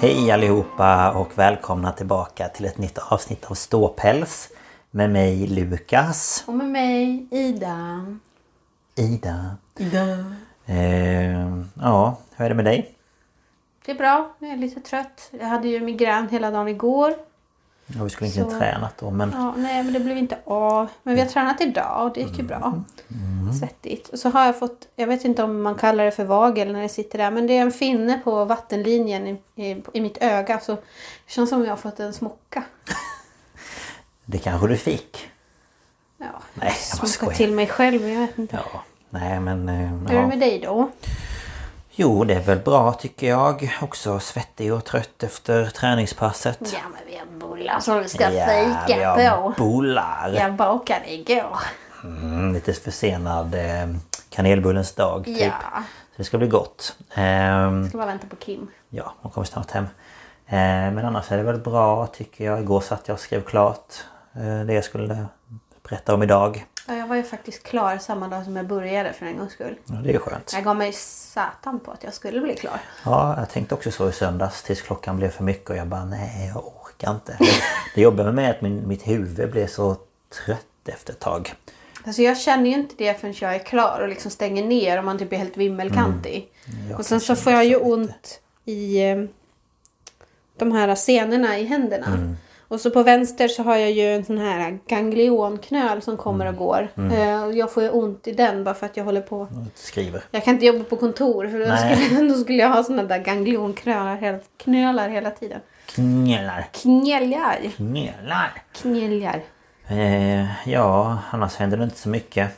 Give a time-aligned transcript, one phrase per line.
[0.00, 4.48] Hej allihopa och välkomna tillbaka till ett nytt avsnitt av Ståpäls
[4.90, 6.44] med mig Lukas.
[6.46, 8.06] Och med mig Ida.
[8.96, 9.56] Ida.
[9.78, 10.34] Ida.
[10.66, 12.94] Eh, ja, hur är det med dig?
[13.84, 14.34] Det är bra.
[14.38, 15.30] Jag är lite trött.
[15.40, 17.14] Jag hade ju migrän hela dagen igår.
[17.96, 20.88] Ja, vi skulle egentligen Så- tränat då men Ja, nej, men det blev inte av.
[21.02, 22.82] Men vi har tränat idag och det gick ju bra.
[23.60, 24.08] Svettigt.
[24.08, 26.82] Och så har jag fått, jag vet inte om man kallar det för vagel när
[26.82, 27.30] det sitter där.
[27.30, 29.40] Men det är en finne på vattenlinjen i,
[29.70, 30.60] i, i mitt öga.
[30.60, 30.80] Så det
[31.26, 32.62] känns som jag har fått en smocka.
[34.24, 35.30] det kanske du fick.
[36.18, 38.08] Ja, Nej, jag smocka till mig själv.
[38.08, 38.58] Jag vet inte.
[38.72, 39.68] Ja, nej men...
[39.68, 40.26] eh, Hur är det Ja.
[40.28, 40.90] med dig då?
[42.00, 43.78] Jo, det är väl bra tycker jag.
[43.82, 46.58] Också svettig och trött efter träningspasset.
[46.60, 49.64] Ja, men vi har bullar som vi ska Ja, fika vi har på.
[49.64, 50.32] bullar.
[50.36, 51.58] Jag bakade igår.
[52.04, 53.86] Mm, lite försenad eh,
[54.30, 55.38] kanelbullens dag typ.
[55.42, 55.52] Ja.
[56.10, 56.96] Så det ska bli gott.
[57.14, 58.66] Ehm, Ska bara vänta på Kim.
[58.88, 59.84] Ja, hon kommer snart hem.
[60.46, 60.56] Eh,
[60.94, 62.60] men annars är det väl bra tycker jag.
[62.60, 64.04] Igår satt jag och skrev klart
[64.34, 65.26] eh, det jag skulle
[65.88, 66.64] berätta om idag.
[66.88, 69.74] Ja, jag var ju faktiskt klar samma dag som jag började för en gångs skull.
[69.84, 70.52] Ja, det är skönt.
[70.54, 72.80] Jag gav mig satan på att jag skulle bli klar.
[73.04, 76.04] Ja, jag tänkte också så i söndags tills klockan blev för mycket och jag bara
[76.04, 77.36] nej, jag orkar inte.
[77.94, 79.96] Det, jobbar med mig att min, mitt huvud blev så
[80.44, 81.54] trött efter ett tag.
[82.06, 85.04] Alltså jag känner ju inte det förrän jag är klar och liksom stänger ner och
[85.04, 86.48] man typ är helt vimmelkantig.
[86.90, 89.24] Jag och sen så får jag ju ont i eh,
[90.58, 92.36] de här senorna i händerna.
[92.68, 96.56] Och så på vänster så har jag ju en sån här ganglionknöl som kommer och
[96.56, 96.88] går.
[97.12, 99.48] Eh, och jag får ju ont i den bara för att jag håller på.
[99.74, 100.22] Skriver.
[100.30, 103.18] Jag kan inte jobba på kontor för då skulle, då skulle jag ha såna där
[103.18, 105.60] ganglionknölar knölar hela tiden.
[105.86, 106.66] Knälar.
[106.72, 107.58] Knäljar.
[107.76, 108.62] Knälar.
[108.72, 109.42] Knäljar.
[109.88, 112.50] Eh, ja, annars händer det inte så mycket.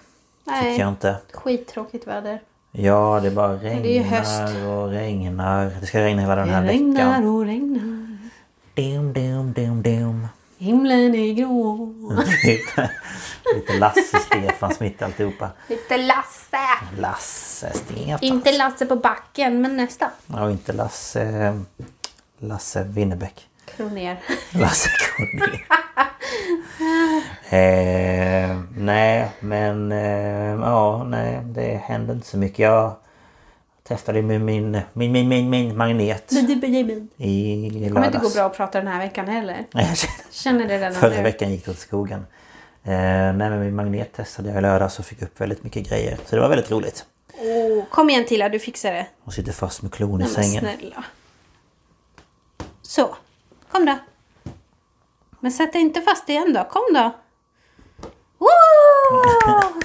[0.45, 0.63] Nej.
[0.63, 1.17] Tycker jag inte.
[1.33, 2.41] Skittråkigt väder.
[2.73, 4.41] Ja, det bara det är ju höst.
[4.41, 5.71] regnar och regnar.
[5.81, 7.29] Det ska regna hela den här Det regnar veckan.
[7.29, 8.01] och regnar.
[8.75, 9.70] Dum, dum, dum.
[10.61, 11.95] Himlen är grå.
[12.45, 12.91] Lite-
[13.55, 15.51] Lite Lasse, Stefan Smith alltihopa.
[15.69, 16.57] Lite Lasse.
[16.99, 18.19] Lasse, Stefan.
[18.23, 20.11] Inte Lasse på backen, men nästan.
[20.27, 21.55] Ja, inte Lasse...
[22.39, 23.49] Lasse Winnerbäck.
[23.77, 24.21] Kroner.
[24.51, 25.67] Lasse Kronér.
[27.49, 32.59] eh, nej, men eh, ja, nej, det hände inte så mycket.
[32.59, 32.97] Jag
[33.95, 37.09] testade med min, min, min, min, min magnet du blir min.
[37.17, 39.67] i Det kommer inte gå bra att prata den här veckan heller.
[39.73, 39.97] Jag
[40.31, 41.23] känner- det redan Förra nu.
[41.23, 42.27] veckan gick det åt skogen.
[42.83, 46.19] Eh, nej, men min magnet testade jag i lördags och fick upp väldigt mycket grejer.
[46.27, 47.05] Så det var väldigt roligt.
[47.39, 49.07] Åh, kom igen Tilla, du fixar det.
[49.25, 50.61] Och sitter fast med klon i Nej, sängen.
[50.61, 51.05] snälla.
[52.83, 53.17] Så,
[53.73, 53.99] kom då.
[55.41, 56.65] Men sätt dig inte fast igen då.
[56.71, 57.11] Kom då.
[58.39, 58.49] Woo!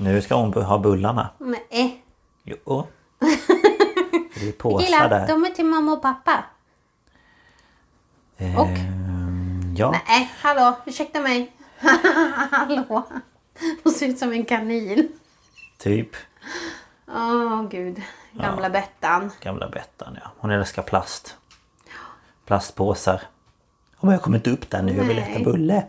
[0.00, 1.28] Nu ska hon ha bullarna.
[1.70, 2.02] Nej.
[2.48, 2.86] Jo.
[4.40, 5.26] Det är påsar Gilla, där.
[5.26, 6.44] de är till mamma och pappa.
[8.36, 8.66] Och?
[8.68, 9.90] Ehm, ja.
[10.06, 11.52] Nej, hallå, ursäkta mig.
[12.50, 13.06] hallå.
[13.82, 15.08] Hon ser ut som en kanin.
[15.78, 16.10] Typ.
[17.08, 18.02] Åh gud.
[18.32, 19.30] Gamla Bettan.
[19.40, 20.32] Gamla Bettan ja.
[20.38, 21.36] Hon älskar plast.
[22.46, 23.22] Plastpåsar.
[24.00, 25.32] Oh, men jag kommer inte upp där nu, jag vill Nej.
[25.32, 25.86] äta bulle.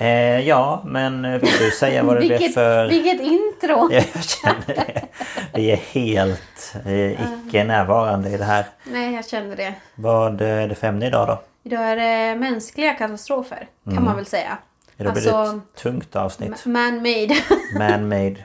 [0.00, 2.88] Eh, ja, men vill du säga vad det Vilket, för...
[2.88, 3.88] vilket intro!
[3.92, 5.02] Ja, jag känner det.
[5.54, 8.64] Vi är helt eh, icke närvarande i det här.
[8.84, 9.74] Nej, jag kände det.
[9.94, 11.42] Vad är det för ämne idag då?
[11.62, 14.58] Idag är det mänskliga katastrofer, kan man väl säga.
[14.96, 16.64] Idag blir det Alltså, ett tungt avsnitt.
[16.66, 17.36] man-made.
[17.78, 18.36] Man-made.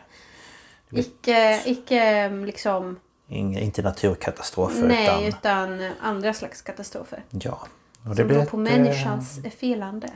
[0.91, 2.99] icke, icke liksom...
[3.29, 5.79] Ing- Inte naturkatastrofer Nej, utan...
[5.79, 7.23] utan andra slags katastrofer.
[7.29, 7.59] Ja.
[8.03, 10.07] Och det Som beror ett på eh, människans felande.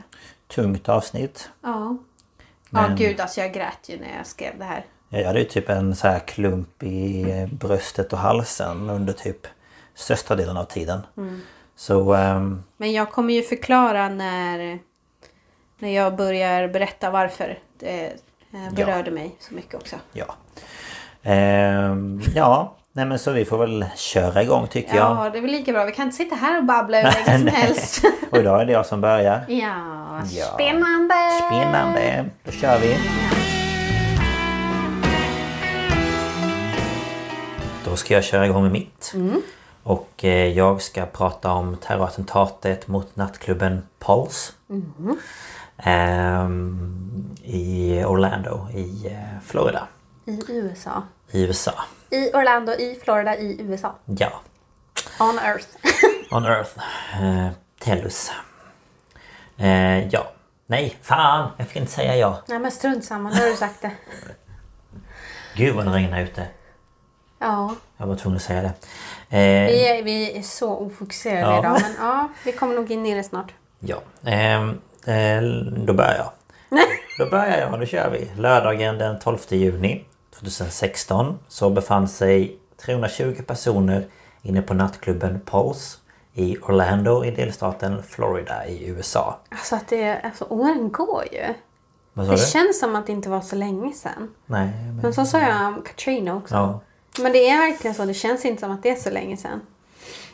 [0.48, 1.48] Tungt avsnitt.
[1.62, 1.96] Ja.
[2.70, 4.84] Ja, Men- gud alltså jag grät ju när jag skrev det här.
[5.08, 9.46] Jag hade ju typ en så här klump i bröstet och halsen under typ
[9.94, 11.00] största delen av tiden.
[11.16, 11.40] Mm.
[11.76, 14.78] Så ehm, Men jag kommer ju förklara när,
[15.78, 18.06] när jag börjar berätta varför det
[18.52, 19.96] eh, berörde mig så mycket också.
[20.12, 20.34] ja.
[21.22, 25.16] Ehm, ja, nej men så vi får väl köra igång tycker jag.
[25.26, 25.84] Ja, det är väl lika bra.
[25.84, 28.02] Vi kan inte sitta här och babbla hur länge som helst.
[28.30, 29.44] Och idag är det jag som börjar.
[29.48, 30.44] Ja, Ja.
[30.54, 31.14] spännande!
[31.48, 32.24] Spännande!
[32.44, 32.96] Då kör vi!
[37.84, 39.14] Då ska jag köra igång med mitt.
[39.82, 44.52] Och eh, jag ska prata om terrorattentatet mot nattklubben Pulse.
[45.78, 49.86] Ehm, I Orlando i eh, Florida
[50.24, 51.02] I USA.
[51.30, 51.72] i USA.
[52.10, 53.94] I Orlando, i Florida, i USA.
[54.04, 54.32] Ja,
[55.20, 55.66] On Earth.
[56.30, 56.70] on Earth.
[57.22, 57.48] Eh,
[57.80, 58.30] Tellus.
[59.58, 60.26] Eh, ja.
[60.66, 61.50] Nej, fan!
[61.56, 62.38] Jag fick inte säga ja.
[62.46, 63.90] Nej men strunt samma, nu har du sagt det.
[65.56, 66.46] Gud vad det regnar ute.
[67.38, 68.72] Ja, Jag var tvungen att säga det.
[69.38, 71.58] Eh, vi är, vi är så ofokuserade Ja.
[71.58, 73.52] idag men ja, vi kommer nog in i det snart.
[73.78, 74.68] Ja, ehm,
[75.06, 75.40] eh,
[75.86, 76.30] då börjar jag.
[77.18, 78.30] Då börjar jag, då kör vi.
[78.40, 80.04] Lördagen den 12 juni
[80.40, 84.06] 2016 så befann sig 320 personer
[84.42, 85.98] inne på nattklubben Pulse
[86.34, 89.38] i Orlando i delstaten Florida i USA.
[89.48, 91.54] Alltså att det, alltså åren går ju.
[92.12, 92.38] Vad Det du?
[92.38, 94.34] känns som att det inte var så länge sedan.
[94.46, 94.96] Nej, men...
[94.96, 96.54] Men så sa jag om Katrina också.
[96.54, 96.80] Ja.
[97.22, 98.04] Men det är verkligen så.
[98.04, 99.60] Det känns inte som att det är så länge sedan.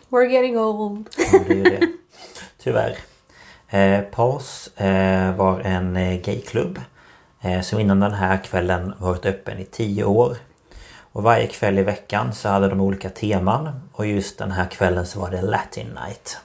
[0.09, 1.09] We're getting old.
[1.33, 1.89] Ja, det är det.
[2.63, 2.97] Tyvärr.
[3.69, 6.81] Eh, Pulse eh, var en eh, gayklubb
[7.63, 10.37] som innan den här kvällen varit öppen i 10 år.
[11.13, 15.07] Och varje kväll i veckan så hade de olika teman och just den här kvällen
[15.07, 16.39] så var det Latin Night.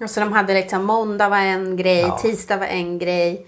[0.00, 2.18] Och så de hade liksom måndag var en grej, Ja.
[2.18, 3.46] tisdag var en grej.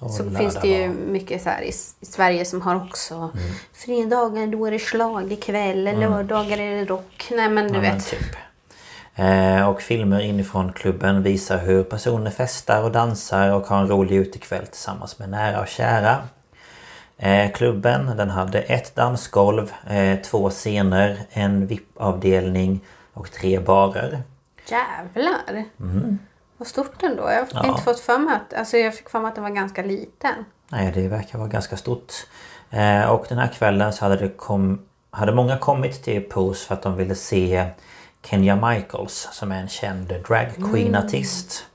[0.00, 1.12] Och Så finns det ju var- Mm.
[1.12, 1.72] mycket så här i,
[2.02, 3.30] Sverige som har också
[3.72, 7.28] fredagar då är det schlagerkväll, eller lördagar är det rock.
[7.30, 8.06] Nej men du Ja, men vet.
[8.10, 8.36] typ.
[9.14, 14.16] Eh, och filmer inifrån klubben visar hur personer festar och dansar och har en rolig
[14.16, 16.16] utekväll tillsammans med nära och kära.
[17.24, 22.80] Eh, klubben den hade ett dansgolv, eh, två scener, en VIP-avdelning
[23.14, 24.22] och tre barer.
[24.66, 25.64] Jävlar!
[26.56, 27.22] Vad stort ändå.
[27.22, 27.48] Jag har Mm.
[27.52, 27.66] Ja.
[27.68, 30.34] inte fått för mig att, alltså jag fick för mig att den var ganska liten.
[30.68, 32.12] Nej, det verkar vara ganska stort.
[32.70, 36.74] Eh, och den här kvällen så hade det kom, hade många kommit till Pose för
[36.74, 37.66] att de ville se
[38.24, 41.66] Kenya Michaels som är en känd drag queen artist.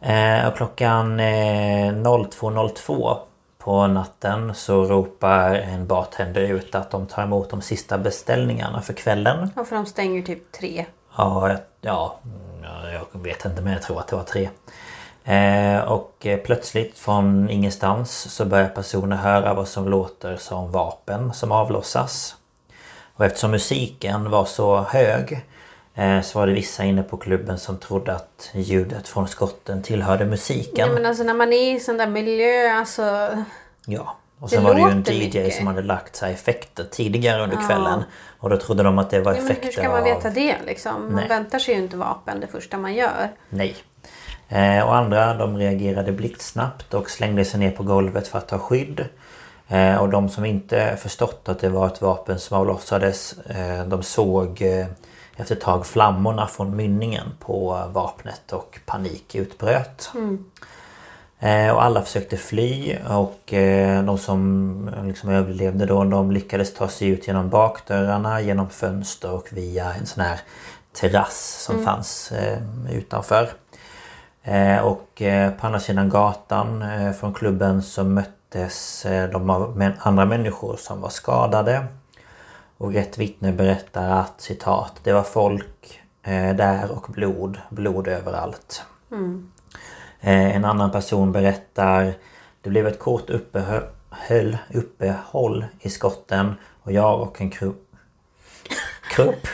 [0.00, 3.18] Eh, och klockan eh, 02.02
[3.68, 8.92] på natten så ropar en bartender ut att de tar emot de sista beställningarna för
[8.92, 9.50] kvällen.
[9.56, 10.86] Ja, för de stänger typ tre.
[11.16, 14.48] Ja, jag- ja, mm, jag vet inte men jag tror att det var tre.
[15.24, 21.32] Eh, och eh, plötsligt från ingenstans så börjar personer höra vad som låter som vapen
[21.34, 22.34] som avlossas.
[23.16, 25.40] Och eftersom musiken var så hög
[26.22, 30.88] så var det vissa inne på klubben som trodde att ljudet från skotten tillhörde musiken.
[30.88, 33.28] Nej men alltså när man är i sån där miljö, alltså.
[33.86, 34.16] Ja.
[34.40, 35.54] Och Det sen var det ju en DJ mycket.
[35.54, 38.02] som hade lagt sig effekter tidigare under kvällen.
[38.38, 40.04] Och då trodde de att det var Ja, men effekter hur ska man av...
[40.04, 40.92] veta det liksom?
[41.04, 41.28] Man Nej.
[41.28, 43.28] väntar sig ju inte vapen det första man gör.
[43.50, 43.76] Nej.
[44.48, 48.58] Eh, och andra de reagerade blixtsnabbt och slängde sig ner på golvet för att ta
[48.58, 49.04] skydd.
[49.68, 54.02] Eh, och de som inte förstått att det var ett vapen som avlossades eh, de
[54.02, 54.86] såg eh,
[55.38, 60.10] efter ett tag flammorna från mynningen på vapnet och panik utbröt.
[61.40, 66.88] Eh, och alla försökte fly och eh, de som liksom överlevde då de lyckades ta
[66.88, 70.40] sig ut genom bakdörrarna, genom fönster och via en sån här
[70.92, 72.58] terrass som fanns eh,
[72.92, 73.48] utanför.
[74.42, 79.92] Eh, och eh, på andra sidan gatan eh, från klubben så möttes eh, de av
[79.98, 81.86] andra människor som var skadade.
[82.78, 88.82] Och ett vittne berättar att citat Det var folk eh, där och blod, blod överallt.
[90.20, 92.14] Eh, en annan person berättar
[92.60, 97.74] Det blev ett kort uppehåll, uppehåll i skotten och jag och en kru-
[99.16, 99.46] grupp.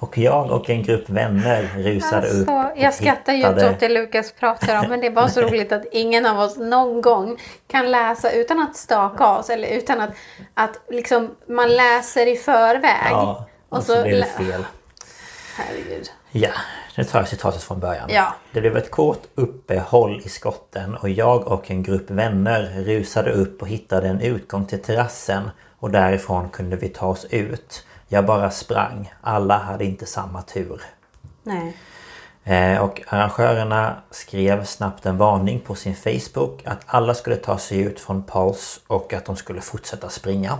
[0.00, 3.80] Och jag och en grupp vänner rusade upp Alltså, och jag skrattar djupt hittade- åt
[3.80, 7.00] det Lukas pratar om men det är bara så roligt att ingen av oss någon
[7.02, 7.38] gång
[7.68, 10.10] kan läsa utan att staka oss eller utan att,
[10.54, 13.10] att liksom man läser i förväg.
[13.10, 14.64] Ja, och så blev det lä- fel.
[15.56, 16.10] Herregud.
[16.32, 16.48] Ja,
[16.96, 18.08] nu tar jag citatet från början.
[18.12, 18.34] Ja.
[18.52, 23.62] Det blev ett kort uppehåll i skotten och jag och en grupp vänner rusade upp
[23.62, 27.84] och hittade en utgång till terrassen och därifrån kunde vi ta oss ut.
[28.08, 29.12] Jag bara sprang.
[29.20, 30.82] Alla hade inte samma tur.
[31.42, 31.76] Nej.
[32.44, 37.78] Eh, Och arrangörerna skrev snabbt en varning på sin Facebook att alla skulle ta sig
[37.80, 40.58] ut från Pulse och att de skulle fortsätta springa.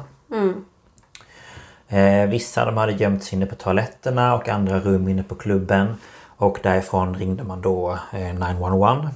[1.88, 5.96] Eh, vissa de hade gömt sig inne på toaletterna och andra rum inne på klubben.
[6.38, 9.10] Och därifrån ringde man då eh, 911.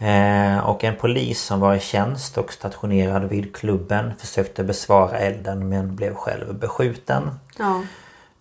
[0.00, 5.68] Eh, och en polis som var i tjänst och stationerad vid klubben försökte besvara elden
[5.68, 7.30] men blev själv beskjuten.
[7.58, 7.82] Ja.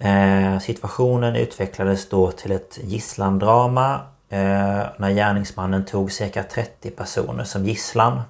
[0.10, 3.94] Eh, situationen utvecklades då till ett gisslandrama
[4.30, 8.22] eh, när gärningsmannen tog cirka 30 personer som gisslan.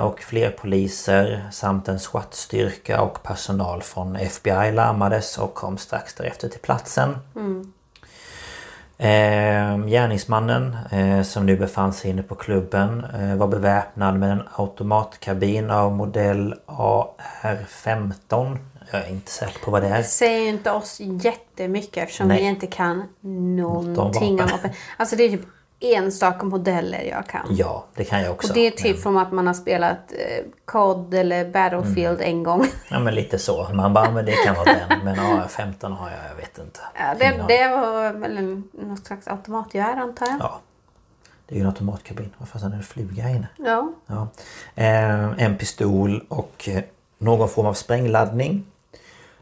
[0.00, 6.48] Och fler poliser samt en SWAT-styrka och personal från FBI larmades och kom strax därefter
[6.48, 7.16] till platsen.
[9.02, 14.42] Eh, gärningsmannen eh, som nu befann sig inne på klubben eh, var beväpnad med en
[14.56, 18.58] automatkabin av modell AR-15.
[18.90, 19.98] Jag är inte säker på vad det är.
[19.98, 22.42] Det säger inte oss jättemycket eftersom Nej.
[22.42, 24.70] vi inte kan någonting om vapen.
[24.96, 25.46] Alltså det är typ
[25.80, 27.46] enstaka modeller jag kan.
[27.50, 28.48] Ja, det kan jag också.
[28.48, 32.28] Och det är typ som att man har spelat eh, COD eller Battlefield Mm.
[32.36, 32.66] en gång.
[32.90, 33.68] Ja men lite så.
[33.72, 34.98] Man bara, men det kan vara den.
[35.04, 36.80] Men AR-15 har jag, jag vet inte.
[36.98, 40.36] Ja, det, det var väl en, något slags automatgevär antar jag.
[40.40, 40.60] Ja.
[41.46, 42.30] Det är ju en automatkabin.
[42.38, 43.48] Vad fasen är det fluga här inne?
[43.56, 43.92] Ja.
[44.06, 44.28] Ja.
[44.74, 46.82] Eh, en pistol och eh,
[47.18, 48.66] någon form av sprängladdning.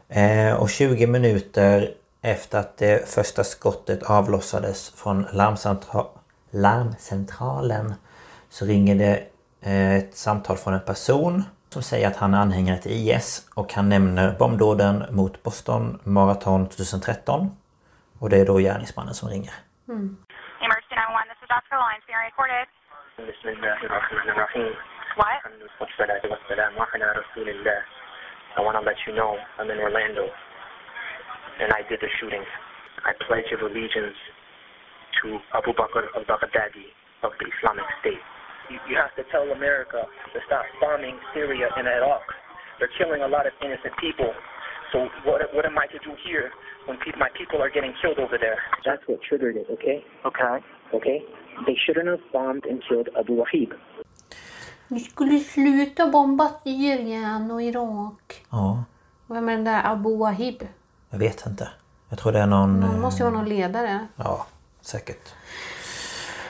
[0.09, 6.05] Eh, och 20 minuter efter att det första skottet avlossades från larmcentra-
[6.51, 7.93] larmcentralen
[8.49, 9.23] så ringer det
[9.61, 13.73] eh, ett samtal från en person som säger att han är anhängare till IS och
[13.73, 17.57] han nämner bombdåden mot Boston Marathon 2013.
[18.19, 19.53] Och det är då gärningsmannen som ringer.
[19.87, 20.17] Mm.
[33.09, 34.28] I pledge of allegiance
[35.21, 36.87] to Abu Bakr al-Baghdadi
[37.25, 38.23] of the Islamic State.
[38.71, 40.01] You, you have to tell America
[40.33, 42.25] to stop bombing Syria and Iraq.
[42.77, 44.31] They're killing a lot of innocent people.
[44.91, 44.97] So
[45.27, 46.47] what, what am I to do here
[46.87, 48.57] when pe- my people are getting killed over there?
[48.85, 49.97] That's what triggered it, okay?
[50.29, 50.55] Okay.
[50.97, 51.17] Okay?
[51.67, 53.69] They shouldn't have bombed and killed Abu Wahib.
[54.87, 58.45] Vi skulle sluta bomba Syrien och Irak.
[58.51, 58.83] Ja,
[59.27, 60.67] Och Vem är den där Abu Wahib?
[61.09, 61.69] jag vet inte.
[62.09, 62.83] Jag tror det är någon...
[62.83, 64.07] Han eh, måste ju vara någon ledare.
[64.15, 64.45] Ja,
[64.89, 65.33] säkert.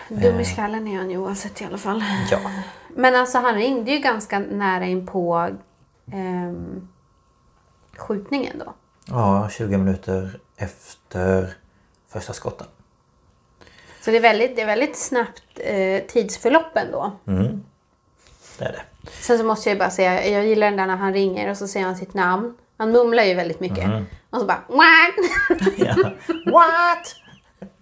[0.07, 2.03] Dum i skallen är han ju oavsett i alla fall.
[2.31, 2.39] Ja.
[2.95, 5.49] Men alltså han ringde ju ganska nära in på
[6.13, 6.87] ehm,
[7.97, 8.73] skjutningen då.
[9.05, 11.53] Ja, 20 minuter efter
[12.09, 12.67] första skotten.
[14.01, 17.11] Så det är väldigt, det är väldigt snabbt eh, tidsförlopp ändå.
[18.57, 18.81] Det är det.
[19.11, 21.57] Sen så måste jag ju bara säga, jag gillar den där när han ringer och
[21.57, 22.53] så säger han sitt namn.
[22.77, 23.89] Han mumlar ju väldigt mycket.
[24.29, 25.69] Och så bara What?
[25.77, 25.95] Ja.
[26.51, 27.15] What?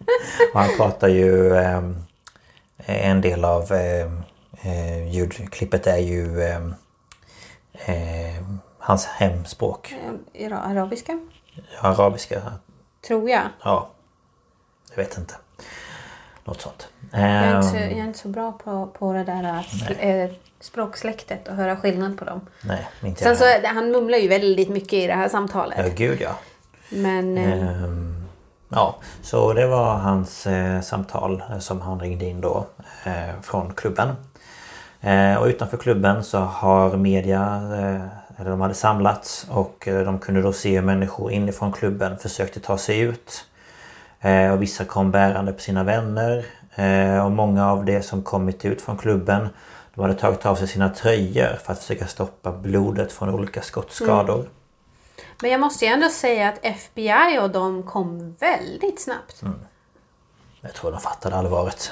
[0.54, 1.56] Och han pratar ju...
[1.58, 1.96] ehm,
[2.86, 4.22] en del av ehm,
[4.62, 6.76] eh, ljudklippet är ju ehm,
[7.74, 9.96] ehm, hans hemspråk.
[10.40, 11.20] Ara- Arabiska?
[11.82, 12.42] Arabiska.
[13.08, 13.42] Tror jag.
[13.64, 13.90] Ja.
[14.90, 15.36] Jag vet inte.
[16.44, 16.88] Något sånt.
[17.12, 20.24] Jag är inte så, Ehm, jag är inte så bra på, på det där sl-
[20.26, 22.42] eh, språksläktet och höra skillnad på dem.
[22.62, 25.78] Nej, inte Sen jag så, han mumlar ju väldigt mycket i det här samtalet.
[25.80, 26.36] Ja, gud ja.
[26.90, 28.07] Men eh, Ehm,
[28.70, 32.66] ja, så det var hans eh, samtal eh, som han ringde in då
[33.04, 34.10] eh, från klubben.
[35.02, 40.20] Eh, och utanför klubben så har media, eh, eller de hade samlats och eh, de
[40.20, 43.46] kunde då se hur människor inifrån klubben försökte ta sig ut.
[44.22, 46.46] Eh, och vissa kom bärande på sina vänner.
[46.76, 49.50] Eh, och många av de som kommit ut från klubben
[49.94, 54.40] de hade tagit av sig sina tröjor för att försöka stoppa blodet från olika skottskador.
[54.40, 54.48] Mm.
[55.42, 59.42] Men jag måste ju ändå säga att FBI och de kom väldigt snabbt.
[60.62, 61.92] Jag tror de fattade allvaret.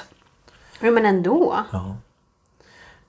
[0.80, 1.56] Ja, men ändå.
[1.72, 1.96] Ja.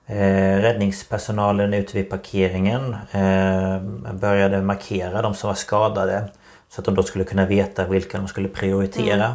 [0.06, 6.28] Eh, räddningspersonalen ute vid parkeringen eh, började markera de som var skadade.
[6.68, 9.34] Så att de då skulle kunna veta vilka de skulle prioritera.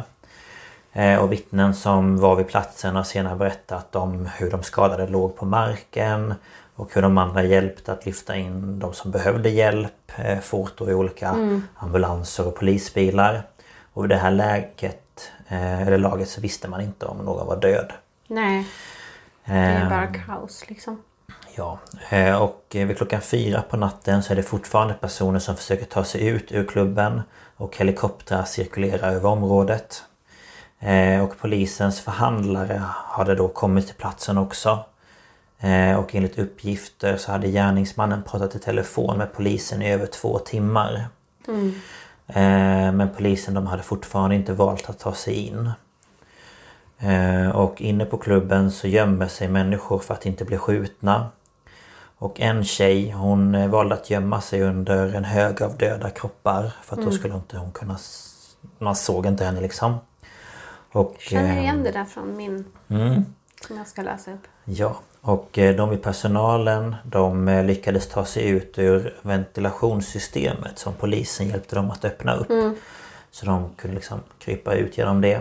[0.92, 5.36] Eh, och vittnen som var vid platsen har senare berättat om hur de skadade låg
[5.36, 6.34] på marken.
[6.76, 10.12] Och hur de andra hjälpte att lyfta in de som behövde hjälp.
[10.16, 11.36] Eh, foto i olika
[11.74, 13.42] ambulanser och polisbilar.
[13.92, 17.56] Och i det här läget, eh, eller laget så visste man inte om någon var
[17.56, 17.92] död.
[18.26, 18.66] Nej,
[19.44, 21.02] det är Eh, bara kaos liksom.
[21.56, 21.78] Ja,
[22.10, 26.04] eh, och vid klockan fyra på natten så är det fortfarande personer som försöker ta
[26.04, 27.22] sig ut ur klubben
[27.56, 30.02] och helikoptrar cirkulerar över området.
[30.80, 34.84] Eh, Och polisens förhandlare hade då kommit till platsen också.
[35.64, 40.38] Eh, Och enligt uppgifter så hade gärningsmannen pratat i telefon med polisen i över två
[40.38, 41.08] timmar.
[42.26, 45.70] Eh, Men polisen de hade fortfarande inte valt att ta sig in.
[46.98, 51.28] Eh, Och inne på klubben så gömmer sig människor för att inte bli skjutna.
[52.18, 56.72] Och en tjej hon valde att gömma sig under en hög av döda kroppar.
[56.82, 57.98] För att då skulle inte hon kunna...
[58.78, 59.94] Man såg inte henne liksom.
[60.92, 62.64] Och, Känner eh, igen det där från min.
[62.88, 63.24] Mm.
[63.66, 64.46] Som jag ska läsa upp.
[64.64, 70.92] Ja, och eh, de i personalen de eh, lyckades ta sig ut ur ventilationssystemet som
[70.94, 72.76] polisen hjälpte dem att öppna upp.
[73.30, 75.40] Så de kunde liksom krypa ut genom det.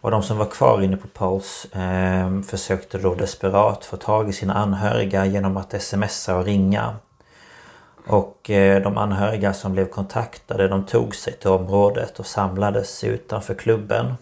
[0.00, 4.32] Och de som var kvar inne på Pulse eh, försökte då desperat få tag i
[4.32, 6.96] sina anhöriga genom att smsa och ringa.
[8.06, 13.54] Och eh, de anhöriga som blev kontaktade de tog sig till området och samlades utanför
[13.54, 14.14] klubben.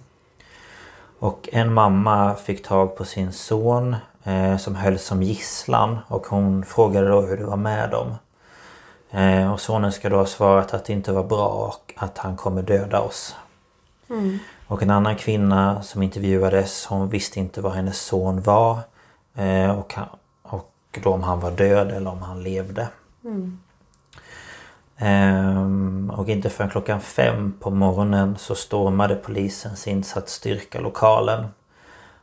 [1.19, 3.97] Och en mamma fick tag på sin son
[4.59, 8.15] som hölls som gisslan och hon frågade då hur det var med dem.
[9.11, 12.37] Eh, och sonen ska då ha svarat att det inte var bra och att han
[12.37, 13.37] kommer döda oss.
[14.67, 18.79] Och en annan kvinna som intervjuades hon visste inte var hennes son var.
[19.35, 20.09] Eh, och, han,
[20.43, 22.89] och då om han var död eller om han levde.
[24.99, 31.47] Ehm, och inte förrän klockan fem på morgonen så stormade polisens insatsstyrka lokalen.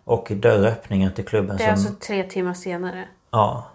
[0.04, 1.86] Och dörröppningen till klubben Det är som...
[1.88, 3.08] alltså tre timmar senare.
[3.32, 3.68] Ja,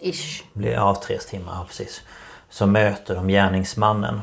[0.00, 0.44] Ish.
[0.52, 2.02] blir, ja, tre timmar, ja, precis.
[2.48, 4.20] Så möter de gärningsmannen.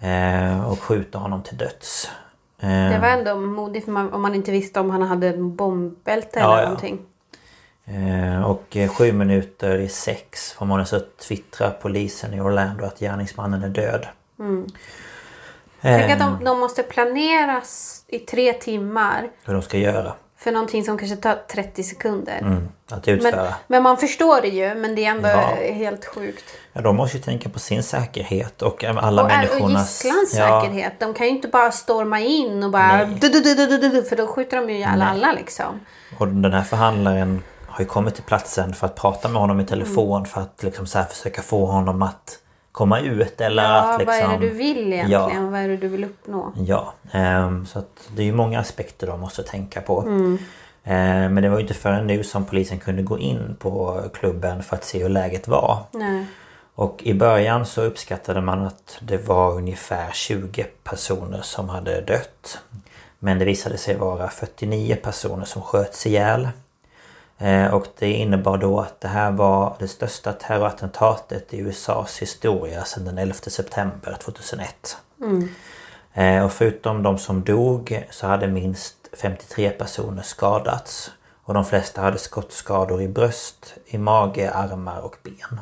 [0.00, 2.10] Eh, och skjuter honom till döds.
[2.58, 6.40] Eh, Det var ändå modigt man, om man inte visste om han hade en bombbälte
[6.40, 6.62] eller ja.
[6.62, 6.98] någonting.
[7.84, 12.98] Eh, och eh, sju minuter i sex på morgonen så twittrar polisen i Orlando att
[12.98, 14.06] gärningsmannen är död.
[15.82, 20.12] Tänk att Eh, de, de måste planeras i tre timmar hur de ska göra.
[20.42, 22.38] För någonting som kanske tar 30 sekunder.
[22.38, 23.36] Mm, att utföra.
[23.42, 25.72] Men, men man förstår det ju, men det är ändå Ja.
[25.74, 26.44] helt sjukt.
[26.72, 30.04] Ja, de måste ju tänka på sin säkerhet och alla Och, är- och människornas...
[30.04, 30.92] gisslans Ja, säkerhet.
[31.00, 33.04] De kan ju inte bara storma in och bara...
[33.04, 35.80] Du, du, du, för då skjuter de ju ihjäl alla liksom.
[36.18, 39.66] och den här förhandlaren har ju kommit till platsen för att prata med honom i
[39.66, 42.38] telefon för att liksom så försöka få honom att
[42.80, 44.20] komma ut eller Ja, att liksom...
[44.28, 45.44] vad är det du vill egentligen?
[45.44, 45.50] Ja.
[45.50, 46.52] Vad är det du vill uppnå?
[46.56, 50.00] Ja, ehm, så att det är ju många aspekter de måste tänka på.
[50.00, 50.38] Mm.
[50.84, 54.62] Eh, Men det var ju inte förrän nu som polisen kunde gå in på klubben
[54.62, 55.78] för att se hur läget var.
[55.90, 56.26] Nej.
[56.74, 62.58] Och i början så uppskattade man att det var ungefär 20 personer som hade dött.
[63.18, 66.48] Men det visade sig vara 49 personer som sköts ihjäl.
[67.42, 72.84] Eh, Och det innebar då att det här var det största terrorattentatet i USAs historia
[72.84, 74.96] sedan den 11 september 2001.
[76.12, 81.10] Eh, Och förutom de som dog så hade minst 53 personer skadats.
[81.44, 85.60] Och de flesta hade skottskador i bröst, i mage, armar och ben.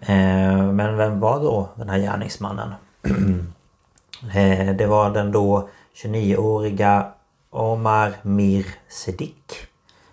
[0.00, 2.74] Eh, Men vem var då den här gärningsmannen?
[4.78, 5.68] Det var den då
[6.02, 7.12] 29-åriga
[7.56, 9.66] Omar Mir Sedik.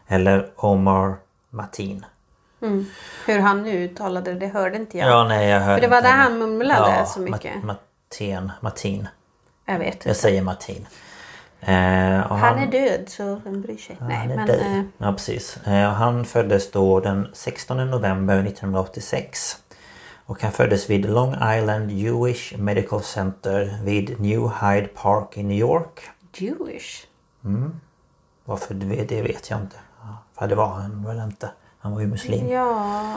[0.07, 1.15] Eller Omar
[1.49, 2.05] Matin.
[3.25, 5.09] Hur han nu uttalade det, hörde inte jag.
[5.09, 7.55] Ja, nej jag hörde För det var inte där han mumlade så mycket.
[7.55, 8.51] Ma- Matin.
[8.61, 9.07] Matin.
[9.65, 10.13] Jag vet Jag inte.
[10.13, 10.87] säger Martin.
[11.59, 13.97] Eh, och Han är död så vem bryr sig?
[14.01, 14.47] Nej, han är men...
[14.47, 14.59] död.
[14.61, 15.57] Eh, Ja precis.
[15.67, 19.57] Eh, han föddes då den 16 november 1986.
[20.25, 25.57] Och han föddes vid Long Island Jewish Medical Center vid New Hyde Park i New
[25.57, 26.01] York.
[26.35, 27.05] Jewish?
[28.45, 28.85] Varför det
[29.21, 29.75] vet jag inte.
[30.37, 31.51] För det var han väl inte.
[31.79, 32.47] Han var ju muslim.
[32.51, 33.15] Ja.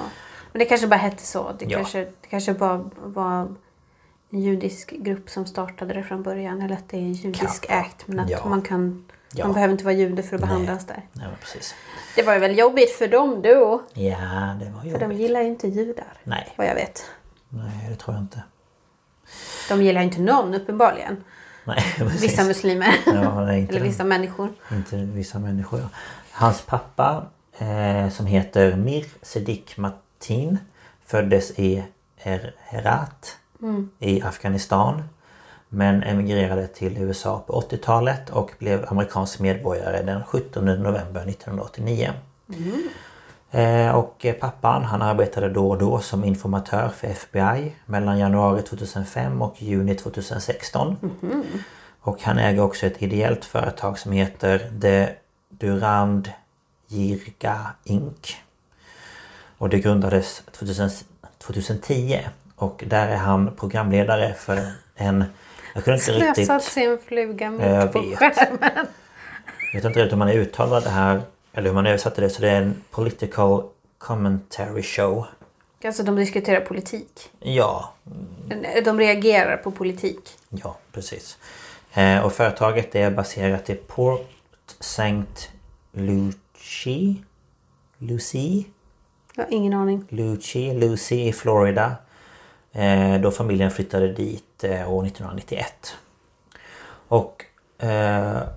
[0.52, 1.52] Men det kanske bara hette så.
[1.58, 1.76] Det, Ja.
[1.78, 3.48] kanske, det kanske bara var
[4.30, 6.62] en judisk grupp som startade det från början.
[6.62, 8.06] Eller att det är en judisk Kan akt.
[8.08, 8.48] Men att Ja.
[8.48, 9.04] man kan...
[9.32, 9.44] Ja.
[9.44, 11.02] Man behöver inte vara jude för att behandlas där.
[11.12, 11.74] Nej men precis.
[12.16, 13.82] Det var ju väl jobbigt för dem då.
[13.94, 15.18] Ja det var För de jobbigt.
[15.18, 16.12] gillar ju inte judar.
[16.24, 16.52] Nej.
[16.56, 17.04] Vad jag vet.
[17.48, 18.42] Nej det tror jag inte.
[19.68, 21.24] De gillar ju inte någon uppenbarligen.
[21.66, 21.82] Nej.
[22.20, 22.94] Vissa muslimer.
[23.06, 23.88] Ja, nej, Eller den.
[23.88, 24.48] vissa människor.
[24.72, 25.80] Inte vissa människor.
[25.80, 25.88] ja.
[26.30, 27.26] Hans pappa
[27.58, 30.58] eh, som heter Mir Sedik Matin
[31.06, 31.84] föddes i
[32.22, 33.36] Er- Herat
[33.98, 35.02] i Afghanistan.
[35.68, 42.10] Men emigrerade till USA på 80-talet och blev amerikansk medborgare den 17 november 1989.
[42.48, 42.56] Eh,
[43.94, 49.42] Och eh, pappan han arbetade då och då som informatör för FBI mellan januari 2005
[49.42, 50.96] och juni 2016.
[52.00, 55.08] Och han äger också ett ideellt företag som heter The
[55.48, 56.30] Durand
[56.88, 58.36] Jirga Inc.
[59.58, 60.90] Och det grundades 2000,
[61.38, 62.20] 2010
[62.56, 64.58] och där är han programledare för
[64.94, 65.24] en...
[65.74, 66.62] Jag kunde inte Slösat riktigt...
[66.62, 68.86] sin fluga Jag mitt på skärmen.
[69.72, 71.22] Jag vet inte riktigt hur man uttalar det här
[71.56, 73.62] eller hur man översätter det så det är en political
[73.98, 75.26] commentary show.
[75.84, 77.30] Alltså de diskuterar politik.
[77.40, 77.94] Ja,
[78.84, 80.30] De reagerar på politik.
[80.50, 81.38] ja precis.
[81.94, 84.30] Eh, och företaget är baserat i Port
[84.80, 85.24] St.
[85.92, 87.14] Lucie.
[87.98, 88.64] Lucie?
[89.34, 90.04] Jag har ingen aning.
[90.08, 91.96] Lucie, Lucie i Florida.
[92.72, 95.94] Eh, då familjen flyttade dit eh, år 1991.
[97.08, 97.44] Och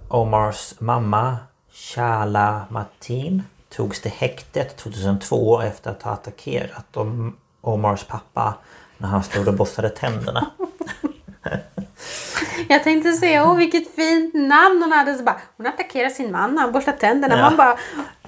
[0.07, 1.37] Omars mamma
[1.79, 8.53] Shala Martin togs till häktet 2002 efter att ha attackerat Om- Omars pappa
[8.97, 10.51] när han stod och borstade tänderna.
[12.69, 15.15] Jag tänkte säga, åh vilket fint namn hon hade.
[15.15, 17.37] Så bara, hon attackerar sin man när han borstar tänderna.
[17.37, 17.41] Ja.
[17.43, 17.77] Man bara,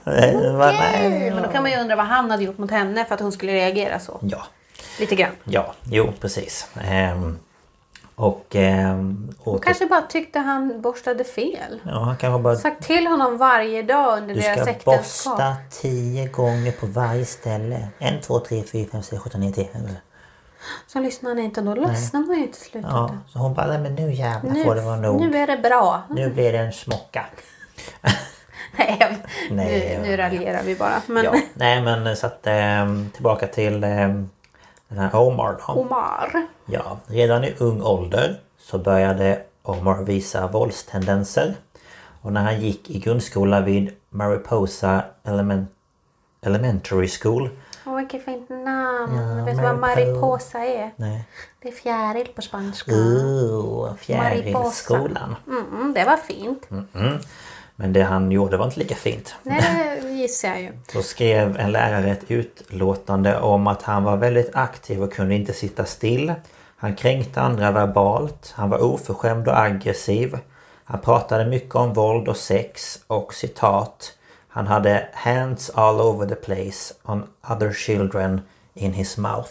[0.03, 1.31] nej.
[1.31, 3.31] Men då kan man ju undra vad han hade gjort mot henne för att hon
[3.31, 4.19] skulle reagera så.
[4.21, 4.43] Ja,
[4.99, 5.31] Lite grann.
[5.43, 6.67] ja, jo precis.
[6.83, 7.39] Ehm,
[8.23, 8.45] och...
[8.55, 11.79] Hon åter- kanske bara tyckte han borstade fel.
[11.83, 12.55] Ja, han kanske bara...
[12.55, 14.95] Sagt till honom varje dag under Du deras ska äktenskap.
[15.35, 17.87] borsta tio gånger på varje ställe.
[17.99, 19.67] En, två, tre, fyra, fem, sex, sjutton, nio, tio.
[20.87, 21.61] Så lyssnar han inte.
[21.61, 22.85] Då ledsnar man ju till slut.
[22.89, 25.21] Ja, så hon bara, "Nej, men nu jävlar Nu, får det vara nog.
[25.21, 26.01] nu är det bra.
[26.09, 27.25] Nu blir det en smocka.
[28.77, 29.17] Nej,
[29.51, 31.01] Nej, nu, nu raljerar vi bara.
[31.07, 34.29] Men Ja, nej men så att ehm, tillbaka till ehm,
[34.91, 35.73] den här Omar då.
[35.73, 36.47] Omar.
[36.65, 41.55] Ja, redan i ung ålder så började Omar visa våldstendenser.
[42.21, 45.69] Och när han gick i grundskola vid Mariposa Element
[46.41, 47.49] Elementary School.
[47.85, 49.15] Åh, vilket fint namn.
[49.37, 50.59] Ja, Vet du vad Mariposa.
[50.59, 50.91] är?
[50.95, 51.27] Nej.
[51.61, 52.91] Det är fjäril på spanska.
[52.91, 55.35] Ooh, fjärilsskolan.
[55.47, 56.67] Mm, det var fint.
[57.81, 59.35] Men det han gjorde var inte lika fint.
[59.43, 60.71] Nej, det gissar jag ju.
[60.93, 65.53] Då skrev en lärare ett utlåtande om att han var väldigt aktiv och kunde inte
[65.53, 66.33] sitta still.
[66.77, 68.53] Han kränkte andra verbalt.
[68.55, 70.37] Han var oförskämd och aggressiv.
[70.83, 74.13] Han pratade mycket om våld och sex och citat.
[74.47, 78.41] Han hade hands all over the place on other children
[78.73, 79.49] in his mouth.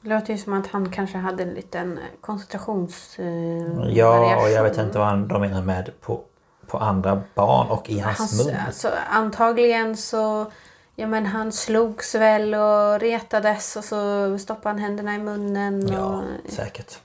[0.00, 3.18] Det låter ju som att han kanske hade en liten koncentrations...
[3.18, 6.20] Eh, Ja, och jag vet inte vad han- de menar med på,
[6.66, 8.56] på andra barn och i hans Hans, mun.
[8.66, 10.52] alltså, antagligen så...
[10.94, 16.04] Ja men han slogs väl och retades och så stoppade han händerna i munnen Ja,
[16.04, 16.98] och säkert.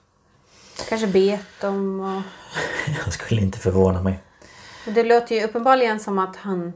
[0.89, 1.99] kanske bet dem.
[1.99, 2.21] Och...
[3.05, 4.19] Jag skulle inte förvåna mig.
[4.85, 6.73] Det låter ju uppenbarligen som att han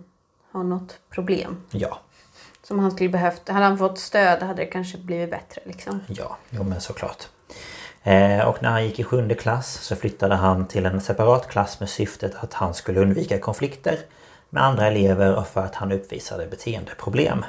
[0.51, 1.58] har något problem.
[1.71, 1.99] Ja,
[2.67, 3.49] som han skulle behövt.
[3.49, 5.99] Hade han fått stöd hade det kanske blivit bättre liksom.
[6.08, 7.27] Ja, jo men såklart.
[8.03, 11.80] Eh, och när han gick i sjunde klass så flyttade han till en separat klass
[11.80, 13.99] med syftet att han skulle undvika konflikter
[14.49, 17.45] med andra elever och för att han uppvisade beteendeproblem.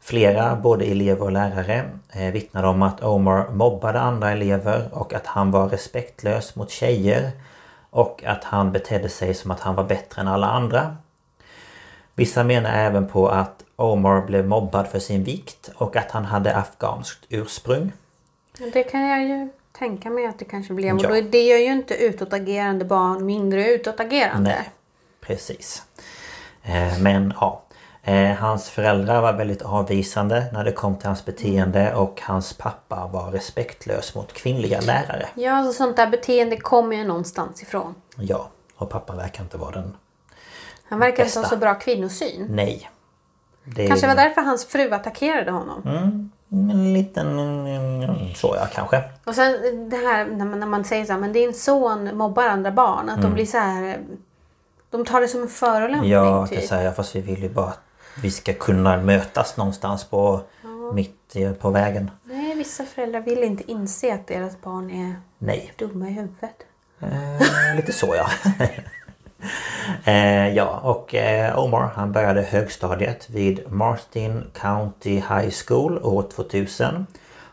[0.00, 5.26] Flera, både elever och lärare, eh, vittnade om att Omar mobbade andra elever och att
[5.26, 7.30] han var respektlös mot tjejer
[7.90, 10.96] och att han betedde sig som att han var bättre än alla andra.
[12.14, 16.56] Vissa menar även på att Omar blev mobbad för sin vikt och att han hade
[16.56, 17.92] afghanskt ursprung.
[18.72, 20.72] Det kan jag ju tänka mig att det kanske.
[20.74, 21.20] Och Ja.
[21.22, 24.50] det gör ju inte utåtagerande barn mindre utåtagerande.
[24.50, 24.70] Nej,
[25.20, 25.82] precis.
[26.62, 27.62] Eh, Men ja.
[28.04, 33.06] Eh, Hans föräldrar var väldigt avvisande när det kom till hans beteende och hans pappa
[33.12, 35.28] var respektlös mot kvinnliga lärare.
[35.34, 37.94] Ja, alltså sånt där beteende kommer ju någonstans ifrån.
[38.16, 39.96] Ja, och pappa verkar inte vara den...
[40.84, 42.46] Han verkar inte ha så bra kvinnosyn.
[42.50, 42.90] Nej.
[43.64, 45.82] Det Kanske var därför hans fru attackerade honom.
[46.50, 47.38] en liten...
[47.38, 49.02] mm, Så ja, kanske.
[49.24, 52.44] Och sen det här när man, när man säger så här, men din son mobbar
[52.46, 53.08] andra barn.
[53.08, 53.98] Att de blir så här...
[54.90, 56.24] De tar det som en förolämpning Mm.
[56.24, 56.68] Ja, typ.
[56.68, 56.92] säga.
[56.92, 57.80] Fast vi vill ju bara att
[58.22, 60.40] vi ska kunna mötas någonstans på
[60.94, 62.10] mitt i- på vägen.
[62.24, 65.72] Nej, vissa föräldrar vill inte inse att deras barn är Nej.
[65.78, 66.56] dumma i huvudet.
[67.00, 68.26] Eh, lite så ja.
[70.04, 77.06] eh, ja och eh, Omar han började högstadiet vid Martin County High School år 2000.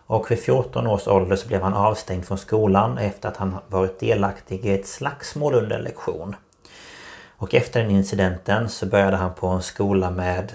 [0.05, 3.99] Och vid 14 års ålder så blev han avstängd från skolan efter att han varit
[3.99, 6.35] delaktig i ett slagsmål under en lektion.
[7.37, 10.51] Och efter den incidenten så började han på en skola med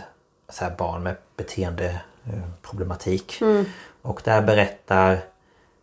[0.48, 3.42] så barn med beteendeproblematik.
[4.02, 5.18] Och där berättar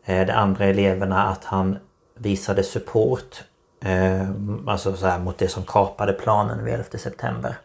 [0.06, 1.78] eh, de andra eleverna att han
[2.14, 3.44] visade support
[3.82, 4.30] eh,
[4.68, 7.56] alltså så här, mot det som kapade planen vid 11 september.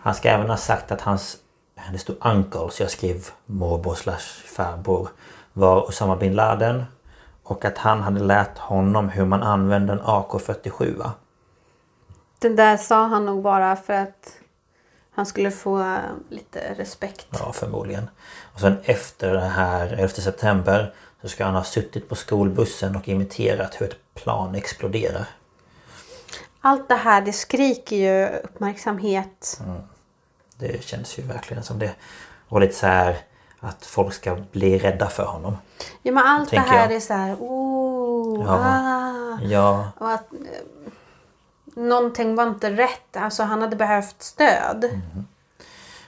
[0.00, 1.36] Han ska även ha sagt att hans,
[1.92, 5.08] det stod uncle så jag skrev morbror slash farbror,
[5.52, 6.84] var Osama bin Laden.
[7.42, 10.98] Och att han hade lärt honom hur man använde en AK47.
[10.98, 11.12] va?
[12.38, 14.38] Den där sa han nog bara för att
[15.10, 17.26] han skulle få lite respekt.
[17.30, 18.08] Ja, förmodligen.
[18.54, 23.08] Och sen efter det här 11 september så ska han ha suttit på skolbussen och
[23.08, 25.26] imiterat hur ett plan exploderar.
[26.60, 29.60] Allt det här det skriker ju uppmärksamhet.
[30.56, 31.94] Det känns ju verkligen som det.
[32.48, 33.16] Och lite så här
[33.60, 35.56] att folk ska bli rädda för honom.
[36.02, 36.92] Ja men allt det här jag.
[36.92, 38.52] är så här, oh, Ja.
[38.52, 39.38] ah.
[39.42, 43.16] Ja, Och att eh, någonting var inte rätt.
[43.16, 44.84] Alltså han hade behövt stöd.
[44.84, 45.26] Mm.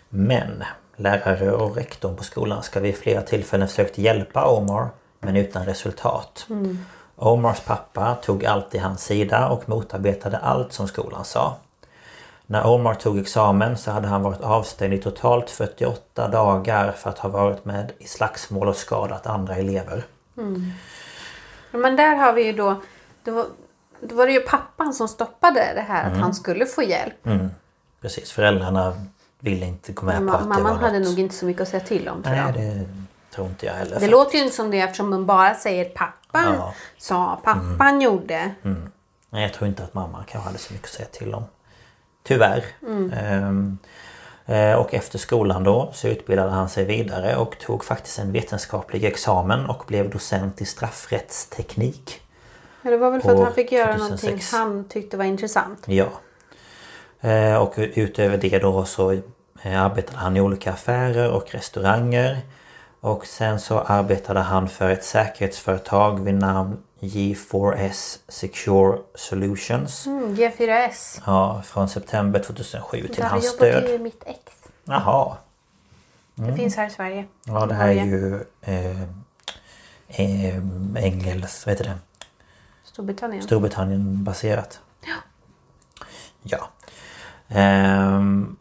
[0.09, 0.64] men
[0.97, 4.88] lärare och rektorn på skolan ska vid flera tillfällen försökt hjälpa Omar
[5.21, 6.47] men utan resultat.
[7.18, 11.57] Omars pappa tog alltid hans sida och motarbetade allt som skolan sa.
[12.46, 17.18] När Omar tog examen så hade han varit avstängd i totalt 48 dagar för att
[17.18, 20.04] ha varit med i slagsmål och skadat andra elever.
[21.70, 22.81] Men där har vi ju då,
[23.24, 23.46] då, var-
[24.00, 26.12] då var det ju pappan som stoppade det här Mm.
[26.14, 27.14] att han skulle få hjälp.
[28.00, 28.92] Precis, föräldrarna
[29.40, 31.09] ville inte gå med på att det mamman var hade något.
[31.09, 32.54] nog inte så mycket att säga till om tror Nej, jag.
[32.54, 32.87] det
[33.35, 34.00] tror inte jag heller.
[34.00, 35.85] Det låter ju inte som det eftersom man bara säger
[36.32, 36.62] pappan Ja.
[36.62, 36.74] Mm.
[36.98, 38.54] sa, pappan gjorde.
[39.30, 41.44] Nej, jag tror inte att mamma kanske hade så mycket att säga till om.
[42.22, 42.64] Tyvärr.
[43.12, 43.78] Ehm,
[44.46, 49.04] eh, och efter skolan då så utbildade han sig vidare och tog faktiskt en vetenskaplig
[49.04, 52.20] examen och blev docent i straffrättsteknik.
[52.82, 54.22] Ja, det var väl för att han fick göra 2006.
[54.22, 55.84] någonting han tyckte var intressant.
[55.86, 56.06] Ja.
[57.20, 59.12] Eh, och utöver det då så
[59.62, 62.38] eh, arbetade han i olika affärer och restauranger.
[63.00, 70.06] Och sen så arbetade han för ett säkerhetsföretag vid namn G4S Secure Solutions.
[70.06, 71.22] Mm, G4S.
[71.26, 73.90] Ja, från september 2007 till Där hans jobbade död.
[73.90, 74.40] ju mitt ex.
[74.84, 75.37] Jaha.
[76.34, 77.26] Det finns här i Sverige.
[77.44, 79.02] Ja, det här är ju eh,
[80.08, 80.56] eh,
[80.96, 81.98] Engels, vad heter det?
[82.84, 83.42] Storbritannien.
[83.42, 84.80] Storbritannien baserat.
[86.42, 86.68] Ja.
[87.48, 88.56] Ehm,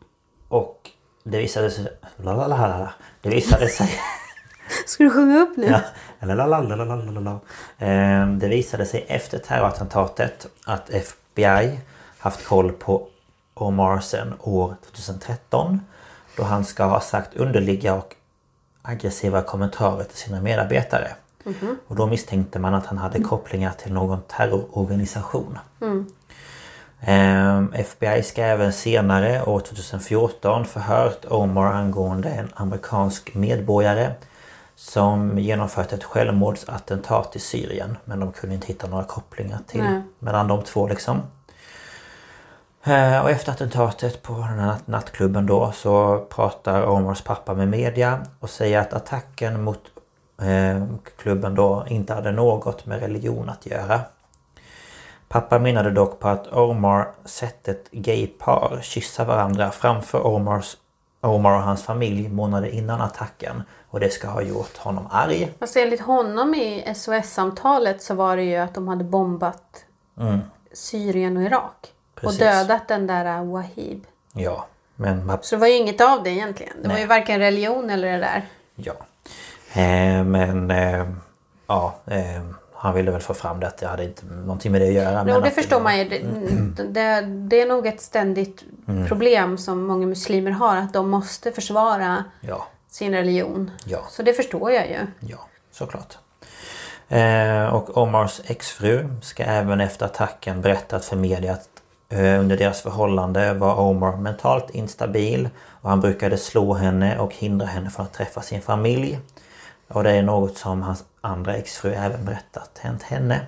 [0.47, 0.91] och
[1.23, 1.87] det visade sig...
[2.17, 3.89] Lalalala, det visade sig...
[4.85, 5.65] Ska du sjunga upp nu?
[6.19, 7.39] ja, lalalala.
[7.77, 11.79] Ehm, det visade sig efter terrorattentatet att FBI
[12.17, 13.07] haft koll på
[13.53, 15.81] Omar sedan år 2013.
[16.37, 18.15] Då han ska ha sagt underliga och
[18.81, 21.11] aggressiva kommentarer till sina medarbetare.
[21.87, 25.59] Och då misstänkte man att han hade kopplingar till någon terrororganisation.
[27.01, 34.11] Ehm, FBI ska även senare år 2014 förhört Omar angående en amerikansk medborgare
[34.79, 37.97] som genomfört ett självmordsattentat i Syrien.
[38.05, 40.01] Men de kunde inte hitta några kopplingar till Nej.
[40.19, 41.21] mellan de två liksom.
[42.83, 47.67] Eh, Och efter attentatet på den här natt- nattklubben då så pratar Omars pappa med
[47.67, 49.81] media och säger att attacken mot
[50.41, 50.85] eh,
[51.17, 54.01] klubben då inte hade något med religion att göra.
[55.29, 60.77] Pappa menade dock på att Omar sett ett gaypar kyssa varandra framför Omars,
[61.27, 65.53] Omar och hans familj månader innan attacken och det ska ha gjort honom arg.
[65.59, 69.85] Fast enligt honom i SOS-samtalet så var det ju att de hade bombat
[70.73, 71.93] Syrien och Irak.
[72.15, 72.41] Precis.
[72.41, 74.05] Och dödat den där uh, Wahib.
[74.33, 76.73] Ja, men Så det var ju inget av det egentligen.
[76.81, 77.01] Det var Nej.
[77.01, 78.45] ju varken religion eller det där.
[78.75, 78.93] Ja.
[79.81, 81.07] Eh, men eh,
[81.67, 82.41] ja, eh,
[82.77, 85.25] han ville väl få fram det att det hade inte någonting med det att göra.
[85.29, 86.03] Jo, det förstår man ju.
[86.09, 88.63] Det, det, det är nog ett ständigt
[89.07, 90.75] problem som många muslimer har.
[90.77, 93.71] Att de måste försvara Ja, sin religion.
[93.85, 93.99] Ja.
[94.09, 94.97] Så det förstår jag ju.
[95.19, 95.37] ja,
[95.71, 96.17] såklart.
[97.09, 101.69] Eh, och Omars exfru ska även efter attacken berättat för media att
[102.09, 105.49] eh, under deras förhållande var Omar mentalt instabil
[105.81, 109.19] och han brukade slå henne och hindra henne från att träffa sin familj.
[109.87, 113.41] Och det är något som hans andra exfru även berättat hänt henne.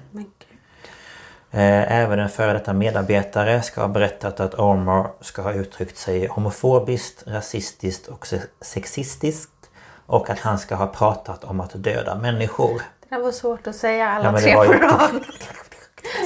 [1.52, 6.28] Eh, Även en före detta medarbetare ska ha berättat att Omar ska ha uttryckt sig
[6.28, 9.52] homofobiskt, rasistiskt och se- sexistiskt.
[10.06, 12.82] Och att han ska ha pratat om att döda människor.
[13.10, 15.24] Det var svårt att säga alla Ja, tre på ju- rad.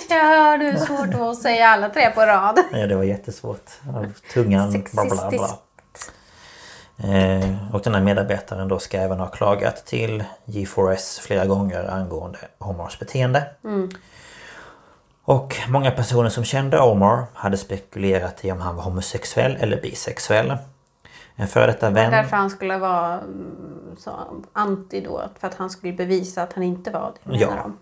[0.10, 2.60] Jag hörde hur svårt det var att säga alla tre på rad.
[2.72, 3.72] Ja, det var jättesvårt.
[4.34, 4.72] Tungan...
[4.94, 5.50] Bla bla bla.
[6.97, 12.39] Eh, och den här medarbetaren då ska även ha klagat till G4S flera gånger angående
[12.58, 13.47] Omars beteende.
[15.25, 20.58] Och många personer som kände Omar hade spekulerat i om han var homosexuell eller bisexuell.
[21.36, 22.12] En före detta vän...
[22.12, 24.12] Därför han skulle vara mm, så,
[24.53, 25.23] anti då.
[25.39, 27.38] För att han skulle bevisa att han inte var det.
[27.38, 27.49] Ja.
[27.49, 27.77] menar de.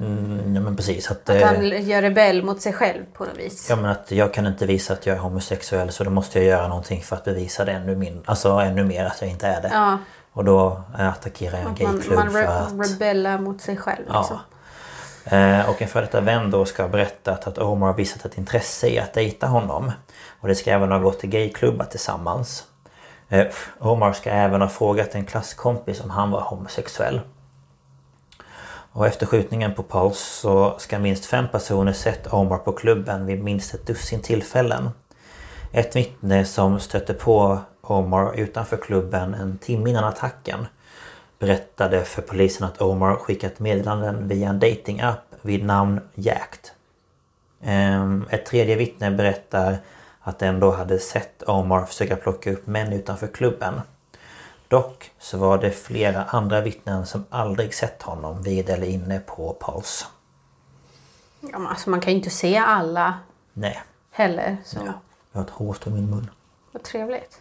[0.00, 1.10] Mm, ja men precis.
[1.10, 3.66] Att, Att eh, han gör rebell mot sig själv på något vis.
[3.70, 6.48] Ja men att jag kan inte visa att jag är homosexuell så då måste jag
[6.48, 9.62] göra någonting för att bevisa det ännu, min, alltså ännu mer att jag inte är
[9.62, 9.70] det.
[9.72, 9.98] Ja,
[10.32, 12.90] Och då eh, attackerar jag en man, gayklubb man för re- att...
[12.90, 14.04] rebellar mot sig själv.
[14.06, 14.38] Liksom.
[15.24, 15.36] Ja.
[15.36, 18.38] Eh, och en före detta vän då ska ha berättat att Omar har visat ett
[18.38, 19.92] intresse i att dejta honom.
[20.40, 22.64] Och det ska även ha gått till gayklubbar tillsammans.
[23.28, 23.46] Eh,
[23.78, 27.20] Omar ska även ha frågat en klasskompis om han var homosexuell.
[28.96, 33.44] Och efter skjutningen på Pulse så ska minst fem personer sett Omar på klubben vid
[33.44, 34.90] minst ett dussin tillfällen.
[35.72, 40.66] Ett vittne som stötte på Omar utanför klubben en timme innan attacken
[41.38, 46.70] berättade för polisen att Omar skickat meddelanden via en datingapp vid namn Jacked.
[47.62, 49.76] Ehm, ett tredje vittne berättar
[50.20, 53.80] att den då hade sett Omar försöka plocka upp män utanför klubben.
[54.68, 59.56] Dock så var det flera andra vittnen som aldrig sett honom vid eller inne på
[59.60, 60.06] Pulse.
[61.40, 63.18] Ja, men alltså man kan ju inte se alla
[63.52, 64.56] Nej, heller.
[64.64, 64.92] Så jag
[65.32, 66.30] har ett hårstrå i min mun.
[66.72, 67.40] vad trevligt.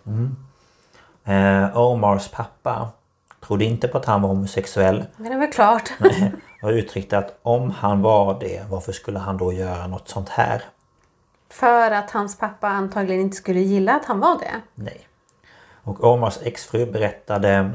[1.24, 2.90] Eh, Omars pappa
[3.40, 5.90] trodde inte på att han var homosexuell Men det är väl klart.
[6.62, 10.64] och uttryckte att om han var det, varför skulle han då göra något sånt här?
[11.50, 14.62] För att hans pappa antagligen inte skulle gilla att han var det.
[14.76, 15.08] Nej.
[15.86, 17.72] Och Omars exfru berättade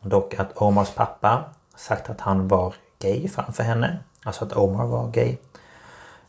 [0.00, 1.44] dock att Omars pappa
[1.76, 3.98] sagt att han var gay framför henne.
[4.24, 5.36] Alltså att Omar var gay.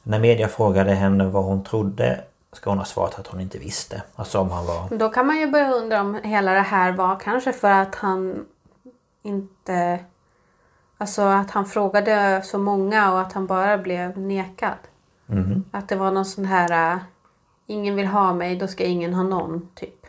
[0.04, 4.04] När media frågade henne vad hon trodde ska hon ha svarat att hon inte visste.
[4.16, 4.98] Alltså om han var...
[4.98, 8.46] Då kan man ju börja undra om hela det här var kanske för att han
[9.24, 10.00] inte...
[10.98, 14.78] Alltså att han frågade så många och att han bara blev nekad.
[15.72, 16.94] Att det var någon sån här...
[16.94, 17.00] äh,
[17.66, 20.01] Ingen vill ha mig, då ska ingen ha någon, typ.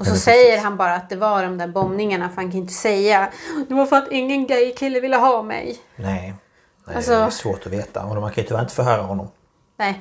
[0.00, 2.72] Och så säger han bara att det var de där bombningarna för han kan inte
[2.72, 3.32] säga
[3.68, 5.78] Det var för att ingen gay kille ville ha mig.
[5.96, 6.34] Nej.
[6.86, 9.28] Nej Alltså- Det är svårt att veta och man kan ju tyvärr inte förhöra honom.
[9.76, 10.00] Nej.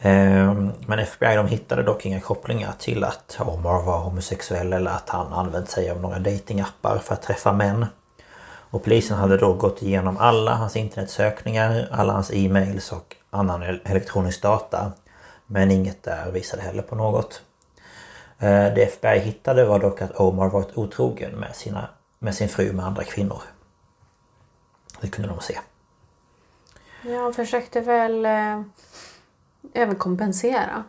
[0.00, 5.08] Ehm, Men FBI de hittade dock inga kopplingar till att Omar var homosexuell eller att
[5.08, 7.86] han använt sig av några datingappar för att träffa män.
[8.70, 13.80] Och polisen hade då gått igenom alla hans internetsökningar, alla hans e-mails och annan el-
[13.84, 14.92] elektronisk data.
[15.46, 17.42] Men inget där visade heller på något.
[18.38, 22.72] Eh, Det FBI hittade var dock att Omar varit otrogen med, sina, med sin fru
[22.72, 23.42] med andra kvinnor.
[25.00, 25.58] Det kunde de se.
[27.02, 28.62] Jag försökte väl eh,
[29.74, 30.84] överkompensera.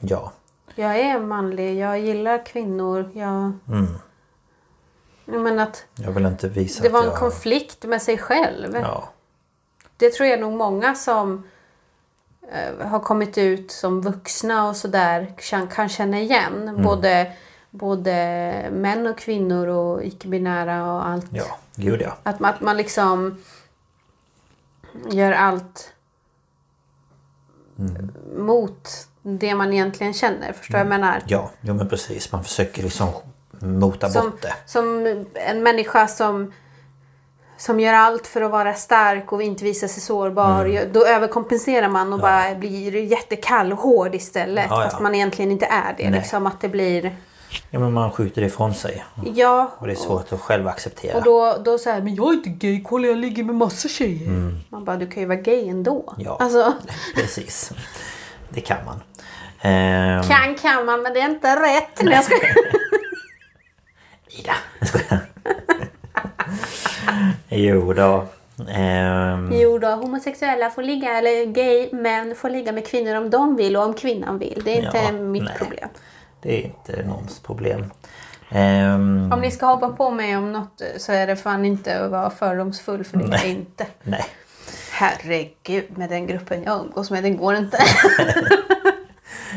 [0.00, 0.32] Ja.
[0.74, 3.10] Jag är manlig, jag gillar kvinnor.
[3.14, 3.52] Jag...
[5.26, 7.18] Jag menar att Jag vill inte visa det var en jag...
[7.18, 8.74] konflikt med sig själv.
[8.76, 9.08] Ja.
[9.96, 11.48] Det tror jag nog många som
[12.80, 16.68] har kommit ut som vuxna och sådär kan, kan känna igen.
[16.68, 16.82] Mm.
[16.82, 17.32] Både,
[17.70, 18.12] både
[18.72, 21.26] män och kvinnor och icke-binära och allt.
[21.30, 22.16] Ja, gud ja.
[22.22, 23.38] Att, man, att man liksom
[25.10, 25.92] gör allt
[28.36, 28.88] mot
[29.22, 30.52] det man egentligen känner.
[30.52, 31.22] Förstår vad jag menar?
[31.26, 32.32] Ja, jo men precis.
[32.32, 33.08] Man försöker liksom
[33.50, 34.54] mota Som, bort det.
[34.66, 36.52] som en människa som,
[37.64, 40.64] som gör allt för att vara stark och inte visa sig sårbar.
[40.64, 40.92] Mm.
[40.92, 44.66] Då överkompenserar man och bara blir jättekall och hård istället.
[44.70, 44.90] Ja, ja.
[44.90, 46.10] Fast man egentligen inte är det.
[46.10, 46.18] Nej.
[46.20, 47.16] Liksom att det blir...
[47.70, 49.04] Ja men man skjuter ifrån sig.
[49.34, 49.70] Ja.
[49.78, 51.16] Och det är svårt att själv acceptera.
[51.16, 54.54] Och då, då här, men jag är inte gay, kolla jag ligger med massa tjejer.
[54.68, 56.14] Man bara, du kan ju vara gay ändå.
[56.16, 56.26] Mm.
[56.26, 56.36] Ja.
[56.40, 56.74] Alltså,
[57.14, 57.72] Precis.
[58.48, 59.02] Det kan man.
[59.60, 62.02] Ehm, kan kan man men det är inte rätt.
[62.02, 62.56] Nej, jag skojar.
[64.40, 64.54] Ida.
[64.80, 65.33] Jag skojar.
[67.56, 68.24] Jo då.
[68.70, 73.56] Ehm, Jo då, homosexuella får ligga, eller gay män får ligga med kvinnor om de
[73.56, 74.62] vill och om kvinnan vill.
[74.64, 75.54] Det är inte Ja, mitt nej.
[75.58, 75.88] problem.
[76.42, 77.84] det är inte någons problem.
[78.50, 82.10] Ehm, Om ni ska hoppa på mig om något så är det fan inte att
[82.10, 83.50] vara fördomsfull för det är Nej.
[83.50, 83.86] inte.
[84.02, 84.24] nej.
[84.90, 87.78] Herregud med den gruppen jag umgås med, det går inte.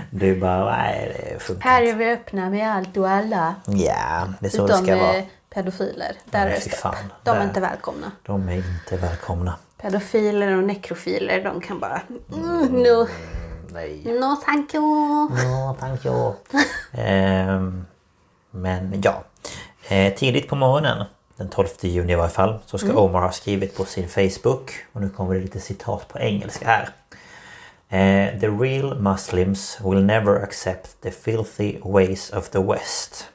[0.09, 3.55] Du bara, nej det funkar Här är vi öppna med allt och alla.
[3.67, 5.21] Ja, det är så det Utom ska vara.
[5.57, 6.15] Eh, pedofiler.
[6.25, 6.95] Där Nej, är det stopp.
[7.23, 8.11] De är inte välkomna.
[8.23, 9.55] De är inte välkomna.
[9.77, 12.01] Pedofiler och nekrofiler, de kan bara...
[12.33, 13.07] Mm, no,
[13.69, 14.19] Nej.
[14.19, 15.29] no thank you.
[15.43, 16.35] Ja, tack ja.
[16.91, 17.85] Ehm,
[18.51, 19.23] men ja.
[19.87, 21.05] Eh, tidigt på morgonen,
[21.35, 24.71] den 12 juni i varje fall, så ska Omar ha skrivit på sin Facebook.
[24.93, 26.89] Och nu kommer det lite citat på engelska här.
[27.89, 33.27] Eh, the real Muslims will never accept the filthy ways of the West.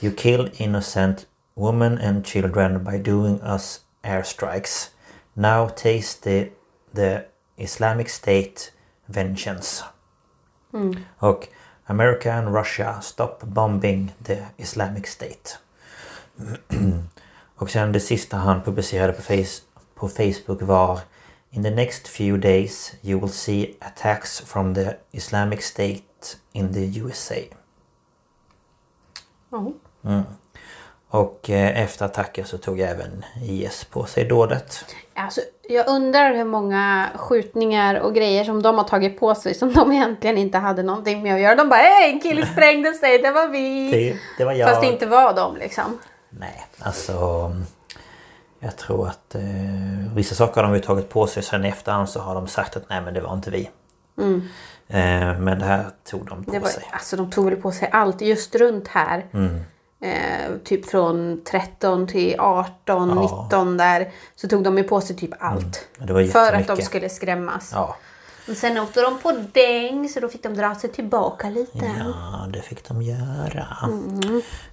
[0.00, 1.26] You kill innocent
[1.56, 4.90] women and children by doing us airstrikes.
[5.34, 6.50] Now taste the,
[6.94, 7.24] the
[7.56, 8.72] Islamic State
[9.06, 9.84] vengeance.
[11.18, 11.48] Och
[11.86, 15.58] America and Russia stop bombing the Islamic State.
[17.56, 19.62] och sen det sista han publicerade på, face,
[19.94, 21.00] på Facebook var
[21.50, 27.00] In the next few days you will see attacks from the Islamic State in the
[27.00, 27.40] USA.
[29.50, 29.72] Ja.
[31.10, 34.84] Och eh, efter attacken så tog även IS på sig dådet.
[35.14, 39.72] Alltså, jag undrar hur många skjutningar och grejer som de har tagit på sig som
[39.72, 41.54] de egentligen inte hade någonting med att göra.
[41.54, 43.90] De bara hej en kille sprängde sig, det var vi.
[43.90, 44.68] Det, det var jag.
[44.68, 45.98] Fast det inte var de liksom.
[46.30, 47.52] Nej, alltså...
[48.58, 49.42] Jag tror att eh,
[50.14, 52.76] vissa saker har de ju tagit på sig sen i efterhand så har de sagt
[52.76, 53.70] att nej men det var inte vi.
[54.88, 56.84] Eh, men det här tog de på var, sig.
[56.90, 59.26] alltså de tog väl på sig allt just runt här.
[60.00, 63.44] Eh, typ från 13 till 18, Ja.
[63.48, 64.10] 19 där.
[64.36, 65.88] Så tog de ju på sig typ allt.
[65.98, 67.70] Det var för att de skulle skrämmas.
[67.74, 67.96] Ja,
[68.46, 71.90] Men sen åkte de på däng så då fick de dra sig tillbaka lite.
[71.98, 73.66] ja, det fick de göra.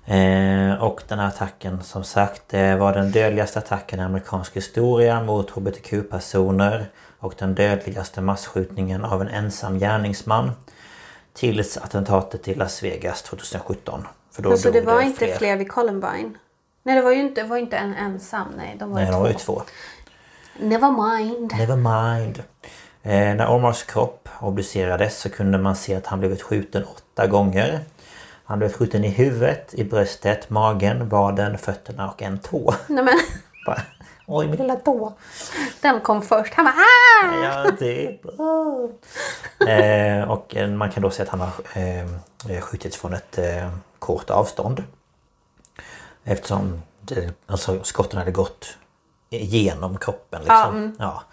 [0.05, 5.23] Eh, och den här attacken som sagt det var den dödligaste attacken i amerikansk historia
[5.23, 6.85] mot HBTQ-personer
[7.19, 10.51] och den dödligaste massskjutningen av en ensam gärningsman.
[11.33, 14.07] Tills attentatet i Las Vegas 2017.
[14.35, 15.57] För då Så dog det var inte fler.
[15.57, 16.37] vid Columbine?
[16.83, 18.47] Nej det var ju inte, det var inte en ensam.
[18.57, 19.19] Nej, de var Nej, det två.
[19.19, 19.61] var ju två.
[20.59, 21.53] Never mind.
[21.57, 21.75] Never
[22.15, 22.43] mind.
[23.03, 27.79] Eh, när Omars kropp obducerades så kunde man se att han blivit skjuten åtta gånger.
[28.45, 32.73] Han blev skjuten i huvudet, i bröstet, magen, vaden, fötterna och en tå.
[32.87, 33.13] Nej men
[33.65, 33.81] Bara,
[34.27, 35.13] Oj, min lilla tå!
[35.81, 36.53] den kom först.
[36.53, 37.43] Han bara ah!
[37.65, 38.21] Ja, typ.
[39.67, 41.51] Eh, och man kan då se att han har
[42.49, 43.69] eh, skjutits från ett eh,
[44.03, 44.83] kort avstånd.
[46.23, 48.77] Eftersom det, alltså, skotten hade gått
[49.29, 50.41] igenom kroppen.
[50.41, 50.95] Liksom.
[50.99, 51.23] Ja,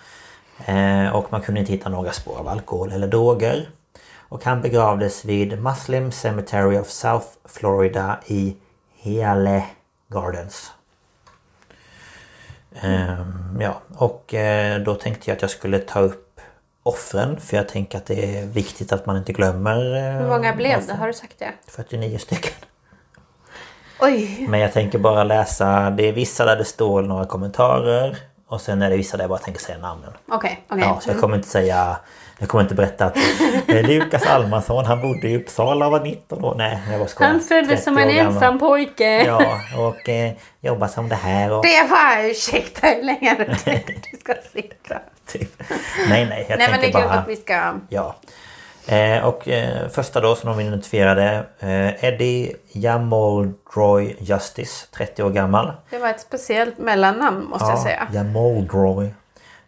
[0.65, 3.69] eh, och man kunde inte hitta några spår av alkohol eller droger.
[4.19, 8.57] Och han begravdes vid Muslim Cemetery of South Florida i
[8.97, 9.67] Hele
[10.09, 10.73] Gardens.
[12.75, 16.30] Ehm, ja, och eh, då tänkte jag att jag skulle ta upp
[16.83, 20.55] offren för jag tänker att det är viktigt att man inte glömmer eh, Hur många
[20.57, 20.85] blev det?
[20.85, 20.97] offren.
[20.99, 21.53] Har du sagt det?
[21.69, 22.53] 49 stycken.
[24.01, 24.47] Oj!
[24.49, 28.17] Men jag tänker bara läsa, det är vissa där det står några kommentarer
[28.49, 30.13] och sen är det vissa där jag bara tänker säga namnen.
[30.29, 30.85] Okej, okej.
[30.85, 31.97] Ja, så jag kommer inte säga
[32.41, 33.17] jag kommer inte berätta att
[33.67, 36.55] eh, Lukas Almansson han bodde i Uppsala och var 19 år.
[36.59, 37.31] Nej, jag var skojar.
[37.31, 39.25] Han föddes 30 som en ensam pojke.
[39.25, 41.63] Ja, och eh, jobbar som det här och...
[41.63, 44.99] Det var ursäkta hur länge du tänker du ska sitta.
[45.33, 45.63] Typ.
[46.09, 47.19] Nej, nej, jag Nej men det tänker är bara...
[47.19, 47.75] att vi ska...
[47.89, 48.17] Ja.
[48.87, 55.73] Eh, och eh, första då som de identifierade eh, Eddie Jamoldroy Justice, 30 år gammal.
[55.91, 58.09] Det var ett speciellt mellannamn måste jag säga.
[58.13, 59.15] Jamoldroy.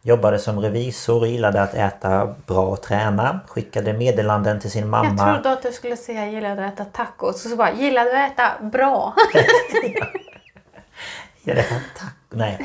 [0.05, 3.41] Jobbade som revisor gillade att äta bra och träna.
[3.49, 5.33] Skickade meddelanden till sin Jag mamma.
[5.35, 7.45] trodde att du skulle säga gillade att äta tacos.
[7.45, 9.15] Och så bara gillade att äta bra.
[11.45, 12.15] Ja, det kan tack.
[12.33, 12.59] Nej.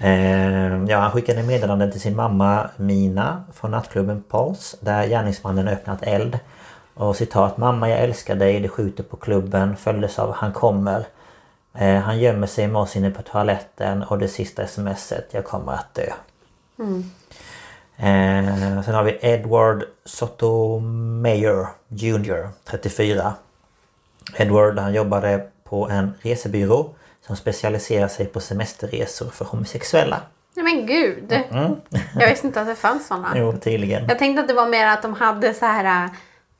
[0.00, 6.02] Eh, ja, han skickade meddelanden till sin mamma Mina från nattklubben Pulse där gärningsmannen öppnat
[6.02, 6.38] eld.
[6.94, 9.76] Och citat Mamma jag älskar dig, det skjuter på klubben.
[9.76, 11.06] Följdes av Han kommer.
[11.74, 15.72] Eh, han gömmer sig med oss inne på toaletten och det sista smset Jag kommer
[15.72, 16.12] att dö.
[17.96, 22.48] Eh, sen har vi Edward Sotomayor Jr.
[22.64, 23.34] 34.
[24.36, 26.90] Edward han jobbade på en resebyrå
[27.28, 30.20] som specialiserar sig på semesterresor för homosexuella.
[30.54, 31.40] Nej men gud.
[32.20, 33.32] Jag visste inte att det fanns sådana.
[33.36, 34.08] Jo, tydligen.
[34.08, 36.10] Jag tänkte att det var mer att de hade så här äh,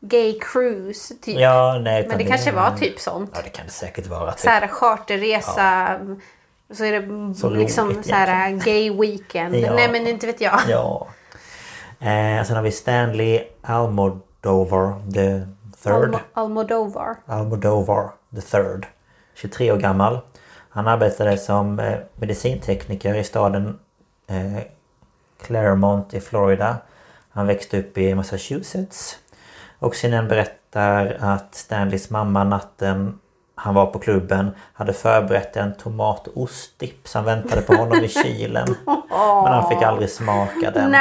[0.01, 1.39] gay cruise typ.
[1.41, 3.31] Ja, nej, men det kanske var typ sånt.
[3.35, 4.33] Ja, det kan det säkert vara.
[4.33, 4.41] Typ.
[4.41, 5.99] Så här charterresa.
[6.73, 9.55] Så är det Så liksom roligt så här gay weekend.
[9.57, 9.75] Ja.
[9.75, 10.61] Nej men inte vet jag.
[10.69, 11.07] Ja.
[12.01, 15.41] Eh, sen har vi Stanley Almodovar the
[15.83, 15.93] third.
[16.15, 17.17] Almo- Almodovar.
[17.27, 18.87] Almodovar the third.
[19.35, 20.19] 23 år gammal.
[20.79, 23.79] Han arbetade som eh, medicintekniker i staden
[24.27, 24.63] eh,
[25.43, 26.77] Claremont i Florida.
[27.31, 29.19] Han växte upp i Massachusetts.
[29.79, 33.19] Och CNN berättar att Stanleys mamma natten
[33.55, 38.09] han var på klubben hade förberett en tomat och ostdipp som väntade på honom i
[38.09, 38.75] kylen.
[38.87, 40.95] Men han fick aldrig smaka den.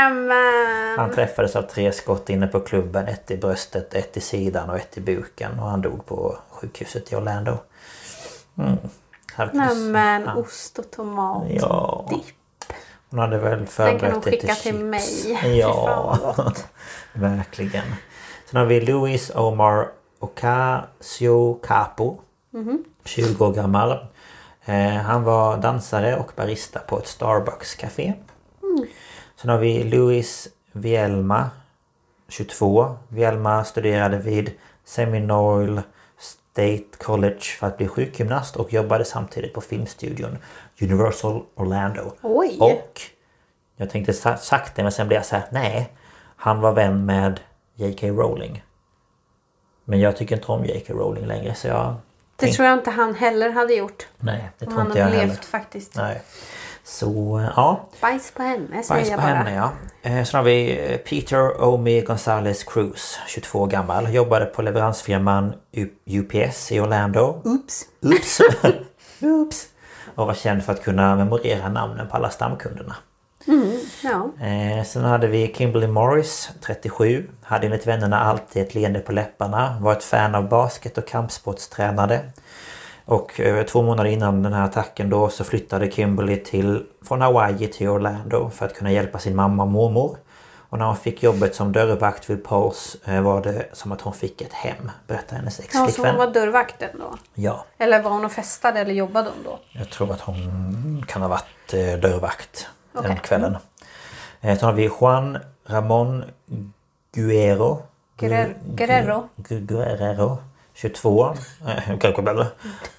[0.98, 3.08] Han träffades av tre skott inne på klubben.
[3.08, 5.60] Ett i bröstet, ett i sidan och ett i buken.
[5.60, 7.58] Och han dog på sjukhuset i Orlando.
[8.58, 8.78] Mm.
[9.46, 10.36] Nämen Ja.
[10.36, 11.44] ost och tomat.
[11.50, 12.06] Ja.
[12.10, 12.36] dipp.
[13.10, 14.84] Hon hade väl Den förberett kan hon skicka till chips.
[14.84, 15.58] mig.
[15.60, 16.18] Ja,
[17.14, 17.84] verkligen.
[18.50, 19.88] Sen har vi Louis Omar
[20.20, 22.18] Ocasio Capo.
[22.52, 22.84] Mhm.
[23.06, 23.92] 20 år gammal.
[24.66, 28.14] Eh, han var dansare och barista på ett Starbucks café.
[28.64, 28.86] Mm.
[29.42, 31.50] Sen har vi Louis Vielma.
[32.30, 32.98] 22.
[33.08, 34.52] Vielma studerade vid
[34.86, 35.82] Seminole
[36.58, 40.38] State College för att bli sjukgymnast och jobbade samtidigt på filmstudion
[40.82, 42.12] Universal Orlando.
[42.22, 42.58] Oj.
[42.60, 43.02] Och
[43.76, 45.94] Jag tänkte sa- sagt det men sen blev jag så här, nej.
[46.36, 47.40] Han var vän med
[47.76, 48.08] J.K.
[48.08, 48.64] Rowling.
[49.86, 50.94] Men jag tycker inte om J.K.
[50.94, 51.96] Rowling längre så jag...
[52.36, 54.08] Det tror jag inte han heller hade gjort.
[54.18, 55.28] Nej, det Om tror han inte jag hade heller.
[55.34, 55.96] levt faktiskt.
[55.96, 56.22] Nej.
[56.90, 59.36] Så ja, Bajs på henne säger bajs jag på bara.
[59.36, 59.72] henne ja.
[60.10, 64.14] Eh, Sen har vi eh, Peter Omi Gonzales Cruz, 22 år gammal.
[64.14, 65.54] Jobbade på leveransfirman
[66.06, 67.42] UPS i Orlando.
[67.44, 67.86] Oops.
[68.02, 68.40] Oops!
[69.22, 69.66] Oops!
[70.16, 72.96] Och var känd för att kunna memorera namnen på alla stamkunderna.
[74.04, 74.46] Ja.
[74.46, 77.30] Eh, sen hade vi Kimberly Morris, 37.
[77.44, 79.78] Hade enligt vännerna alltid ett leende på läpparna.
[79.82, 82.20] Var ett fan av basket och kampsportstränade.
[83.10, 87.68] Och eh, två månader innan den här attacken då så flyttade Kimberly till, från Hawaii
[87.68, 90.18] till Orlando för att kunna hjälpa sin mamma och mormor.
[90.70, 94.14] Och när hon fick jobbet som dörrvakt vid Pulse eh, var det som att hon
[94.14, 97.18] fick ett hem, berättar hennes ja, så hon var dörrvakten då?
[97.34, 99.60] Ja, Eller var hon och festade eller jobbade hon då?
[99.72, 103.20] jag tror att hon kan ha varit eh, dörrvakt den Okej.
[103.24, 103.58] kvällen.
[104.42, 106.24] Eh, Sen har vi Juan Ramon
[107.12, 107.84] Guerrero.
[108.18, 108.54] Guerrero.
[108.76, 109.30] Guerrero.
[109.36, 110.38] Gu- Guerrero.
[110.78, 111.36] 22.
[111.68, 112.48] Eh, kanske bättre.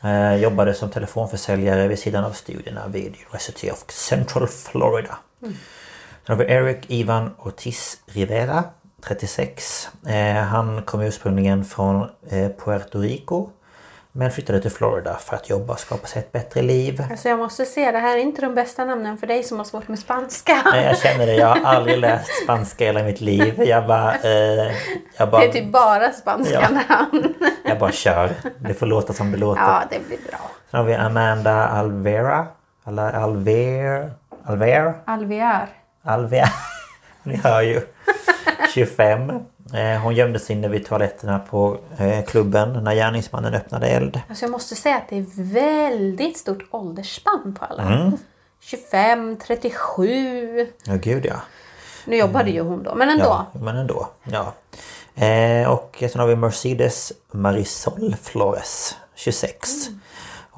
[0.03, 5.19] Eh, jobbade som telefonförsäljare vid sidan av studierna vid University of Central Florida.
[5.41, 5.57] Sen
[6.27, 8.65] har vi Eric Ivan Ortiz Rivera.
[9.03, 9.89] 36.
[10.07, 13.51] Eh, han kom ursprungligen från eh, Puerto Rico.
[14.19, 17.05] Men flyttade till Florida för att jobba och skapa sig ett bättre liv.
[17.11, 19.65] Alltså jag måste säga, det här är inte de bästa namnen för dig som har
[19.65, 20.63] svårt med spanska.
[20.73, 21.35] Nej, jag känner det.
[21.35, 23.63] Jag har aldrig läst spanska i hela mitt liv.
[23.63, 24.15] Jag bara...
[24.15, 24.73] Eh,
[25.17, 26.69] jag bara, Det är typ bara spanska Ja.
[26.89, 27.35] namn.
[27.65, 28.31] jag bara kör.
[28.59, 29.63] Det får låta som det låter.
[29.63, 30.39] Ja, det blir bra.
[30.71, 32.47] Sen har vi Amanda Alvera.
[32.87, 34.11] Eller Alver...
[34.45, 34.95] Alver?
[35.07, 35.69] Alvear.
[36.05, 36.49] Alver.
[37.23, 37.81] Ni hör ju.
[38.75, 39.33] 25.
[39.75, 44.21] Eh, hon gömde sig inne vid toaletterna på eh, klubben när gärningsmannen öppnade eld.
[44.29, 47.83] Alltså jag måste säga att det är väldigt stort åldersspann på alla.
[47.83, 48.13] Mm.
[48.61, 50.69] 25, 37.
[50.85, 51.41] Ja, gud ja.
[52.05, 53.25] Nu jobbade ju hon då, men ändå.
[53.25, 54.09] Ja, men ändå.
[54.25, 54.55] Ja.
[55.25, 59.69] Eh, och sen har vi Mercedes Marisol Flores, 26.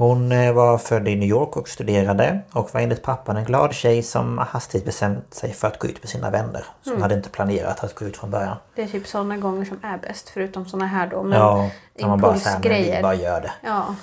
[0.00, 3.74] Hon eh, var född i New York och studerade och var enligt pappan en glad
[3.74, 6.64] tjej som hastigt bestämt sig för att gå ut med sina vänner.
[6.82, 8.56] Så hon hade inte planerat att gå ut från början.
[8.74, 11.22] Det är typ sådana gånger som är bäst, förutom såna här då.
[11.22, 13.52] Men Ja, när man bara säger vi bara gör det.
[13.62, 13.94] Ja.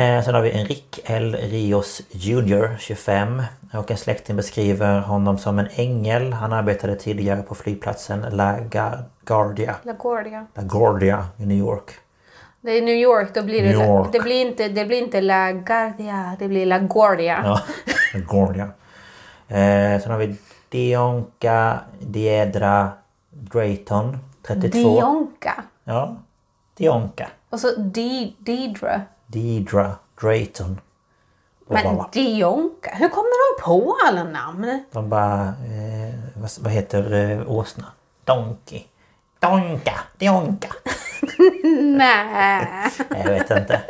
[0.00, 1.36] Eh, sen har vi Enrique L.
[1.40, 3.42] Rios Jr, 25.
[3.72, 6.32] Och en släkting beskriver honom som en ängel.
[6.32, 9.74] Han arbetade tidigare på flygplatsen La Gar- Guardia.
[9.82, 10.46] LaGuardia.
[10.54, 11.90] LaGuardia i New York.
[12.64, 13.68] Det är New York, då blir det...
[13.78, 14.08] New York.
[14.12, 17.40] Det blir inte, det blir inte La Guardia, det blir La Guardia.
[17.44, 17.60] Ja,
[18.14, 18.64] LaGuardia.
[19.48, 20.36] Eh, sen har vi
[20.68, 22.92] Dionka Diedra
[23.30, 24.78] Drayton, 32.
[24.78, 25.64] Dionka.
[25.84, 26.16] Ja,
[26.76, 27.28] Dionka.
[27.50, 29.00] Och så Di, Didra.
[29.26, 29.90] Deidra
[30.20, 30.80] Drayton.
[31.66, 34.84] Och Men bara- Dionka, hur kommer de på alla namn?
[34.92, 35.40] De bara...
[35.48, 37.84] Eh, vad, vad heter eh, åsna?
[38.24, 38.82] Donkey.
[39.40, 40.00] Donka.
[40.18, 40.68] Dionka.
[41.96, 42.66] Nej.
[43.10, 43.80] Jag vet inte.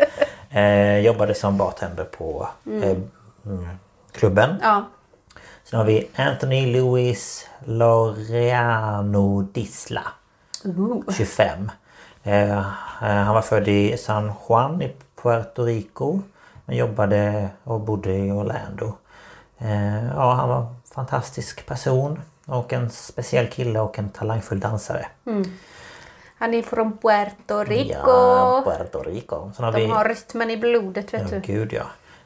[0.50, 2.96] Eh, jobbade som bartender på eh,
[3.46, 3.68] mm,
[4.12, 4.56] klubben.
[4.62, 4.84] Ja.
[5.64, 10.02] Sen har vi Anthony Louis Laureano Disla.
[11.16, 11.70] 25.
[12.22, 12.62] Eh, eh,
[13.00, 16.20] han var född i San Juan i Puerto Rico.
[16.64, 18.94] Men jobbade och bodde i Orlando.
[19.58, 22.20] Eh, ja, han var en fantastisk person.
[22.46, 25.06] Och en speciell kille och en talangfull dansare.
[26.38, 27.94] Han är från Puerto Rico.
[28.06, 29.50] Ja, Puerto Rico.
[29.56, 29.86] Sen har De vi...
[29.86, 31.40] har rytmen i blodet vet Ja, du.
[31.52, 31.82] gud ja.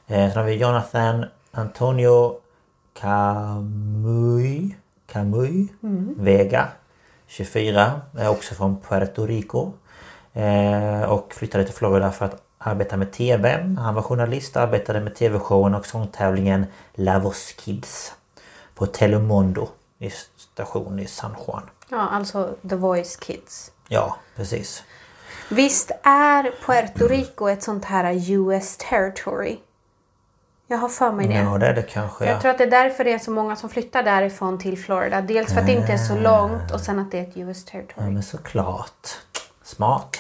[0.07, 2.37] Eh, sen har vi Jonathan Antonio
[3.01, 4.75] Camuy,
[5.07, 5.69] Camuy
[6.17, 6.69] Vega
[7.27, 8.01] 24.
[8.19, 9.73] Är också från Puerto Rico.
[10.33, 13.75] Eh, och flyttade till Florida för att arbeta med TV.
[13.79, 18.13] Han var journalist och arbetade med TV-showen och sångtävlingen La Voz Kids.
[18.75, 21.63] På Telemundo i station i San Juan.
[21.91, 23.73] Ja, alltså The Voice Kids.
[23.89, 24.83] Ja, precis.
[25.51, 29.59] Visst är Puerto Rico ett sånt här US territory?
[30.67, 31.35] Jag har för mig det.
[31.35, 32.25] Ja, det är det kanske.
[32.25, 32.31] Ja.
[32.31, 35.21] Jag tror att det är därför det är så många som flyttar därifrån till Florida.
[35.21, 37.65] Dels för att det inte är så långt och sen att det är ett US
[37.67, 38.11] Ja, territory.
[38.11, 39.09] men såklart.
[39.63, 40.17] Smart.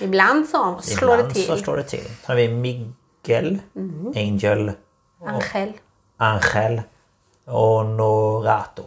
[0.00, 1.46] Ibland så slår Ibland det till.
[1.46, 2.04] så slår det till.
[2.04, 3.58] Sen har vi Miguel,
[4.16, 4.72] Angel,
[5.26, 5.72] Angel.
[6.16, 6.82] Angel
[7.44, 8.82] och Norato.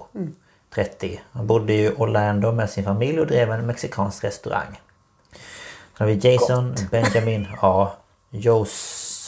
[0.75, 1.21] 30.
[1.31, 4.81] Han bodde i Orlando med sin familj och drev en mexikansk restaurang.
[5.97, 7.87] Sen har vi Jason Benjamin A.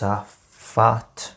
[0.03, 1.35] Josafat.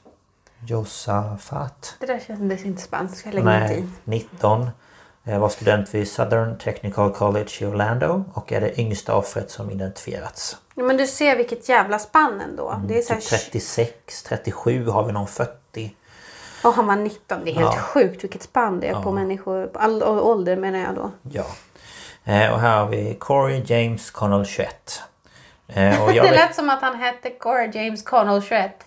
[0.67, 1.97] Josafat.
[2.01, 3.25] Det där kändes inte spanskt.
[3.25, 3.85] Jag lägger Nej, i.
[4.05, 4.71] 19.
[5.25, 9.71] Eh, Var student vid Southern Technical College i Orlando och är det yngsta offret som
[9.71, 10.57] identifierats.
[10.75, 12.81] Ja, men du ser vilket jävla spann ändå.
[12.89, 15.95] Det är så här, Typ 36, 37 har vi någon 40.
[16.67, 17.45] Och han var 19.
[17.45, 17.81] Det är helt Ja.
[17.81, 19.67] sjukt vilket spann det är på människor.
[19.67, 21.11] På all ålder menar jag då.
[21.23, 21.45] Ja.
[22.25, 25.03] Eh, och här har vi Corey James Connell 21.
[25.69, 28.85] Eh, och jag Det vet, lät som att han hette Cora James Connell 21.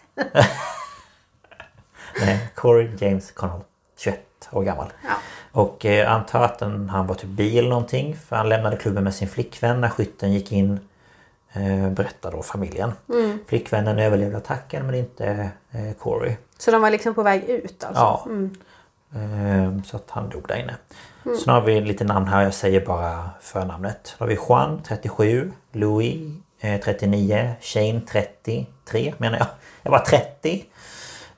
[2.22, 3.62] nej, Corey James Connell
[3.98, 4.20] 21
[4.52, 4.94] år gammal.
[5.04, 5.14] Ja.
[5.52, 8.16] Och eh, antar att den, han var typ bi eller någonting.
[8.30, 10.80] För han lämnade klubben med sin flickvän när skytten gick in.
[11.54, 12.94] Eh, berättar då familjen.
[13.10, 13.40] Mm.
[13.48, 16.36] Flickvännen överlevde attacken men inte eh, Corey.
[16.60, 18.02] Så de var liksom på väg ut alltså?
[18.02, 18.26] Ja.
[19.16, 20.76] Ehm, Så att han dog där inne.
[21.24, 22.44] Sen har vi lite namn här.
[22.44, 24.16] Jag säger bara förnamnet.
[24.18, 25.52] Då har vi Juan 37.
[25.72, 26.16] Louis
[26.60, 27.52] eh, 39.
[27.62, 29.48] Shane 33 menar jag.
[29.84, 30.66] Jag var 30.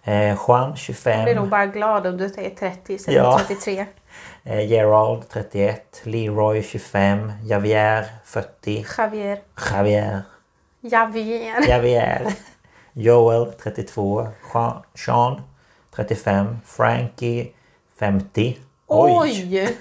[0.04, 1.36] Eh, Juan Jag blir 25.
[1.36, 3.38] nog bara glad om du säger 30 istället Ja.
[3.38, 3.86] för 33.
[4.44, 6.02] Eh, Gerald 31.
[6.04, 7.32] Leroy 25.
[7.44, 8.86] Javier 40.
[8.98, 9.40] Javier.
[9.72, 10.22] Javier.
[10.82, 11.68] Javier.
[11.70, 12.34] Javier.
[12.94, 14.28] Joel 32.
[14.54, 15.42] Jean- Sean
[15.96, 16.58] 35.
[16.66, 17.48] Frankie
[18.00, 18.58] 50.
[18.88, 19.78] Oj!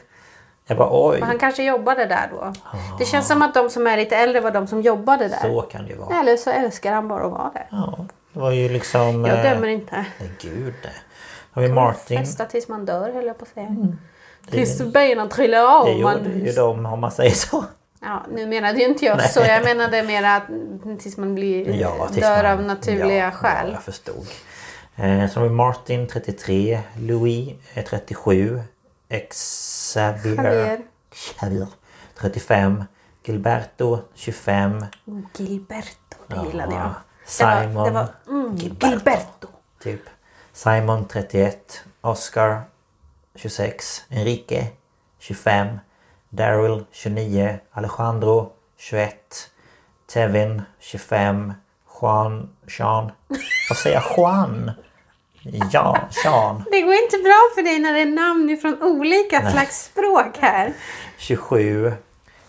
[0.67, 1.21] Jag bara oj.
[1.21, 2.53] Han kanske jobbade där då.
[2.99, 5.39] Det känns som att de som är lite äldre var de som jobbade där.
[5.43, 6.21] Så kan det vara.
[6.21, 7.67] Eller så älskar han bara att vara där.
[7.71, 9.25] Ja, det var ju liksom...
[9.25, 10.05] Jag eh, dömer inte.
[10.19, 10.93] Nej, gud nej.
[11.53, 12.19] Har vi Martin.
[12.19, 13.77] Festa tills man dör höll jag på att säga.
[14.51, 15.87] Tills benen trillar av.
[15.87, 16.17] Det man...
[16.17, 17.65] gjorde ju de om man säger så.
[18.03, 19.41] Ja, nu menade ju inte jag så.
[19.41, 20.43] Jag menade mer att
[21.01, 23.67] tills man blir, Ja, tills dör man- av naturliga ja, skäl.
[23.69, 24.27] Ja, jag förstod.
[24.97, 26.81] Eh, så har vi Martin 33.
[26.99, 28.61] Louis eh, 37.
[29.31, 30.37] Xavier.
[30.45, 30.81] Javier.
[31.15, 31.67] Xavier
[32.19, 32.85] 35.
[33.25, 34.85] Gilberto 25.
[35.07, 36.83] Oh, Gilberto, det gillade jag.
[36.83, 36.95] Ja,
[37.39, 37.85] Det var, Simon.
[37.85, 38.87] det var, mm, Gilberto.
[38.91, 39.49] Gilberto.
[39.83, 40.01] Typ.
[40.53, 41.85] Simon 31.
[42.01, 42.63] Oscar
[43.35, 44.05] 26.
[44.11, 44.67] Enrique
[45.19, 45.79] 25.
[46.31, 47.59] Daryl 29.
[47.73, 49.51] Alejandro 21.
[50.07, 51.55] Tevin 25.
[52.01, 52.49] Juan...
[52.69, 53.13] Sean.
[53.69, 54.05] Vad säger jag?
[54.17, 54.71] Juan?
[55.73, 56.65] Ja, Sean.
[56.71, 60.73] Det går inte bra för dig när det är namn från olika slags språk här.
[61.19, 61.93] 27.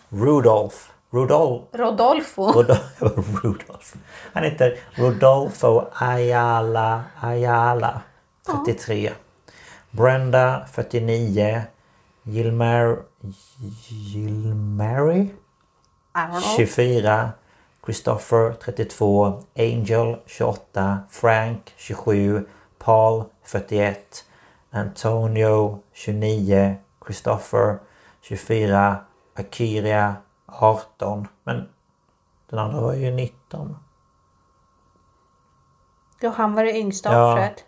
[0.09, 0.77] Rudolph.
[1.11, 1.65] Rudolph.
[1.73, 2.51] Rodolfo.
[2.51, 2.82] Rudolph.
[3.43, 3.95] Rudolph.
[4.34, 8.01] Han heter Rodolfo Ayala Ayala.
[8.65, 9.11] 33.
[9.91, 11.61] Brenda 49.
[12.24, 13.05] Gilmar...
[13.89, 15.32] Gilmary?
[16.15, 16.55] I don't know.
[16.55, 17.34] 24.
[17.82, 19.45] Christopher 32.
[19.55, 21.07] Angel 28.
[21.09, 22.45] Frank 27.
[22.78, 24.24] Paul 41.
[24.72, 26.78] Antonio 29.
[27.05, 27.80] Christopher
[28.22, 29.05] 24.
[29.36, 30.15] Akiria
[30.45, 31.28] 18.
[31.43, 31.69] Men
[32.49, 33.78] den andra var ju 19.
[36.22, 37.65] Ja, han var det yngsta offret.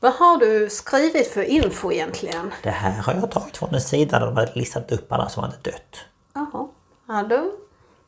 [0.00, 2.52] Vad har du skrivit för info egentligen?
[2.62, 5.42] Det här har jag tagit från en sida där de hade listat upp alla som
[5.42, 5.96] hade dött.
[6.34, 6.68] Jaha.
[7.08, 7.52] Ja, du.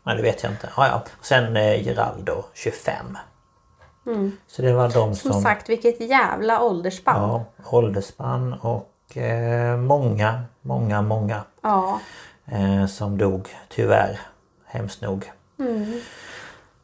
[0.02, 0.70] Nej det vet jag inte.
[0.76, 1.02] Ja, ja.
[1.20, 3.18] Sen eh, Geraldo 25.
[4.46, 5.32] Så det var de som...
[5.32, 7.16] Som sagt, vilket jävla åldersspann.
[7.30, 12.00] Ja, åldersspann och eh, många, många, många Ja.
[12.46, 14.20] eh, som dog tyvärr.
[14.66, 15.32] Hemskt nog.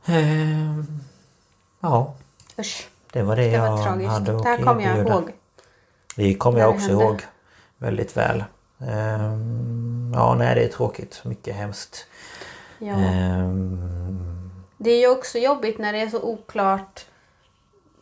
[0.06, 0.78] Eh,
[1.80, 2.14] ja,
[2.58, 2.88] Usch.
[3.18, 4.10] Det var det, Det var jag tragiskt.
[4.10, 5.32] hade Det att här kommer jag ihåg.
[6.16, 7.04] Det kommer jag det också hände.
[7.04, 7.22] ihåg
[7.78, 8.44] väldigt väl.
[8.88, 11.20] Ehm, ja, nej det är tråkigt.
[11.24, 12.06] Mycket hemskt.
[12.78, 12.92] Ja.
[12.94, 17.04] Ehm, Det är ju också jobbigt när det är så oklart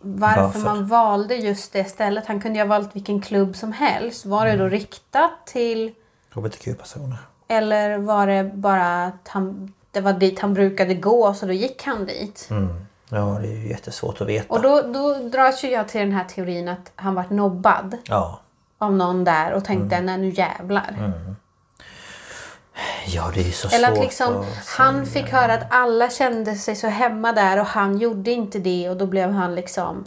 [0.01, 0.59] varför, Varför?
[0.61, 2.27] man valde just det stället.
[2.27, 4.27] Han kunde ju ha valt vilken klubb som helst.
[4.27, 4.59] Var Mm.
[4.59, 5.93] det då riktat till
[6.35, 7.19] HBTQ-personer.
[7.49, 11.83] eller var det bara att han, det var dit han brukade gå så då gick
[11.85, 12.49] han dit?
[12.51, 12.87] Mm.
[13.11, 14.55] Ja, det är ju jättesvårt att veta.
[14.55, 18.41] Och då, då dras ju jag till den här teorin att han vart nobbad Ja.
[18.79, 20.07] av någon där och tänkte Mm.
[20.07, 21.13] nej nu jävlar.
[23.07, 26.77] ja, det är så Eller att liksom att han fick höra att alla kände sig
[26.77, 30.05] så hemma där och han gjorde inte det och då blev han liksom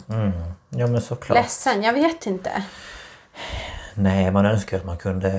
[0.68, 1.38] Ja, men såklart.
[1.38, 1.82] ledsen.
[1.82, 2.64] Jag vet inte.
[3.94, 5.30] Nej, man önskar att man kunde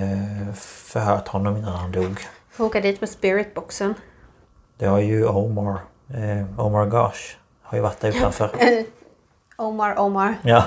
[0.55, 2.19] förhört honom innan han dog.
[2.51, 3.93] Får åka dit med spiritboxen.
[4.77, 5.77] Det har ju Omar,
[6.09, 7.35] eh, Omar Gosh,
[7.71, 8.51] har ju varit där utanför.
[9.55, 10.35] Omar Omar.
[10.41, 10.65] Ja.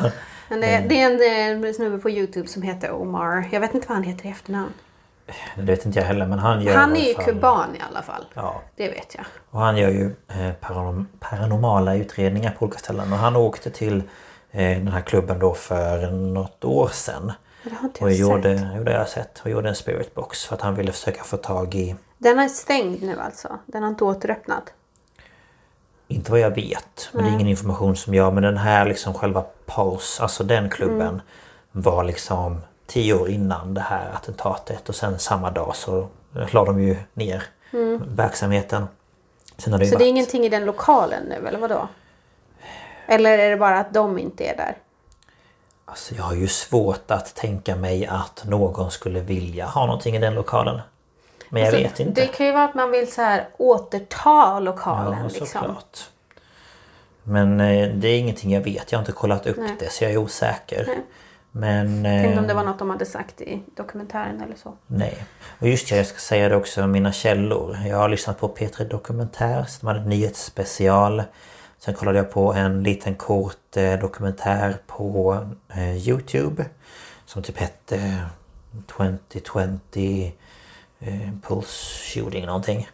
[0.48, 3.48] Men det, det är en, det är en snubbe på Youtube som heter Omar.
[3.52, 4.72] Jag vet inte vad han heter i efternamn.
[5.56, 8.02] Det vet inte jag heller, men han gör Han är ju fall- kuban i alla
[8.02, 8.24] fall.
[8.34, 8.62] Ja.
[8.76, 9.24] Det vet jag.
[9.50, 13.12] Och han gör ju eh, paranorm- paranormala utredningar på olika ställen.
[13.12, 14.02] Och han åkte till
[14.50, 17.32] eh, den här klubben då för något år sedan.
[17.64, 18.68] Det har inte Och jag gjorde, sett.
[18.76, 19.40] jo, det har jag sett.
[19.44, 22.48] Och gjorde en spirit box för att han ville försöka få tag i, Den är
[22.48, 23.58] stängd nu alltså.
[23.66, 24.72] Den har inte återöppnat.
[26.14, 29.14] Inte vad jag vet, men det är ingen information som jag, men den här liksom
[29.14, 31.20] själva Pulse, alltså den klubben Mm.
[31.72, 36.08] var liksom tio år innan det här attentatet och sen samma dag så
[36.50, 37.42] la de ju ner
[38.16, 38.86] verksamheten.
[39.58, 39.90] Sen har det Mm.
[39.90, 41.88] Så varit, det är ingenting i den lokalen nu eller vadå?
[43.06, 44.76] Eller är det bara att de inte är där?
[45.84, 50.18] Alltså jag har ju svårt att tänka mig att någon skulle vilja ha någonting i
[50.18, 50.80] den lokalen.
[51.54, 52.20] Men jag Alltså, vet inte.
[52.20, 55.18] Det kan ju vara att man vill så här återta lokalen.
[55.18, 55.46] Ja, liksom.
[55.46, 55.98] såklart.
[57.22, 58.92] Men eh, det är ingenting jag vet.
[58.92, 59.76] Jag har inte kollat upp Nej.
[59.78, 60.88] det så jag är osäker.
[61.50, 62.02] Men...
[62.02, 64.74] Vet inte om eh, det var något de hade sagt i dokumentären eller så.
[64.86, 65.24] Nej.
[65.58, 67.78] Och just det, jag ska säga det också, mina källor.
[67.86, 71.22] Jag har lyssnat på P3 Dokumentär, som hade en nyhetsspecial.
[71.78, 75.38] Sen kollade jag på en liten kort eh, dokumentär på
[75.74, 76.64] eh, Youtube.
[77.26, 78.26] Som typ hette eh,
[78.86, 80.30] 2020
[81.06, 82.88] eh, Pulse Shooting någonting.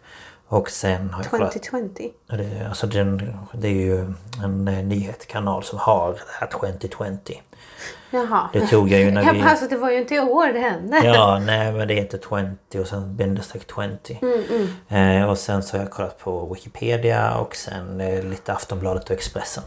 [0.49, 1.53] Och sen har jag kollat...
[1.53, 2.11] 2020.
[2.27, 7.33] Ja, Det, alltså den, det är ju en eh, nyhetskanal som har det här 2020.
[8.11, 8.49] Jaha.
[8.53, 9.41] Det tog jag ju när Jag vi...
[9.43, 11.01] alltså, det var ju inte i år det hände.
[11.05, 12.19] Ja, nej men det heter
[12.71, 14.19] 20 och sen bindestreck 20.
[14.89, 19.11] Eh, och sen så har jag kollat på Wikipedia och sen eh, lite Aftonbladet och
[19.11, 19.65] Expressen.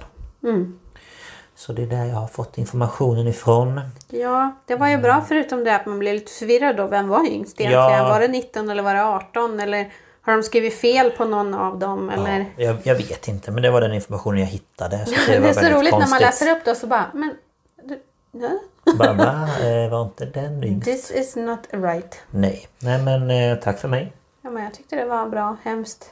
[1.56, 3.82] Så det är där jag har fått informationen ifrån.
[4.10, 6.88] Ja, det var ju bra förutom det att man blev lite förvirrad då.
[6.88, 8.04] Vem var yngst egentligen?
[8.04, 8.10] Ja.
[8.10, 9.60] Var det 19 eller var det 18?
[9.60, 9.92] Eller
[10.22, 12.10] har de skrivit fel på någon av dem?
[12.10, 12.40] Eller?
[12.58, 15.06] Ja, jag, jag vet inte men det var den informationen jag hittade.
[15.06, 16.22] Så det, Det, är så roligt när man konstigt.
[16.22, 17.36] läser upp det så bara, men...
[17.84, 18.00] Du,
[18.32, 18.60] nej,
[18.98, 19.50] Bara, va?
[19.62, 20.86] Eh, var inte den yngst?
[20.86, 22.22] this is not right.
[22.32, 22.68] Nej.
[22.80, 24.14] Nej men eh, tack för mig.
[24.42, 26.12] Ja, men jag tyckte det var bra, hemskt.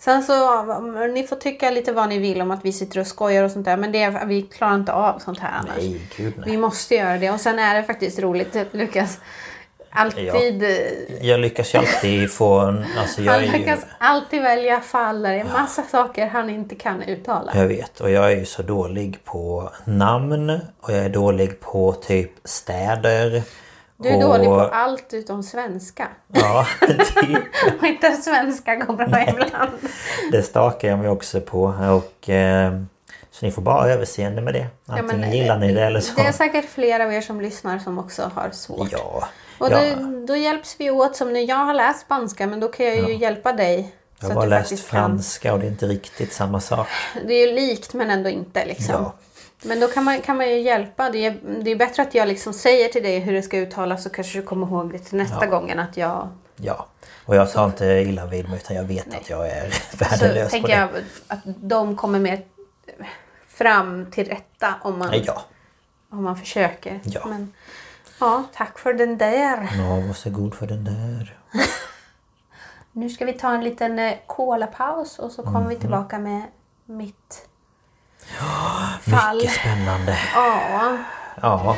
[0.00, 0.62] Sen så,
[1.14, 3.64] ni får tycka lite vad ni vill om att vi sitter och skojar och sånt
[3.64, 3.76] där.
[3.76, 5.76] Men det, vi klarar inte av sånt här annars.
[5.78, 6.56] Nej, gud Vi nej.
[6.56, 7.30] måste göra det.
[7.30, 9.18] Och sen är det faktiskt roligt, Lukas.
[9.92, 10.62] Alltid...
[10.62, 10.70] eh,
[11.20, 12.84] Jag lyckas ju alltid få en...
[12.98, 13.52] Alltså jag Han är ju...
[13.52, 17.52] lyckas alltid välja fall där det är massa saker han inte kan uttala.
[17.54, 21.92] Jag vet och jag är ju så dålig på namn och jag är dålig på
[21.92, 23.42] typ städer.
[24.02, 24.20] Du är och...
[24.20, 26.08] dålig på allt utom svenska.
[26.32, 27.38] Ja, typ.
[27.80, 29.70] Och inte svenska går bra ibland.
[30.32, 31.62] det stakar jag mig också på
[32.02, 32.72] och eh,
[33.30, 34.66] så ni får bara överseende med det.
[34.84, 36.14] Ja, Antingen men, gillar ni det eller så.
[36.14, 38.88] Det är säkert flera av er som lyssnar som också har svårt.
[38.92, 39.28] Ja.
[39.58, 39.94] Och ja.
[39.96, 41.40] då, då hjälps vi åt som nu.
[41.40, 43.94] Jag har läst spanska men då kan jag ju hjälpa dig.
[44.20, 46.88] Jag har bara läst franska och det är inte riktigt samma sak.
[47.12, 47.26] Kan.
[47.26, 48.94] Det är ju likt men ändå inte liksom.
[48.94, 49.14] Ja.
[49.64, 51.10] Men då kan man, kan man ju hjälpa.
[51.10, 54.02] Det är, det är bättre att jag liksom säger till dig hur det ska uttalas
[54.02, 55.50] så kanske du kommer ihåg det till nästa Ja.
[55.50, 56.28] gång än att jag...
[56.56, 56.86] Ja.
[57.26, 60.44] Och jag tar inte illa vid mig utan jag vet att jag är Så värdelös
[60.44, 60.74] på tänker det.
[60.74, 60.88] jag
[61.28, 62.42] att de kommer mer
[63.48, 65.42] fram till rätta om man, Ja.
[66.10, 67.00] om man försöker.
[67.04, 67.26] Ja.
[67.26, 67.52] Men,
[68.20, 69.68] ja, tack för den där.
[69.78, 71.38] Ja, varsågod för den där.
[72.92, 75.80] Nu ska vi ta en liten eh, colapaus och så kommer vi Mhm.
[75.80, 76.42] tillbaka med
[76.84, 77.48] mitt
[79.10, 79.36] fall.
[79.36, 80.18] Mycket spännande.
[80.34, 80.96] Ja,
[81.42, 81.76] Ja.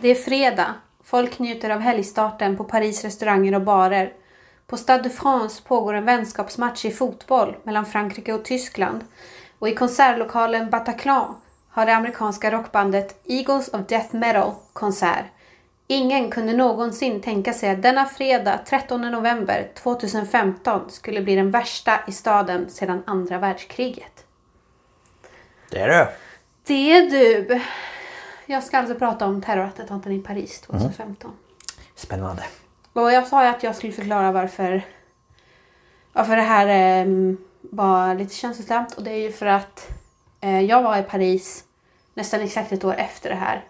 [0.00, 0.74] det är fredag.
[1.04, 4.12] Folk njuter av helgstarten på Paris restauranger och barer.
[4.66, 9.04] På Stade de France pågår en vänskapsmatch i fotboll mellan Frankrike och Tyskland.
[9.58, 11.34] Och i konsertlokalen Bataclan
[11.70, 15.24] har det amerikanska rockbandet Eagles of Death Metal konsert.
[15.86, 22.00] Ingen kunde någonsin tänka sig att denna fredag 13 november 2015 skulle bli den värsta
[22.06, 24.24] i staden sedan andra världskriget.
[25.70, 26.08] Det är det.
[26.66, 27.60] Det är du!
[28.46, 31.30] Jag ska alltså prata om terrorattentaten i Paris 2015.
[31.94, 32.42] Spännande.
[32.92, 34.82] Och jag sa ju att jag skulle förklara varför,
[36.12, 38.94] varför det här ehm, var lite känslosamt.
[38.94, 39.88] Och det är ju för att
[40.40, 41.64] eh, jag var i Paris
[42.14, 43.64] nästan exakt ett år efter det här.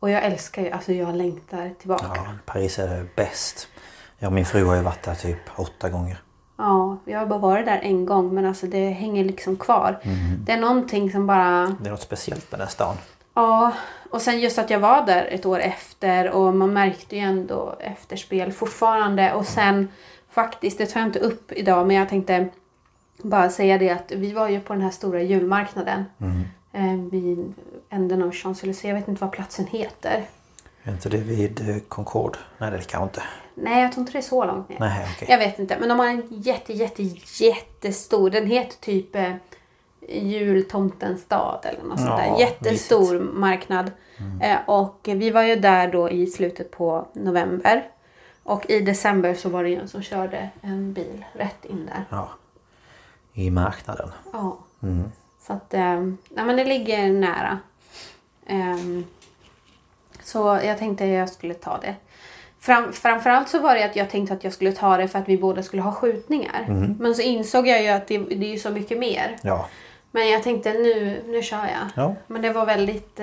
[0.00, 2.06] Och jag älskar ju, alltså jag längtar tillbaka.
[2.14, 3.68] Ja, Paris är bäst.
[4.18, 6.22] Jag och min fru har ju varit där typ åtta gånger.
[6.56, 9.98] Ja, jag har bara varit där en gång men alltså det hänger liksom kvar.
[10.44, 11.76] Det är någonting som bara...
[11.80, 12.96] Det är något speciellt med den stan.
[13.34, 13.72] Ja,
[14.10, 17.76] och sen just att jag var där ett år efter och man märkte ju ändå
[17.80, 19.32] efterspel fortfarande.
[19.32, 19.88] Och sen
[20.30, 22.48] faktiskt, det tar jag inte upp idag men jag tänkte
[23.22, 26.04] bara säga det att vi var ju på den här stora julmarknaden.
[26.18, 26.26] Eh,
[27.10, 27.54] vid
[27.90, 28.88] änden av Champs-Élysées.
[28.88, 30.24] Jag vet inte vad platsen heter.
[30.82, 32.38] Är inte det vid eh, Concorde?
[32.58, 33.22] Nej det kanske inte.
[33.54, 34.78] Nej, jag tror inte det är så långt ner.
[34.80, 35.28] Nej okej.
[35.30, 37.02] Jag vet inte, men de har en jätte, jätte,
[37.44, 38.30] jättestor.
[38.30, 39.32] Den heter typ eh,
[40.08, 42.40] Jultomtens stad eller något sånt Ja, där.
[42.40, 43.90] Jättestor marknad.
[44.42, 47.90] Eh, och vi var ju där då i slutet på november.
[48.42, 52.04] Och i december så var det en som körde en bil rätt in där.
[52.10, 52.28] Ja.
[53.32, 54.10] I marknaden.
[54.32, 54.58] Ja.
[55.48, 57.58] Så att, eh, nej men det ligger nära.
[58.46, 59.04] Ehm,
[60.22, 61.94] så jag tänkte att jag skulle ta det.
[62.60, 65.28] Fram, framförallt så var det att jag tänkte att jag skulle ta det för att
[65.28, 66.66] vi båda skulle ha skjutningar.
[66.98, 69.36] Men så insåg jag ju att det, det är så mycket mer.
[69.42, 69.68] Ja.
[70.10, 71.88] Men jag tänkte nu, nu kör jag.
[72.04, 72.14] Ja.
[72.26, 73.20] Men det var väldigt...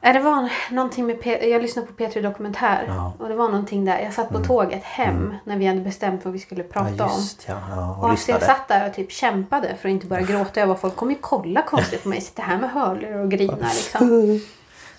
[0.00, 2.84] Ja, det var någonting med P- jag lyssnade på P3 Dokumentär.
[2.88, 3.12] Ja.
[3.18, 3.98] Och det var någonting där.
[4.00, 7.10] Jag satt på tåget hem när vi hade bestämt vad vi skulle prata Ja, om.
[7.20, 7.60] just ja.
[7.70, 10.60] ja och Och alltså jag satt där och typ kämpade för att inte börja gråta
[10.60, 12.20] över folk kommer ju kolla konstigt på mig.
[12.20, 14.40] Sitter här med hörlurar och grinar liksom.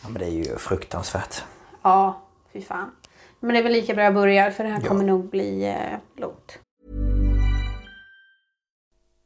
[0.04, 1.44] Ja, men det är ju fruktansvärt.
[1.82, 2.22] Ja,
[2.54, 2.92] fy fan.
[3.40, 4.88] Men det är väl lika bra jag börjar för det här Ja.
[4.88, 6.60] kommer nog bli eh, långt.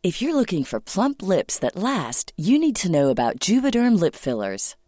[0.05, 4.15] If you're looking for plump lips that last, you need to know about Juvederm lip
[4.15, 4.75] fillers.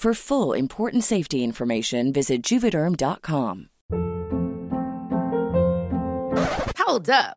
[0.00, 3.68] For full important safety information, visit juvederm.com.
[6.78, 7.36] Hold up.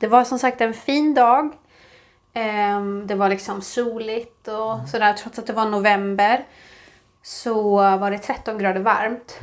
[0.00, 1.52] Det var som sagt en fin dag.
[2.34, 5.12] Ehm, det var liksom soligt och sådär.
[5.12, 6.44] Trots att det var november
[7.22, 9.38] så var det 13 grader varmt.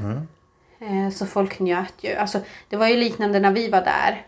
[0.80, 2.16] Eh, så folk njöt ju.
[2.16, 2.40] Alltså,
[2.70, 4.26] det var ju liknande när vi var där.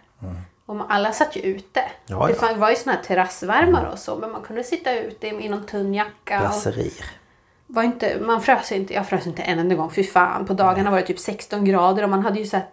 [0.65, 1.81] Och man- alla satt ju ute.
[2.05, 2.53] Ja, det ja.
[2.55, 4.15] var ju såna här terrassvärmare och så.
[4.15, 6.37] Men man kunde sitta ute i någon tunn jacka.
[6.37, 7.05] Och Brasserier.
[7.67, 8.93] var inte, man frös inte.
[8.93, 9.91] Jag frös inte en enda gång.
[9.91, 10.45] Fy fan.
[10.45, 12.65] På dagarna var det typ 16 grader och man hade ju så här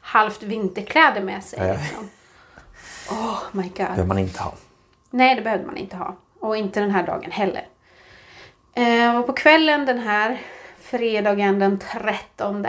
[0.00, 1.58] halvt vinterkläder med sig.
[1.58, 1.76] Mm.
[1.80, 2.08] Liksom.
[3.10, 3.76] Oh my god.
[3.76, 4.54] behöver man inte ha.
[5.10, 6.16] Nej, det behövde man inte ha.
[6.40, 7.66] Och inte den här dagen heller.
[8.74, 10.40] Eh, och på kvällen den här
[10.78, 12.66] fredagen den 13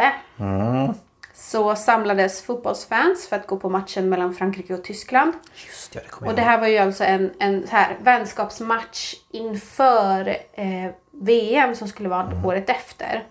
[1.33, 5.33] så samlades fotbollsfans för att gå på matchen mellan Frankrike och Tyskland.
[5.67, 9.15] Just ja, det kommer Och det här var ju alltså en, en så här vänskapsmatch
[9.29, 13.23] inför eh, VM som skulle vara året efter.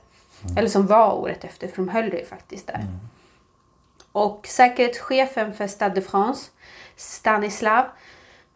[0.57, 2.85] Eller som var året efter, för de höll det ju faktiskt där.
[4.13, 6.51] Och säkerhetschefen för Stade de France,
[7.01, 7.85] Stanislav,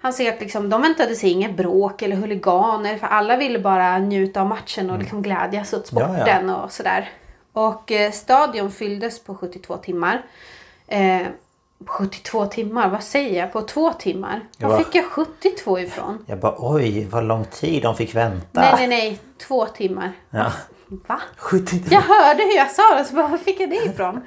[0.00, 3.98] han säger att liksom, de väntade sig inget bråk eller huliganer för alla ville bara
[3.98, 6.06] njuta av matchen och liksom glädjas åt Ja, ja.
[6.08, 7.10] sporten och sådär.
[7.52, 10.22] Och eh, stadion fylldes på 72 timmar.
[10.86, 11.22] Eh,
[11.86, 13.52] 72 timmar, vad säger jag?
[13.52, 14.40] På två timmar?
[14.58, 14.68] Ja.
[14.68, 16.24] Var fick jag 72 ifrån?
[16.26, 18.60] Jag bara oj vad lång tid de fick vänta.
[18.60, 19.18] Nej, nej, nej.
[19.48, 20.12] Två timmar.
[20.30, 20.52] Ja.
[20.86, 21.20] Va?
[21.36, 24.20] 70 Jag hörde hur jag sa det, så bara, var fick jag det ifrån?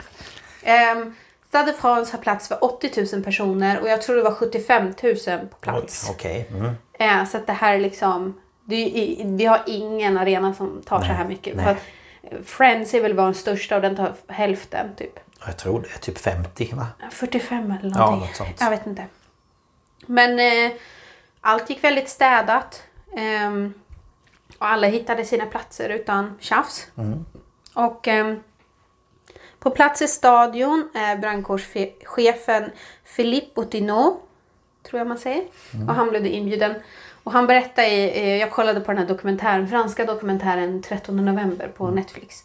[0.96, 1.16] Um,
[1.48, 4.94] Stade de France har plats för 80 000 personer och jag tror det var 75
[5.04, 5.16] 000
[5.50, 6.08] på plats.
[6.10, 6.48] Okej.
[6.52, 6.74] Mm.
[6.94, 8.42] Eh, så att det här är liksom...
[8.66, 11.56] Det är, vi har ingen arena som tar så här mycket.
[11.56, 11.66] nej.
[11.66, 11.78] För att
[12.24, 15.20] eh, Friends är väl vår största och den tar hälften typ.
[15.46, 16.88] Jag tror det är typ 50 va?
[17.12, 18.20] 45 eller Ja, någonting.
[18.28, 18.58] något sånt.
[18.60, 19.06] Jag vet inte.
[20.06, 20.72] Men eh,
[21.42, 22.84] allt gick väldigt städat.
[23.18, 23.74] Ehm,
[24.58, 26.88] och alla hittade sina platser utan tjafs.
[26.98, 27.26] Mm.
[27.74, 28.40] Och ehm,
[29.70, 32.72] på plats i stadion är brandkårschefen
[33.16, 34.18] Philippe Otineau,
[34.84, 35.44] tror jag man säger.
[35.74, 35.90] Mm.
[35.90, 36.76] Och han blev inbjuden.
[37.24, 41.68] Och han berättade i, eh, jag kollade på den här dokumentären, franska dokumentären 13 november
[41.78, 42.44] på Netflix.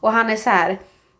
[0.00, 0.78] Och han är så här.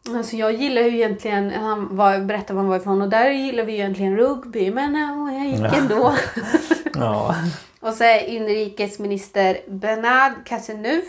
[0.08, 3.64] Alltså jag gillar ju egentligen, han var, berättade var han var ifrån och där gillar
[3.64, 6.14] vi ju egentligen rugby men äh, jag gick ändå.
[6.94, 7.34] Ja.
[7.80, 11.06] och så är inrikesminister Bernard Cazeneuve,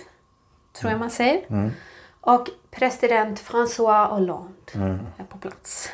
[0.74, 1.72] tror jag man säger.
[2.22, 4.54] Och president François Hollande
[5.18, 5.90] är på plats.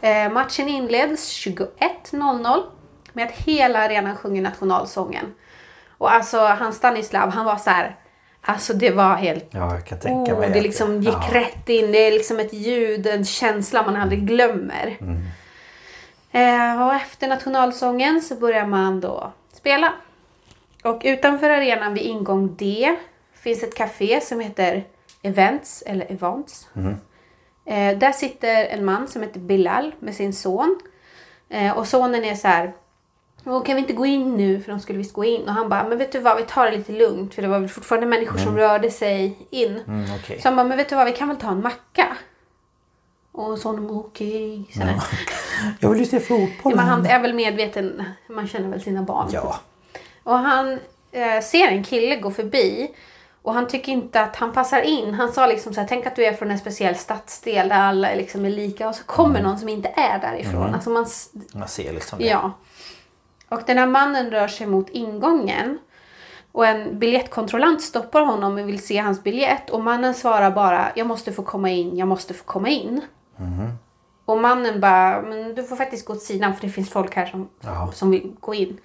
[0.00, 2.62] Eh, matchen inleds 21.00
[3.12, 5.34] med att hela arenan sjunger nationalsången.
[5.98, 7.96] Och alltså han Stanislav, han var så här.
[8.42, 11.40] Alltså det var helt ja, jag kan tänka Oh, mig det liksom gick ja.
[11.40, 11.92] rätt in.
[11.92, 14.98] Det är liksom ett ljud, en känsla man aldrig glömmer.
[16.32, 19.92] Eh, och efter nationalsången så börjar man då spela.
[20.84, 22.96] Och utanför arenan vid ingång D
[23.34, 24.84] finns ett café som heter
[25.22, 26.68] Events, eller Events.
[27.64, 30.80] Eh, där sitter en man som heter Bilal med sin son.
[31.48, 32.72] Eh, och sonen är så här.
[33.44, 34.60] "Åh, kan vi inte gå in nu?
[34.60, 35.42] För de skulle visst gå in.
[35.42, 37.34] Och han bara, men vet du vad, vi tar det lite lugnt.
[37.34, 39.80] För det var väl fortfarande människor som rörde sig in.
[39.86, 40.40] Mm, okej.
[40.40, 42.16] Så han bara, men vet du vad, vi kan väl ta en macka?
[43.32, 44.64] Och sonen bara, okej.
[44.76, 44.94] Okay.
[45.80, 46.76] Jag vill ju se fotboll.
[46.76, 48.04] Men han är väl medveten.
[48.28, 49.28] Man känner väl sina barn.
[49.32, 49.60] Ja.
[50.22, 50.78] Och han
[51.12, 52.90] eh, ser en kille gå förbi.
[53.42, 55.14] Och han tycker inte att han passar in.
[55.14, 58.14] Han sa liksom så här, tänk att du är från en speciell stadsdel där alla
[58.14, 58.88] liksom är lika.
[58.88, 60.74] Och så kommer någon som inte är därifrån.
[60.74, 61.06] Alltså man,
[61.54, 62.24] Man ser liksom det.
[62.26, 62.52] ja.
[63.48, 65.78] Och den här mannen rör sig mot ingången.
[66.52, 69.70] Och en biljettkontrollant stoppar honom och vill se hans biljett.
[69.70, 73.00] Och mannen svarar bara, jag måste få komma in, jag måste få komma in.
[74.24, 77.26] Och mannen bara, men du får faktiskt gå åt sidan för det finns folk här
[77.26, 77.90] som, Ja.
[77.94, 78.78] som vill gå in.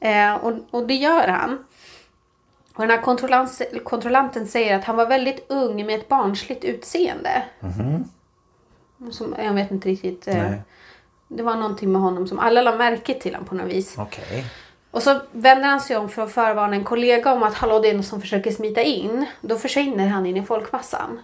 [0.00, 1.64] Eh, och, och det gör han.
[2.78, 3.02] Och den här
[3.84, 7.42] kontrollanten säger att han var väldigt ung med ett barnsligt utseende.
[9.10, 10.28] Som, jag vet inte riktigt.
[10.28, 10.62] Eh, Nej.
[11.28, 13.98] det var någonting med honom som alla la märke till honom på något vis.
[13.98, 14.44] Okej.
[14.90, 17.90] Och så vänder han sig om för att förvarna en kollega om att hallå det
[17.90, 19.26] är någon som försöker smita in.
[19.40, 21.20] Då försvinner han in i folkmassan.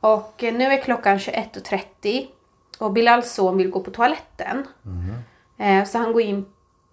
[0.00, 2.26] Och eh, nu är klockan 21.30
[2.78, 4.66] och Bilals son vill gå på toaletten.
[5.58, 6.46] Eh, Så han går, in,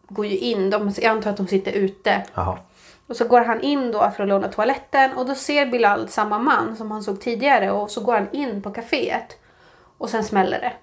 [0.10, 2.24] går ju in, de, jag antar att de sitter ute.
[2.34, 2.58] Jaha.
[3.08, 6.40] Och så går han in då för att låna toaletten och då ser Bilal samma
[6.40, 9.38] man som han såg tidigare och så går han in på kaféet.
[9.98, 10.74] Och sen smäller det.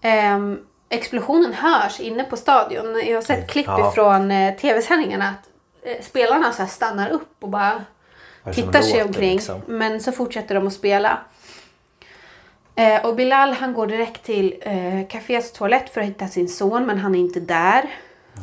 [0.00, 3.00] Ehm, explosionen hörs inne på stadion.
[3.06, 3.90] Jag har sett klipp Ja.
[3.90, 5.48] ifrån eh, tv-sändningarna att
[5.82, 7.84] eh, spelarna så stannar upp och bara
[8.54, 9.32] tittar sig omkring.
[9.32, 9.60] liksom?
[9.66, 11.18] Men så fortsätter de att spela.
[12.76, 16.86] Eh, och Bilal han går direkt till eh, kaféets toalett för att hitta sin son
[16.86, 17.84] men han är inte där.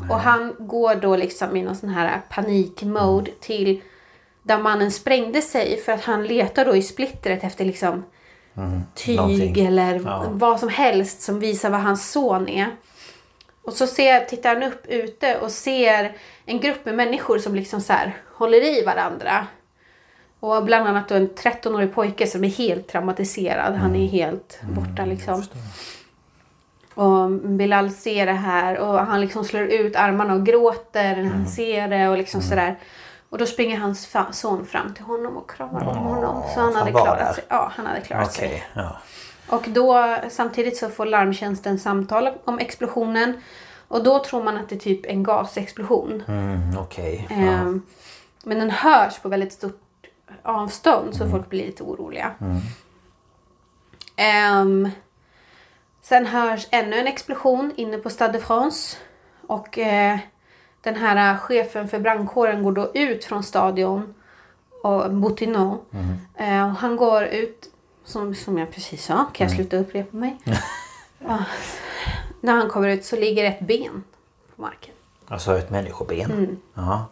[0.09, 3.81] Och han går då liksom i någon sån här panikmode till
[4.43, 8.03] där mannen sprängde sig för att han letar då i splittret efter liksom
[8.95, 9.65] tyg Någonting.
[9.65, 10.25] eller Ja.
[10.31, 12.67] vad som helst som visar vad hans son är.
[13.63, 17.81] Och så ser, tittar han upp ute och ser en grupp med människor som liksom
[17.81, 19.47] så här håller i varandra.
[20.43, 23.75] Och bland annat då en 13-årig pojke som är helt traumatiserad.
[23.75, 25.43] Han är helt borta liksom.
[26.93, 31.47] Och Bilal ser det här och han liksom slår ut armarna och gråter när han
[31.47, 32.79] ser det och liksom sådär.
[33.29, 36.43] Och då springer hans son fram till honom och kramar om honom.
[36.53, 37.43] Så han hade klarat sig.
[37.47, 38.49] Ja, han hade klarat Okej.
[38.49, 38.63] sig.
[38.73, 38.97] Ja.
[39.47, 43.33] Och då samtidigt så får larmtjänsten samtal om explosionen.
[43.87, 46.23] Och då tror man att det är typ en gasexplosion.
[46.27, 47.27] Mm, Okej.
[47.29, 47.35] Ja.
[47.35, 47.81] Ehm,
[48.43, 49.79] Men den hörs på väldigt stort
[50.43, 52.35] avstånd så folk blir lite oroliga.
[54.15, 54.89] Ehm,
[56.01, 58.97] sen hörs ännu en explosion inne på Stade de France.
[59.47, 60.19] Och eh,
[60.81, 64.13] den här eh, chefen för brandkåren går då ut från stadion.
[64.83, 65.77] Och Boutineau.
[66.37, 67.69] Eh, och han går ut,
[68.05, 70.37] som, som jag precis sa, kan jag sluta upprepa mig?
[71.19, 71.43] ja.
[72.41, 74.03] När han kommer ut så ligger ett ben
[74.55, 74.93] på marken.
[75.27, 76.31] Alltså ett människoben.
[76.31, 76.57] Mm.
[76.73, 77.05] Ja.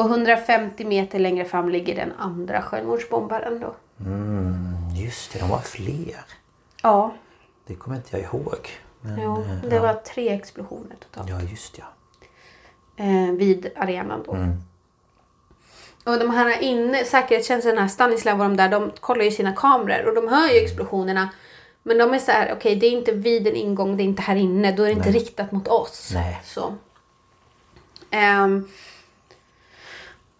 [0.00, 3.74] Och 150 meter längre fram ligger den andra självmordsbombaren då.
[4.94, 6.24] Just det, de var fler.
[6.82, 7.14] Ja,
[7.66, 8.68] Det kommer inte jag ihåg.
[9.00, 9.82] Men, jo, eh, det ja.
[9.82, 11.30] var tre explosioner totalt.
[11.30, 11.84] Ja, just ja.
[12.96, 14.32] Eh, vid arenan då.
[14.32, 14.62] Mm.
[16.04, 20.08] Och de här inne, säkerhetstjänsten, här Stanislav och de där, de kollar ju sina kameror
[20.08, 21.28] och de hör ju explosionerna.
[21.82, 24.22] Men de är så här, okej det är inte vid en ingång, det är inte
[24.22, 26.10] här inne, då är det inte riktat mot oss.
[26.14, 26.40] Nej.
[26.44, 26.74] Så.
[28.10, 28.68] Ehm,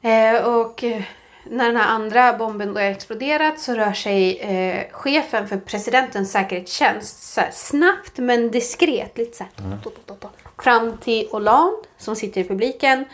[0.03, 1.03] eh, och eh,
[1.45, 6.33] när den här andra bomben då har exploderat så rör sig eh, chefen för presidentens
[6.33, 11.77] säkerhetstjänst här, snabbt men diskret lite så här, tot, tot, tot, tot, fram till Hollande
[11.99, 13.05] som sitter i publiken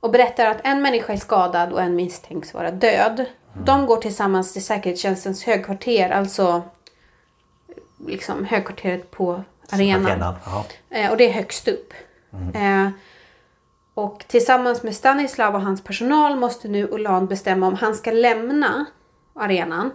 [0.00, 3.24] och berättar att en människa är skadad och en misstänks vara död.
[3.64, 6.62] De går tillsammans till säkerhetstjänstens högkvarter, alltså
[8.06, 10.06] liksom högkvarteret på arenan.
[10.06, 10.34] Arenan.
[10.90, 11.92] Eh, och det är högst upp.
[12.54, 12.88] Eh,
[13.98, 18.84] och tillsammans med Stanislav och hans personal måste nu Ulan bestämma om han ska lämna
[19.34, 19.90] arenan.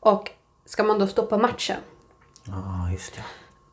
[0.00, 0.30] Och
[0.66, 1.76] ska man då stoppa matchen.
[2.44, 3.22] ja, just ja.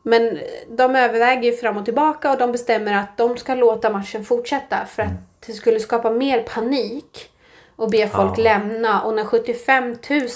[0.02, 4.24] Men de överväger ju fram och tillbaka och de bestämmer att de ska låta matchen
[4.24, 5.10] fortsätta för att
[5.46, 7.30] det skulle skapa mer panik
[7.76, 8.42] och be folk Ja.
[8.44, 9.02] lämna.
[9.02, 9.84] Och när 75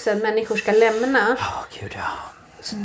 [0.07, 2.07] 000 människor ska lämna Ja, gud ja.
[2.61, 2.75] så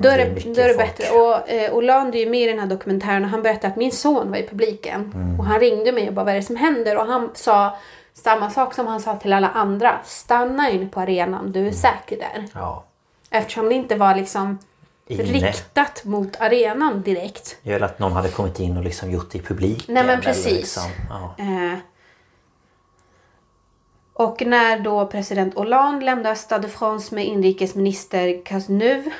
[0.00, 1.04] då, är Det det, då är det bättre.
[1.10, 3.92] Och eh, Olander är ju med i den här dokumentären och han berättade att min
[3.92, 5.12] son var i publiken.
[5.14, 5.40] Mm.
[5.40, 6.96] Och han ringde mig och bara vad är det som händer?
[6.98, 7.76] Och han sa
[8.14, 9.98] samma sak som han sa till alla andra.
[10.04, 12.44] Stanna inne på arenan, du är säker där.
[12.54, 12.84] Ja.
[13.30, 14.58] Eftersom det inte var liksom
[15.06, 15.22] Inne.
[15.22, 17.56] riktat mot arenan direkt.
[17.64, 19.94] Eller att någon hade kommit in och liksom gjort det i publiken.
[19.94, 20.52] Nej men precis.
[20.52, 21.34] Liksom, ja.
[21.38, 21.78] Eh,
[24.14, 29.10] Och när då president Hollande lämnar Stade de France med inrikesminister Cazeneuve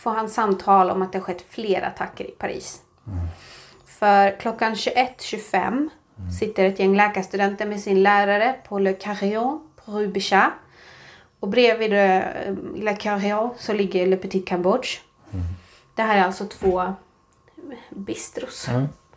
[0.00, 2.80] får han samtal om att det skett fler attacker i Paris.
[3.86, 5.88] För klockan 21.25
[6.38, 10.52] sitter ett gäng läkarstudenter med sin lärare på Le Carillon på Rue Bichat.
[11.40, 12.22] Och bredvid eh,
[12.74, 15.00] Le Carillon så ligger Le Petit Cambodge.
[15.94, 16.94] Det här är alltså två
[17.90, 18.68] bistros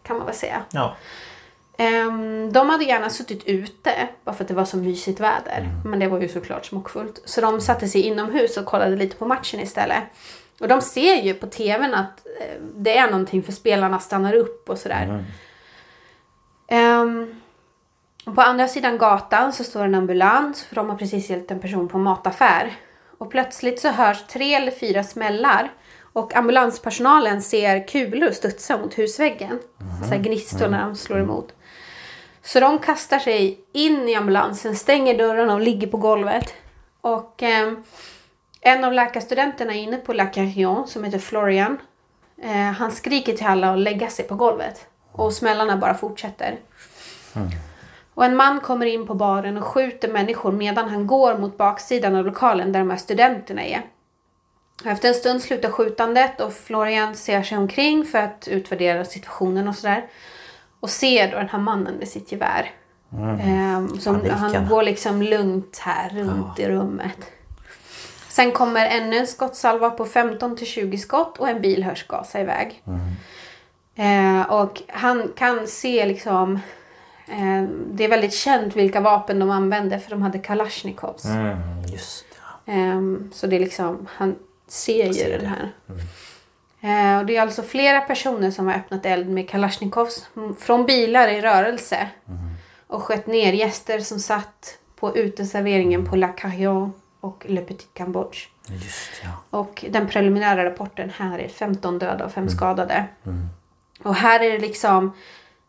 [0.03, 0.61] kan man väl säga.
[0.71, 0.95] Ja.
[1.77, 5.69] Ehm, de hade gärna suttit ute bara för att det var så mysigt väder.
[5.85, 7.21] Men det var ju såklart smockfullt.
[7.25, 10.03] Så de satte sig inomhus och kollade lite på matchen istället.
[10.63, 14.69] Och de ser ju på tvn att eh, det är någonting för spelarna stannar upp
[14.69, 15.25] och sådär.
[16.67, 17.41] Ehm,
[18.25, 21.59] och på andra sidan gatan så står en ambulans för de har precis hjälpt en
[21.59, 22.73] person på en mataffär.
[23.17, 25.71] Och plötsligt så hörs tre eller fyra smällar
[26.13, 29.59] och ambulanspersonalen ser kulor studsa mot husväggen.
[30.03, 31.53] Så här gnistor när de slår emot.
[32.41, 36.53] Så de kastar sig in i ambulansen, stänger dörrarna och ligger på golvet.
[37.01, 37.83] Och ehm,
[38.65, 41.77] en av läkarstudenterna inne på La Carillon som heter Florian.
[42.41, 44.87] Eh, han skriker till alla att lägga sig på golvet.
[45.11, 46.59] Och smällarna bara fortsätter.
[48.13, 52.15] Och en man kommer in på baren och skjuter människor medan han går mot baksidan
[52.15, 53.81] av lokalen där de här studenterna är.
[54.85, 59.75] Efter en stund slutar skjutandet och Florian ser sig omkring för att utvärdera situationen och
[59.75, 60.05] sådär.
[60.79, 62.71] Och ser då den här mannen med sitt gevär.
[63.41, 64.37] Ehm, som, Paniken.
[64.37, 67.32] han går liksom lugnt här runt i rummet.
[68.33, 72.41] Sen kommer ännu en skottsalva på 15 till 20 skott och en bil hörs gasa
[72.41, 72.83] iväg.
[73.95, 76.59] Eh, och han kan se liksom...
[77.27, 81.25] Eh, det är väldigt känt vilka vapen de använde för de hade Kalashnikovs.
[81.25, 81.57] Mm,
[81.87, 82.25] just
[82.65, 82.73] ja.
[82.73, 84.35] Ehm, så det är liksom, han
[84.67, 85.47] ser ju ser den det.
[85.47, 87.13] här.
[87.15, 90.85] Eh, och det är alltså flera personer som har öppnat eld med Kalashnikovs mm, från
[90.85, 92.07] bilar i rörelse.
[92.87, 98.47] Och skött ner gäster som satt på uteserveringen på La Carillon och Le Petit Cambodge.
[98.67, 99.29] Just ja.
[99.59, 103.05] Och den preliminära rapporten här är 15 döda och 5 skadade.
[104.03, 105.13] Och här är det liksom,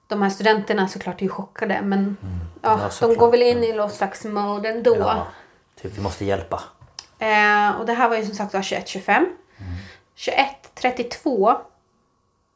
[0.06, 2.16] de här studenterna såklart är ju chockade men
[2.62, 4.96] ja, Ja, de går väl in i någon slags mode ändå.
[4.98, 5.26] ja.
[5.80, 6.60] Typ vi måste hjälpa.
[7.18, 9.26] Eh, och det här var ju som sagt var 21.25.
[10.16, 11.56] 21.32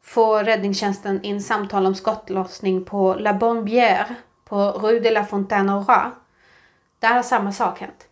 [0.02, 5.70] får räddningstjänsten in samtal om skottlossning på La Bonne Bière på Rue de la Fontaine
[5.72, 6.10] au Roi.
[6.98, 8.07] Där har samma sak hänt.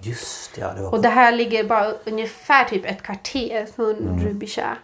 [0.00, 0.92] Just ja, det var...
[0.92, 4.24] Och det här ligger bara ungefär typ ett kvarter från Mm.
[4.24, 4.78] Rue Bichat.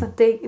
[0.00, 0.38] Så att det,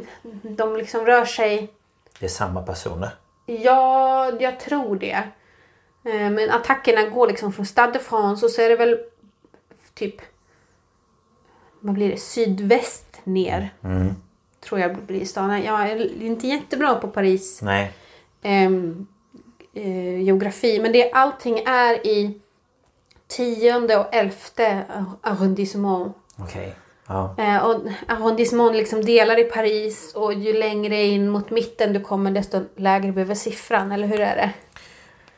[0.42, 1.72] de liksom rör sig
[2.18, 3.10] Det är samma personer.
[3.46, 5.22] Ja, jag tror det.
[6.04, 8.98] Eh, Men attackerna går liksom från Stade de France och så är det väl
[9.94, 10.14] typ
[11.80, 12.16] vad blir det?
[12.16, 13.70] Sydväst ner.
[14.60, 15.62] Tror jag blir staden.
[15.62, 17.92] Jag är inte jättebra på Paris Nej.
[18.42, 19.06] ehm,
[19.74, 20.80] eh, geografi.
[20.82, 22.40] Men det, allting är i
[23.30, 24.82] tionde och elfte
[25.22, 26.16] arrondissement.
[26.38, 26.74] Okej.
[27.06, 27.34] Ja.
[27.38, 32.30] Eh, och arrondissement liksom delar i Paris och ju längre in mot mitten du kommer
[32.30, 34.50] desto lägre behöver siffran, eller hur är det?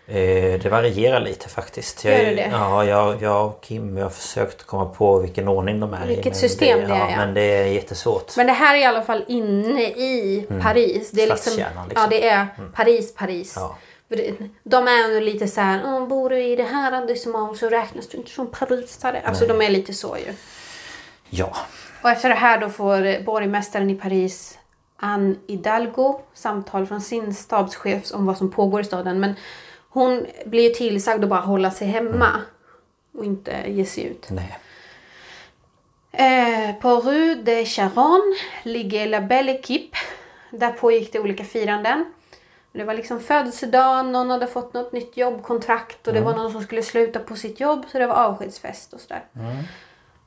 [0.07, 2.05] Eh, det varierar lite faktiskt.
[2.05, 2.49] Jag, Gör det det?
[2.53, 6.09] Ja, jag, jag och Kim vi har försökt komma på vilken ordning de är i.
[6.09, 7.17] Vilket system det, det är, ja, ja.
[7.17, 8.37] Men det är jättesvårt.
[8.37, 11.11] Men det här är i alla fall inne i Paris.
[11.11, 11.93] Det är liksom, liksom.
[11.95, 13.55] Ja, det är Paris, Paris.
[13.57, 13.77] Ja.
[14.17, 14.35] Det,
[14.65, 18.09] de är ändå lite så här, "Åh, bor du i det här arrondissementet så räknas
[18.09, 19.23] du inte som parisare.
[19.25, 20.33] Alltså de är lite så ju.
[21.31, 21.57] Ja.
[22.03, 24.59] Och efter det här då får borgmästaren i Paris
[24.97, 29.21] Anne Hidalgo samtal från sin stabschef om vad som pågår i staden.
[29.21, 29.35] Men
[29.89, 32.41] hon blir ju tillsagd att bara hålla sig hemma.
[33.19, 34.29] Och inte ge sig ut.
[34.31, 34.59] Nej.
[36.13, 39.97] Eh, på Rue de Charonne ligger La Belle Équipe.
[40.51, 42.05] Där pågick det olika firanden.
[42.73, 46.63] Det var liksom födelsedagen, någon hade fått något nytt jobbkontrakt och det var någon som
[46.63, 49.25] skulle sluta på sitt jobb så det var avskedsfest och sådär.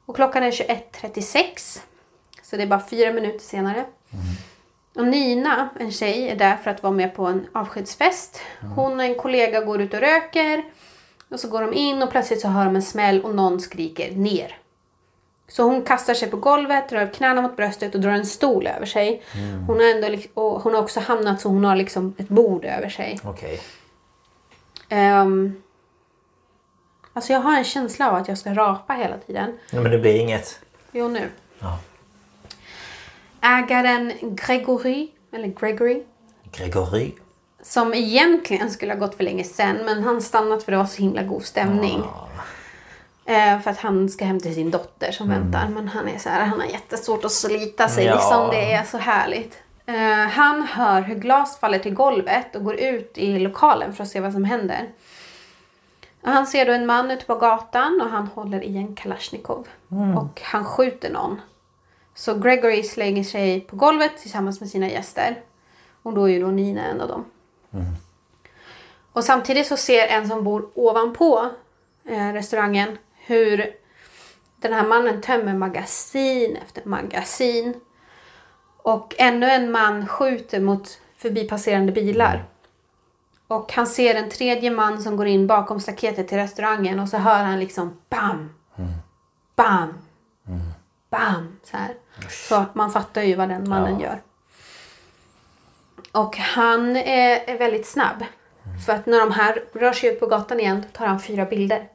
[0.05, 1.80] Och klockan är 21.36.
[2.41, 3.85] Så det är bara fyra minuter senare.
[4.95, 8.41] Och Nina, en tjej, är där för att vara med på en avskedsfest.
[8.76, 10.63] Hon och en kollega går ut och röker.
[11.30, 14.11] Och så går de in och plötsligt så hör de en smäll och någon skriker
[14.11, 14.57] ner.
[15.47, 18.85] Så hon kastar sig på golvet, drar knäna mot bröstet och drar en stol över
[18.85, 19.22] sig.
[19.67, 22.89] Hon, har ändå, och hon har också hamnat så hon har liksom ett bord över
[22.89, 23.19] sig.
[23.23, 23.61] Okej.
[24.91, 25.61] Um,
[27.13, 29.57] alltså jag har en känsla av att jag ska rapa hela tiden.
[29.72, 30.59] Nej, men det blir inget.
[30.91, 31.30] Jo, nu.
[31.59, 31.80] Ja.
[33.41, 36.03] Ägaren Gregory, eller Gregory,
[36.51, 37.11] Gregory.
[37.63, 41.01] som egentligen skulle ha gått för länge sen men han stannat för det var så
[41.01, 41.99] himla god stämning.
[41.99, 42.24] Eh,
[43.64, 45.68] för att han ska hem till sin dotter som väntar.
[45.69, 48.06] Men han är så här, han har jättesvårt att slita sig.
[48.06, 48.15] Ja.
[48.15, 49.57] Liksom, det är så härligt.
[49.85, 54.10] Eh, han hör hur glas faller till golvet och går ut i lokalen för att
[54.10, 54.89] se vad som händer.
[56.22, 59.68] Och han ser då en man ute på gatan och han håller i en Kalashnikov.
[60.18, 61.41] Och han skjuter någon.
[62.15, 65.41] Så Gregory slänger sig på golvet tillsammans med sina gäster.
[66.03, 67.26] Och då är ju då Nina en av dem.
[69.11, 71.49] Och samtidigt så ser en som bor ovanpå
[72.06, 73.76] eh, restaurangen hur
[74.57, 77.81] den här mannen tömmer magasin efter magasin.
[78.77, 82.45] Och ännu en man skjuter mot förbipasserande bilar.
[83.47, 87.18] Och han ser en tredje man som går in bakom staketet till restaurangen och så
[87.18, 88.49] hör han liksom BAM!
[89.56, 89.93] BAM!
[91.10, 91.60] BAM!
[91.64, 91.93] Så här.
[92.30, 94.22] Så man fattar ju vad den mannen gör.
[96.11, 98.23] Och han är, är väldigt snabb.
[98.85, 101.89] För att när de här rör sig ut på gatan igen tar han fyra bilder.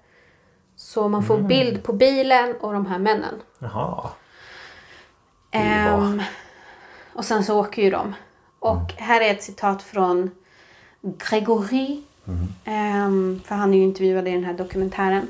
[0.80, 3.34] Så man får bild på bilen och de här männen.
[3.58, 4.10] Jaha.
[5.50, 6.22] Ehm,
[7.12, 8.14] och sen så åker ju de.
[8.58, 10.30] Och här är ett citat från
[11.00, 12.02] Gregory.
[12.64, 15.28] Ehm, för han är ju intervjuad i den här dokumentären.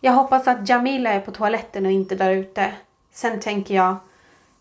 [0.00, 2.72] Jag hoppas att Jamila är på toaletten och inte där ute.
[3.12, 3.96] Sen tänker jag,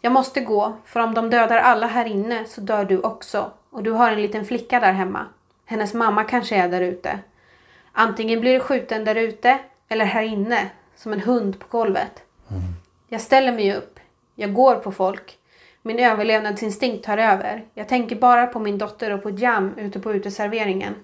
[0.01, 3.51] jag måste gå, för om de dödar alla här inne så dör du också.
[3.69, 5.25] Och du har en liten flicka där hemma.
[5.65, 7.19] Hennes mamma kanske är där ute.
[7.93, 9.59] Antingen blir du skjuten där ute
[9.89, 12.23] eller här inne, som en hund på golvet.
[13.07, 13.99] Jag ställer mig upp.
[14.35, 15.37] Jag går på folk.
[15.81, 17.65] Min överlevnadsinstinkt tar över.
[17.73, 20.95] Jag tänker bara på min dotter och på Jam ute på uteserveringen.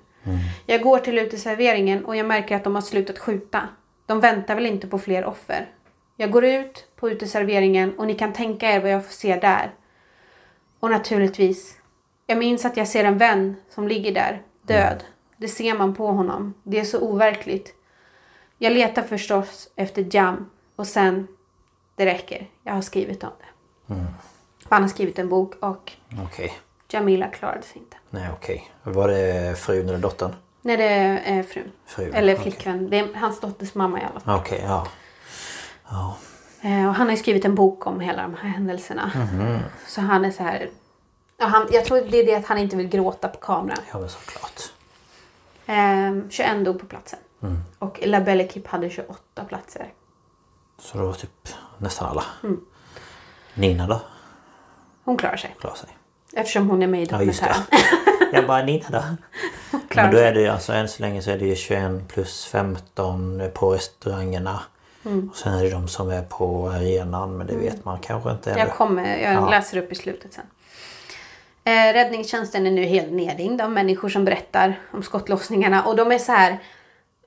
[0.65, 3.61] Jag går till uteserveringen och jag märker att de har slutat skjuta.
[4.05, 5.69] De väntar väl inte på fler offer.
[6.15, 9.73] Jag går ut på uteserveringen och ni kan tänka er vad jag får se där.
[10.79, 11.77] Och naturligtvis,
[12.27, 15.03] jag minns att jag ser en vän som ligger där, död.
[15.37, 16.53] Det ser man på honom.
[16.63, 17.73] Det är så overkligt.
[18.57, 21.27] Jag letar förstås efter Jam och sen,
[21.95, 22.47] det räcker.
[22.63, 23.45] Jag har skrivit om det.
[24.69, 25.91] Han har skrivit en bok och
[26.25, 26.53] Okej.
[26.89, 27.97] Jamila klarade sig inte.
[28.09, 28.71] Nej okej.
[28.83, 30.35] Var det frun eller dottern?
[30.61, 30.83] Nej, det
[31.25, 31.71] är frun.
[31.85, 32.89] Frun, Eller flickvän.
[32.89, 34.39] Det är hans dotters mamma i alla fall.
[34.39, 34.87] Okej, ja.
[36.61, 39.11] Eh, och han har skrivit en bok om hela de här händelserna.
[39.87, 40.69] Så han är så här...
[41.37, 43.77] Ja, han, jag tror det är det att han inte vill gråta på kamera.
[43.91, 44.61] Ja men såklart.
[45.67, 47.19] Eh, 21 dog på platsen.
[47.79, 49.93] Och La Belle Equipe hade 28 platser.
[50.79, 52.23] Så det var typ nästan alla.
[53.53, 54.01] Nina då?
[55.03, 55.55] Hon klarar sig.
[55.59, 55.89] Klarar sig.
[56.33, 57.55] Eftersom hon är med i Ja dokumentären.
[57.71, 57.77] det.
[58.37, 59.01] Jag bara Nina då?
[59.95, 62.45] Men då är det ju alltså än så länge så är det ju 21 plus
[62.45, 64.59] 15 på restaurangerna.
[65.05, 65.29] Mm.
[65.29, 68.51] Och sen är det de som är på arenan men det vet man kanske inte
[68.51, 68.59] ännu.
[68.59, 69.49] Jag kommer, jag Ja.
[69.49, 70.45] läser upp i slutet sen.
[71.67, 75.83] Eh, räddningstjänsten är nu helt nedringd av människor som berättar om skottlossningarna.
[75.83, 76.51] Och de är så här...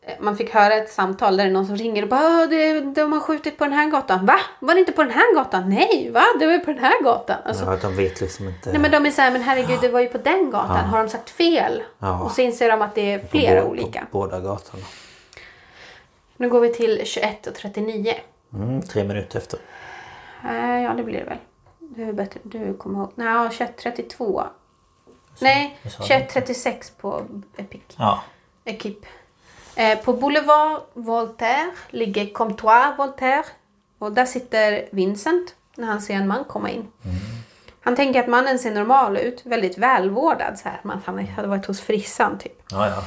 [0.02, 2.46] eh, Man fick höra ett samtal där det är någon som ringer och bara "Ah,
[2.46, 4.26] det, de har skjutit på den här gatan.
[4.26, 4.40] Va?
[4.60, 5.68] Var det inte på den här gatan?
[5.70, 6.22] Nej, va?
[6.40, 7.36] Det var ju på den här gatan.
[7.44, 8.70] Alltså, Ja, de vet liksom inte.
[8.70, 10.84] Nej men de är så här, men herregud det var ju på den gatan.
[10.84, 11.82] Har de sagt fel?
[11.98, 12.20] Ja.
[12.24, 14.00] Och så inser de att det är på flera bå- olika.
[14.00, 14.82] På båda gatorna.
[16.36, 18.14] Nu går vi till 21 och 39.
[18.54, 19.58] Mm, tre minuter efter.
[20.50, 21.38] Eh, ja det blir det väl.
[21.96, 23.12] Du är bättre, du kommer ihåg.
[23.14, 24.42] Nej, 21 32.
[25.38, 27.26] Nej, jag sa 21 36 på
[27.56, 27.82] Epic.
[27.96, 28.22] Ja.
[28.64, 29.08] Equipe.
[29.76, 33.44] Eh, på Boulevard Voltaire ligger Comptoir Voltaire.
[33.98, 36.88] Och där sitter Vincent när han ser en man komma in.
[37.80, 40.58] Han tänker att mannen ser normal ut, väldigt välvårdad.
[40.58, 42.62] Så här, att han hade varit hos frissan typ.
[42.70, 43.04] Ja, ja.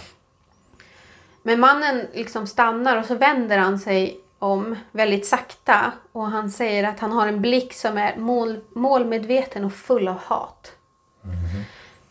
[1.44, 5.92] Men mannen liksom stannar och så vänder han sig om väldigt sakta.
[6.12, 10.18] Och han säger att han har en blick som är mål, målmedveten och full av
[10.18, 10.72] hat.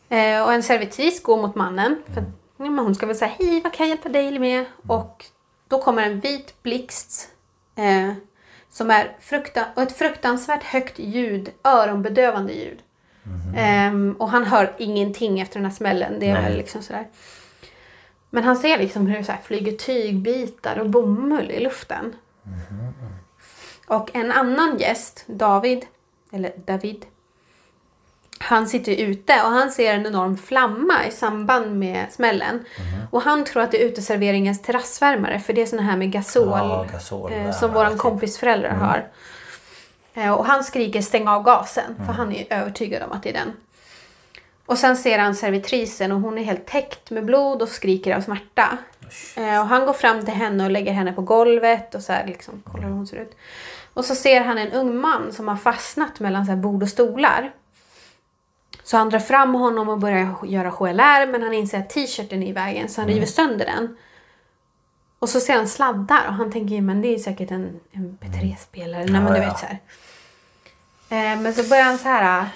[0.08, 2.02] Eh, och en servitris går mot mannen.
[2.14, 2.24] För
[2.56, 4.64] men hon ska väl säga hej, vad kan jag hjälpa dig med?
[4.86, 5.24] Och
[5.68, 7.28] då kommer en vit blixt.
[7.76, 8.12] Eh,
[8.70, 12.78] som är frukta- och ett fruktansvärt högt ljud, öronbedövande ljud.
[13.56, 16.20] Ehm, och han hör ingenting efter den här smällen.
[16.20, 16.42] Det är Nej.
[16.42, 17.06] väl liksom sådär.
[18.34, 22.14] Men han ser liksom hur det så flyger tygbitar och bomull i luften.
[23.86, 25.86] Och en annan gäst, David,
[26.32, 27.04] eller David,
[28.38, 32.64] han sitter ute och han ser en enorm flamma i samband med smällen.
[33.10, 36.48] Och han tror att det är uteserveringens terrassvärmare för det är såna här med gasol,
[36.48, 38.00] Ja, gasolvärmare, eh, som våran typ.
[38.00, 39.08] kompis föräldrar har.
[40.14, 43.32] Eh, och han skriker stäng av gasen för han är övertygad om att det är
[43.34, 43.52] den.
[44.72, 48.20] Och sen ser han servitrisen och hon är helt täckt med blod och skriker av
[48.20, 48.78] smärta.
[49.36, 52.26] Eh, och han går fram till henne och lägger henne på golvet och så här
[52.26, 53.36] liksom kollar hur hon ser ut.
[53.94, 57.52] Och så ser han en ung man som har fastnat mellan så bord och stolar.
[58.82, 62.46] Så han drar fram honom och börjar göra HLR men han inser att t-shirten är
[62.46, 63.96] i vägen så han river sönder den.
[65.18, 69.04] Och så ser han sladdar och han tänker men det är säkert en MP3-spelare.
[69.04, 69.78] Nej men du vet så här.
[71.08, 72.48] Eh, men så börjar han så här.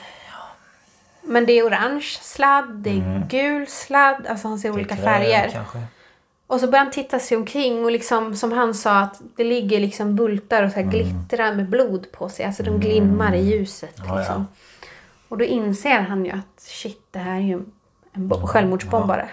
[1.26, 5.48] Men det är orange sladd, det är gul sladd, alltså han ser olika färger.
[5.50, 5.78] Kanske.
[6.46, 9.80] Och så börjar han titta sig omkring och liksom som han sa att det ligger
[9.80, 10.90] liksom bultar och så Mm.
[10.90, 12.44] glittrar med blod på sig.
[12.46, 13.94] Alltså de glimmar i ljuset.
[14.06, 14.46] Ja, Liksom.
[15.28, 17.62] Och då inser han ju att shit det här är ju
[18.12, 19.28] en bo- självmordsbombare.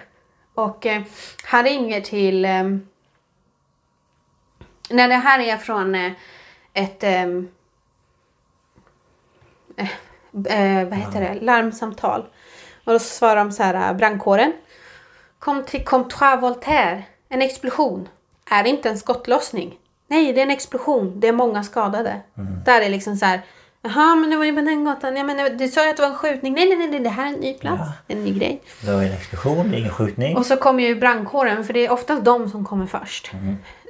[0.53, 1.01] Och eh,
[1.45, 2.45] han ringer till...
[2.45, 2.63] Eh,
[4.89, 6.11] när det här är från eh,
[6.73, 7.03] ett...
[7.03, 7.27] Eh,
[10.47, 11.37] eh, vad heter det?
[11.41, 12.25] Larmsamtal.
[12.83, 14.53] Och då svarar de så här, eh, brandkåren.
[15.39, 17.03] Kom till Comptoir Voltaire.
[17.29, 18.07] En explosion.
[18.49, 19.77] Är det inte en skottlossning?
[20.07, 21.19] Nej, det är en explosion.
[21.19, 22.21] Det är många skadade.
[22.65, 23.41] Där är liksom så här.
[23.81, 25.17] Jaha, men det var ju på den gatan.
[25.17, 26.53] Ja, men du sa ju att det var en skjutning.
[26.53, 27.89] Nej, nej, nej, det här är en ny plats.
[28.07, 28.61] En ny grej.
[28.81, 30.37] Det var en explosion, det är ingen skjutning.
[30.37, 33.31] Och så kommer ju brandkåren, för det är oftast de som kommer först.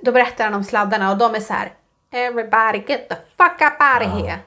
[0.01, 1.71] Då berättar han om sladdarna och de är så här.
[2.11, 4.39] Everybody get the fuck up out of here.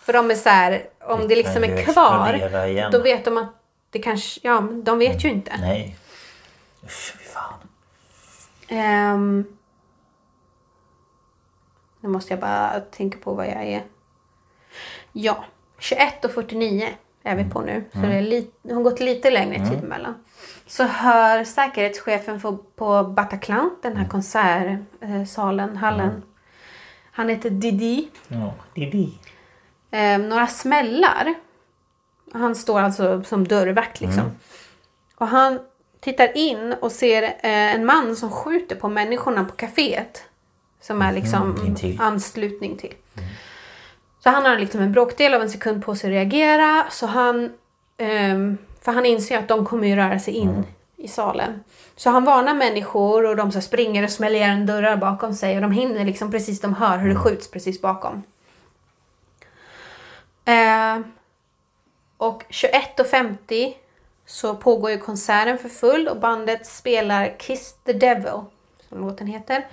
[0.00, 2.92] För de är så här, om det, Det liksom är kvar, igen.
[2.92, 3.52] då vet de att
[3.90, 5.56] det kanske, ja, men de vet ju inte.
[5.60, 5.96] Nej.
[6.84, 7.58] Usch, fy fan.
[8.68, 9.44] Ehm,
[12.00, 13.82] nu måste jag bara tänka på vad jag är.
[15.12, 15.44] Ja,
[15.78, 16.88] 21 och 49
[17.22, 17.84] är vi på nu.
[17.92, 20.14] Så det, är lite, har gått lite längre tid emellan.
[20.66, 26.22] Så hör säkerhetschefen på, på Bataclan, den här konsertsalen, hallen.
[27.12, 28.08] Han heter Didi.
[28.28, 29.18] Ja, Didi.
[29.96, 31.34] Eh, några smällar.
[32.32, 34.30] Han står alltså som dörrvakt liksom.
[35.16, 35.60] Och han
[36.00, 40.22] tittar in och ser eh, en man som skjuter på människorna på kaféet.
[40.80, 42.00] Som är liksom intill.
[42.00, 42.94] anslutning till.
[44.22, 46.86] Så han har liksom en bråkdel av en sekund på sig att reagera.
[46.90, 47.50] Så han,
[47.98, 50.66] ehm, för han inser att de kommer ju röra sig in
[50.96, 51.64] i salen.
[51.96, 55.56] Så han varnar människor och de så springer och smäller igen dörrar bakom sig.
[55.56, 58.22] Och de hinner liksom precis, de hör hur det skjuts precis bakom.
[60.46, 61.00] Eh,
[62.16, 63.74] och 21.50
[64.26, 68.40] så pågår ju konserten för full och bandet spelar Kiss the Devil,
[68.88, 69.66] som låten heter.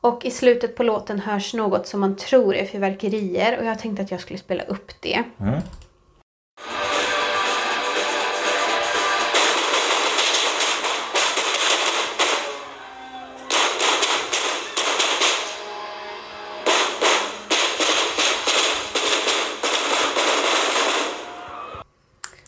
[0.00, 4.02] Och i slutet på låten hörs något som man tror är fyrverkerier och jag tänkte
[4.02, 5.22] att jag skulle spela upp det.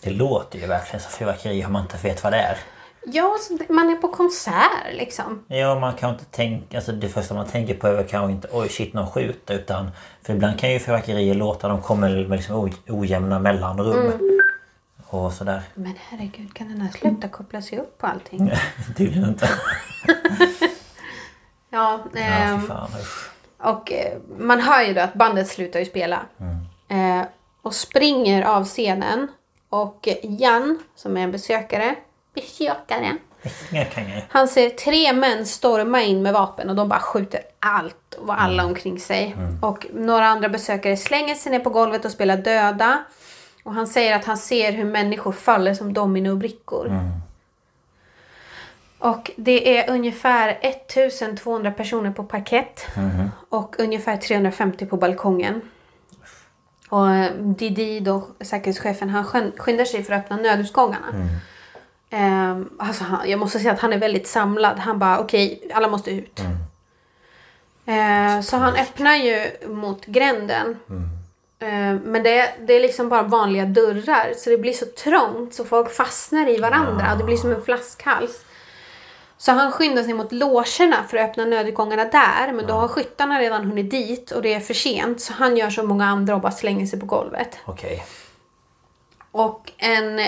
[0.03, 2.59] Det låter ju verkligen som fyrverkeri om man inte vet vad det är.
[3.07, 3.39] Ja,
[3.69, 5.45] man är på konsert liksom.
[5.49, 6.77] Ja, man kan inte tänka...
[6.77, 9.91] Alltså det första man tänker på är kanske inte oj shit någon skjuter utan...
[10.23, 14.13] För ibland kan ju fyrverkerier låta, de kommer med liksom ojämna mellanrum.
[15.07, 15.63] Och sådär.
[15.75, 18.53] Men herregud, kan den här sluta koppla sig upp på allting?
[18.97, 19.49] Tydligen inte.
[21.75, 23.31] Ja, Ja, ehm, fy fan usch.
[23.59, 26.23] Och eh, man hör ju då att bandet slutar ju spela.
[26.89, 27.23] Eh,
[27.63, 29.29] och springer av scenen.
[29.73, 31.95] Och Jan, som är en besökare,
[32.35, 33.17] besökare.
[34.29, 38.65] Han ser tre män storma in med vapen och de bara skjuter allt och alla
[38.65, 39.37] omkring sig.
[39.63, 43.05] Och några andra besökare slänger sig ner på golvet och spelar döda.
[43.63, 46.87] Och han säger att han ser hur människor faller som dominobrickor.
[48.99, 52.87] Och det är ungefär 1200 personer på parkett.
[53.49, 55.61] Och ungefär 350 på balkongen.
[56.93, 57.09] Och
[57.57, 61.07] Didi, då, säkerhetschefen, han skyn- skyndar sig för att öppna nödutgångarna.
[62.11, 64.79] Ehm, alltså han, jag måste säga att han är väldigt samlad.
[64.79, 66.41] Han bara okej, alla måste ut.
[67.87, 70.77] Eh, så han öppnar ju mot gränden.
[71.59, 74.33] Eh, men det, det är liksom bara vanliga dörrar.
[74.37, 77.15] Så det blir så trångt så folk fastnar i varandra.
[77.19, 78.45] Det blir som en flaskhals.
[79.43, 82.53] Så han skyndar sig mot logerna för att öppna nödutgångarna där.
[82.53, 85.21] Men då har skyttarna redan hunnit dit och det är för sent.
[85.21, 87.59] Så han gör som många andra och bara slänger sig på golvet.
[87.65, 88.05] Okej.
[89.31, 90.21] Och en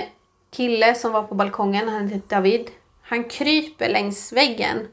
[0.51, 2.70] kille som var på balkongen, han heter David.
[3.03, 4.89] Han kryper längs väggen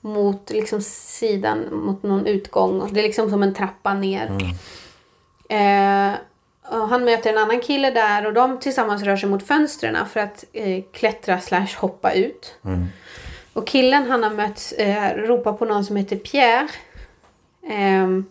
[0.00, 2.88] mot liksom sidan, mot någon utgång.
[2.92, 4.30] Det är liksom som en trappa ner.
[5.48, 6.14] Eh,
[6.80, 10.20] och han möter en annan kille där och de tillsammans rör sig mot fönstren för
[10.20, 12.54] att eh, klättra slash hoppa ut.
[13.54, 16.68] Och killen han har mött eh, ropar på någon som heter Pierre.
[17.68, 18.24] Ehm,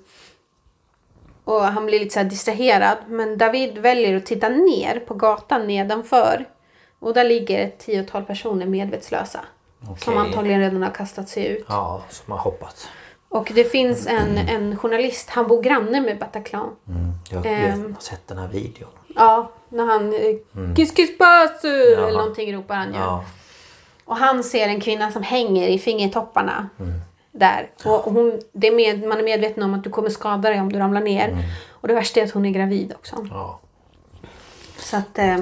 [1.44, 2.98] och han blir lite så distraherad.
[3.08, 6.46] Men David väljer att titta ner på gatan nedanför.
[7.00, 9.40] Och där ligger ett tiotal personer medvetslösa.
[9.86, 10.18] Som Okej.
[10.18, 11.66] antagligen redan har kastat sig ut.
[11.70, 12.88] Ja, som har hoppat.
[13.30, 16.76] Och det finns en, en journalist, han bor granne med Bataclan.
[17.32, 17.82] Jag vet, Ehm.
[17.82, 18.90] jag har sett den här videon.
[19.16, 20.14] Ja, när han...
[20.14, 21.68] eh, Kiss kiss basu!
[21.94, 23.00] Eller någonting ropar han ju.
[23.00, 23.24] Ja.
[24.06, 26.70] Och han ser en kvinna som hänger i fingertopparna.
[27.32, 27.70] Där.
[27.86, 30.72] Och hon, det är med, man är medveten om att du kommer skada dig om
[30.72, 31.38] du ramlar ner.
[31.70, 33.28] Och det värsta är att hon är gravid också.
[33.30, 33.60] ja.
[34.78, 35.20] Så att...
[35.20, 35.38] Eh,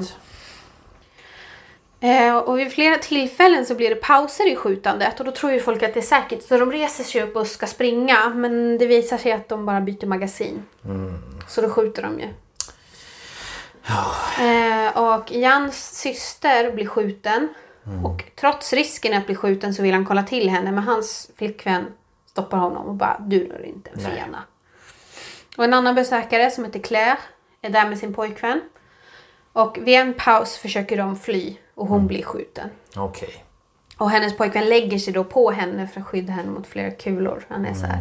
[2.03, 5.59] Eh, och vid flera tillfällen så blir det pauser i skjutandet och då tror ju
[5.59, 8.85] folk att det är säkert så de reser sig upp och ska springa men det
[8.85, 10.63] visar sig att de bara byter magasin.
[11.47, 12.27] Så då skjuter de ju.
[14.45, 17.47] Eh, och Jans syster blir skjuten
[18.03, 21.86] och trots risken att bli skjuten så vill han kolla till henne men hans flickvän
[22.26, 24.44] stoppar honom och bara du rör inte en fena.
[25.58, 27.18] Och en annan besökare som heter Claire
[27.62, 28.62] är där med sin pojkvän.
[29.53, 32.70] Och vid en paus försöker de fly och hon blir skjuten.
[32.95, 33.44] Okej.
[33.98, 37.45] Och hennes pojkvän lägger sig då på henne för att skydda henne mot flera kulor.
[37.49, 37.98] Han är så här.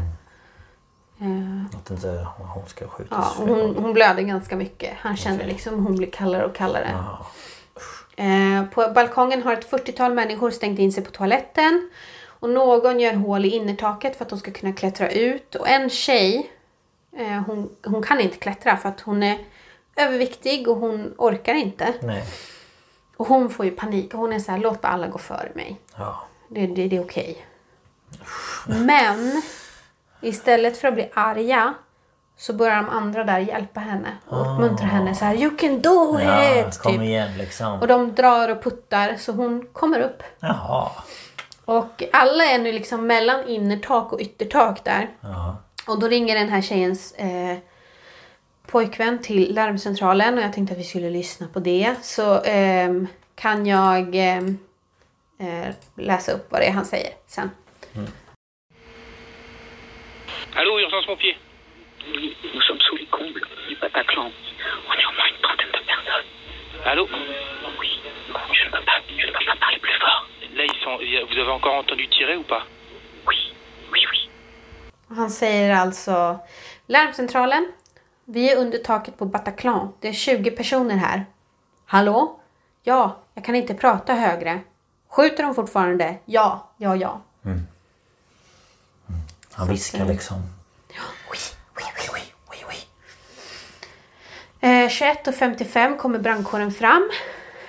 [1.20, 3.34] Eh, Att inte hon ska skjutas.
[3.38, 4.94] ja, hon, hon blöder ganska mycket.
[4.98, 6.88] Han känner liksom hon blir kallare och kallare.
[6.92, 7.26] Jaha.
[8.20, 11.90] Eh, på balkongen har ett 40-tal människor stängt in sig på toaletten.
[12.24, 15.54] Och någon gör hål i innertaket för att de ska kunna klättra ut.
[15.54, 16.50] Och en tjej,
[17.16, 19.38] eh, hon, hon kan inte klättra för att hon är
[19.96, 21.94] överviktig och hon orkar inte.
[22.02, 22.24] Nej.
[23.16, 25.52] Och hon får ju panik och hon är så här, låt bara alla gå före
[25.54, 25.80] mig.
[25.96, 26.26] Ja.
[26.48, 27.46] Det, det, det är okej.
[28.66, 29.42] Men
[30.20, 31.74] istället för att bli arga
[32.40, 36.16] så börjar de andra där hjälpa henne och uppmuntra henne så här You can do
[36.16, 36.20] Ah.
[36.22, 36.78] Ja, it!
[36.78, 37.02] kom typ.
[37.02, 37.80] igen liksom.
[37.80, 40.22] Och de drar och puttar så hon kommer upp.
[40.40, 40.90] Jaha.
[41.64, 45.08] Och alla är nu liksom mellan innertak och yttertak där.
[45.20, 45.56] Ja.
[45.86, 47.58] Och då ringer den här tjejens eh,
[48.66, 51.94] pojkvän till larmcentralen och jag tänkte att vi skulle lyssna på det.
[52.02, 54.58] Så ehm, kan jag ehm,
[55.38, 57.50] eh, läsa upp vad det är han säger sen.
[60.54, 61.49] Allô, urgence pompier
[62.54, 64.30] nous sommes sous les combles du Bataclan.
[64.88, 66.28] On est au moins une trentaine de personnes.
[66.84, 67.04] Allô
[67.80, 67.90] Oui,
[68.52, 70.26] je ne peux pas, je ne peux pas parler plus fort.
[70.56, 70.96] Là, ils sont.
[71.30, 72.62] Vous avez encore entendu tirer ou pas
[73.28, 73.36] Oui,
[73.92, 74.30] oui, oui.
[75.16, 76.38] Han säger alltså
[76.86, 77.72] larmcentralen.
[78.24, 79.92] Vi är under taket på Bataclan.
[80.00, 81.26] Det är 20 personer här.
[81.86, 82.40] Hallå?
[82.82, 84.60] Ja, jag kan inte prata högre.
[85.08, 86.18] Skjuter de fortfarande?
[86.24, 87.20] Ja, ja, ja.
[89.52, 90.36] Han viskar liksom.
[90.36, 91.38] Oui, oui, oui, oui, oui, oui.
[94.60, 97.10] Eh, 21.55 kommer brandkåren fram.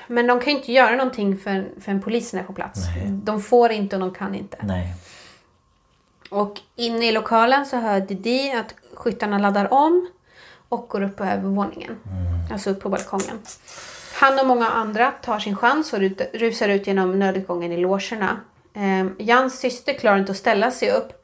[0.08, 2.80] Men de kan ju inte göra någonting förrän, förrän polisen är på plats.
[3.24, 4.58] De får inte och de kan inte.
[4.62, 4.94] Nej.
[6.30, 10.10] Och inne i lokalen så hör Didi att skyttarna laddar om
[10.70, 12.00] och går upp på övervåningen.
[12.52, 13.40] Alltså upp på balkongen.
[14.14, 16.00] Han och många andra tar sin chans och
[16.34, 18.40] rusar ut genom nödutgången i logerna.
[18.74, 21.21] Eh, Jans syster klarar inte att ställa sig upp.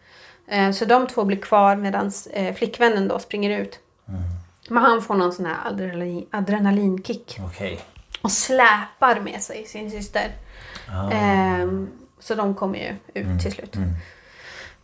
[0.48, 3.80] Eh, så de två blir kvar medan eh, flickvännen då springer ut.
[4.70, 7.38] Men han får någon sån här adrenalin, adrenalinkick.
[7.46, 7.80] Okej.
[8.22, 10.32] Och släpar med sig sin syster.
[11.12, 13.76] Ehm, så de kommer ju ut till slut.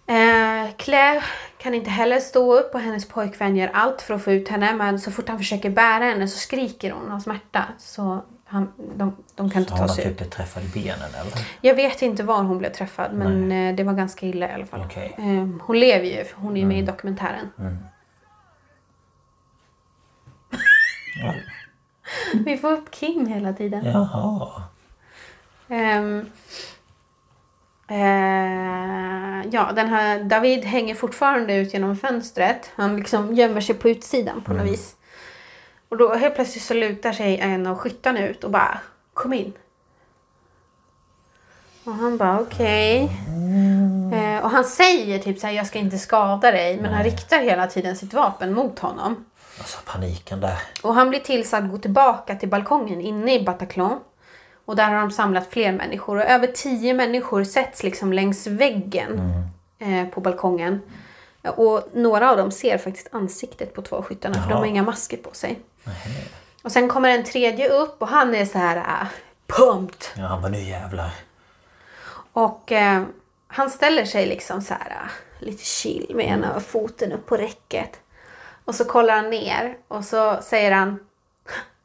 [0.08, 1.24] Eh, Claire
[1.58, 4.74] kan inte heller stå upp och hennes pojkvän gör allt för att få ut henne.
[4.74, 7.66] Men så fort han försöker bära henne så skriker hon av smärta.
[7.80, 8.24] Så
[8.54, 10.18] han, de, de kan inte Har ta hon sig typ ut.
[10.18, 11.34] blivit träffad i benen eller?
[11.62, 14.66] Jag vet inte var hon blev träffad men eh, det var ganska illa i alla
[14.66, 14.82] fall.
[14.86, 15.16] Okej.
[15.18, 17.50] Ehm, hon lever ju, för hon är ju med i dokumentären.
[22.46, 23.86] Vi får upp Kim hela tiden.
[23.86, 24.64] Jaha.
[27.88, 32.72] Eh, ja, den här David hänger fortfarande ut genom fönstret.
[32.76, 34.96] Han liksom gömmer sig på utsidan på något vis.
[35.94, 38.80] Och då helt plötsligt så lutar sig en av skyttarna ut och bara
[39.14, 39.54] kom in.
[41.84, 43.10] Och han bara okej.
[44.14, 46.82] Eh, och han säger typ så här jag ska inte skada dig.
[46.82, 49.26] Men han riktar hela tiden sitt vapen mot honom.
[49.58, 50.58] Alltså paniken där.
[50.84, 54.00] Och han blir tillsagd gå tillbaka till balkongen inne i Bataclan.
[54.66, 56.18] Och där har de samlat fler människor.
[56.18, 59.22] Och över tio människor sätts liksom längs väggen
[59.80, 60.82] eh, på balkongen.
[61.42, 64.44] Och några av dem ser faktiskt ansiktet på två skyttarna.
[64.44, 65.60] För de har inga masker på sig.
[66.64, 69.08] Och sen kommer en tredje upp och han är så här äh,
[69.48, 70.06] pumped.
[70.16, 71.10] Ja, han var nu jävlar.
[72.34, 73.04] Och eh,
[73.48, 78.00] han ställer sig liksom så här äh, lite chill med ena foten upp på räcket.
[78.66, 81.00] Och så kollar han ner och så säger han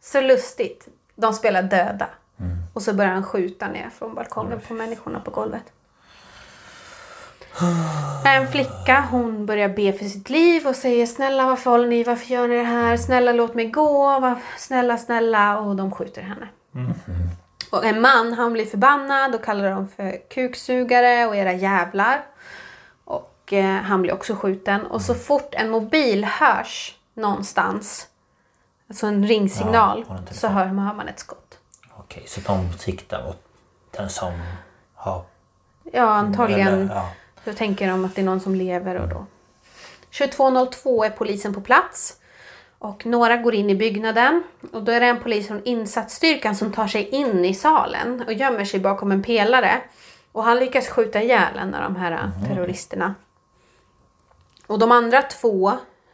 [0.00, 0.88] så lustigt.
[1.14, 2.08] De spelar döda.
[2.72, 5.62] Och så börjar han skjuta ner från balkongen på människorna på golvet.
[8.24, 12.26] En flicka hon börjar be för sitt liv och säger snälla varför håller ni, varför
[12.26, 16.48] gör ni det här, snälla låt mig gå, snälla snälla och de skjuter henne.
[17.70, 22.24] Och en man han blir förbannad och kallar dem för kuksugare och era jävlar.
[23.04, 24.86] Och eh, han blir också skjuten.
[24.86, 28.06] Och så fort en mobil hörs någonstans,
[28.88, 31.58] alltså en ringsignal, Ja, så hör man ett skott.
[31.96, 33.38] Okej, så de siktar mot
[33.90, 34.32] den som
[34.94, 35.22] har...
[35.92, 37.10] Ja, antagligen Eller, ja.
[37.48, 39.26] Så tänker de att det är någon som lever och då.
[40.10, 42.16] 22.02 är polisen på plats.
[42.78, 44.42] Och några går in i byggnaden
[44.72, 48.32] och då är det en polis från insatsstyrkan som tar sig in i salen och
[48.32, 49.80] gömmer sig bakom en pelare.
[50.32, 53.14] Och han lyckas skjuta ihjäl en av de här eh, terroristerna.
[54.66, 55.72] Och de andra två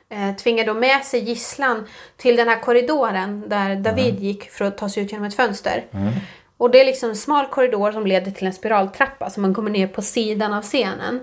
[0.08, 1.86] eh, tvingar då med sig gisslan
[2.16, 5.84] till den här korridoren där David gick för att ta sig ut genom ett fönster.
[6.56, 9.70] Och det är liksom en smal korridor som leder till en spiraltrappa så man kommer
[9.70, 11.20] ner på sidan av scenen.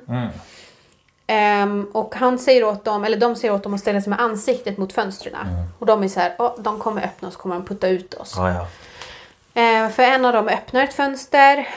[1.27, 4.19] Ehm, och han säger åt dem, eller de säger åt dem att ställa sig med
[4.21, 5.35] ansiktet mot fönstren.
[5.79, 8.13] Och de är så här, "Åh, de kommer öppna och så kommer de putta ut
[8.13, 8.33] oss.
[8.37, 8.67] Ja, ja.
[9.61, 11.67] Eh, för en av dem öppnar ett fönster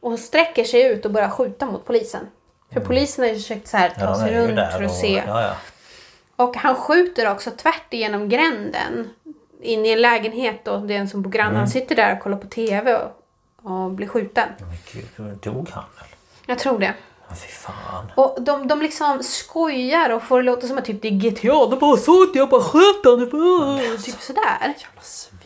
[0.00, 2.26] och sträcker sig ut och börjar skjuta mot polisen.
[2.72, 5.22] För polisen har ju försökt så här, ta ja sig runt för att se.
[5.26, 5.54] Ja.
[6.36, 9.10] Och han skjuter också tvärt igenom gränden.
[9.64, 11.54] In i en lägenhet och den som bor grann.
[11.54, 11.66] Mm.
[11.66, 13.10] Sitter där och kollar på TV och,
[13.70, 14.48] och blir skjuten.
[14.58, 16.14] Men gud, dog han eller?
[16.46, 16.94] Jag tror det.
[17.28, 18.12] Ja, fy fan.
[18.16, 21.66] Och de, de liksom skojar och får det låta som att typ det är GTA.
[21.66, 23.28] De bara att jag bara sköt honom.
[23.32, 24.60] Bara, Typ sådär.
[24.60, 25.38] Jävla svin.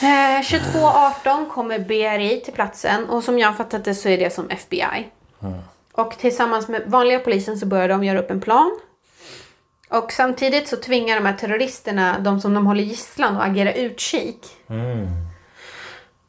[0.00, 4.50] Eh, 22.18 kommer BRI till platsen och som jag fattat det så är det som
[4.50, 5.10] FBI.
[5.92, 8.78] Och tillsammans med vanliga polisen så börjar de göra upp en plan.
[9.88, 14.46] Och samtidigt så tvingar de här terroristerna, de som de håller gisslan, att agera utkik.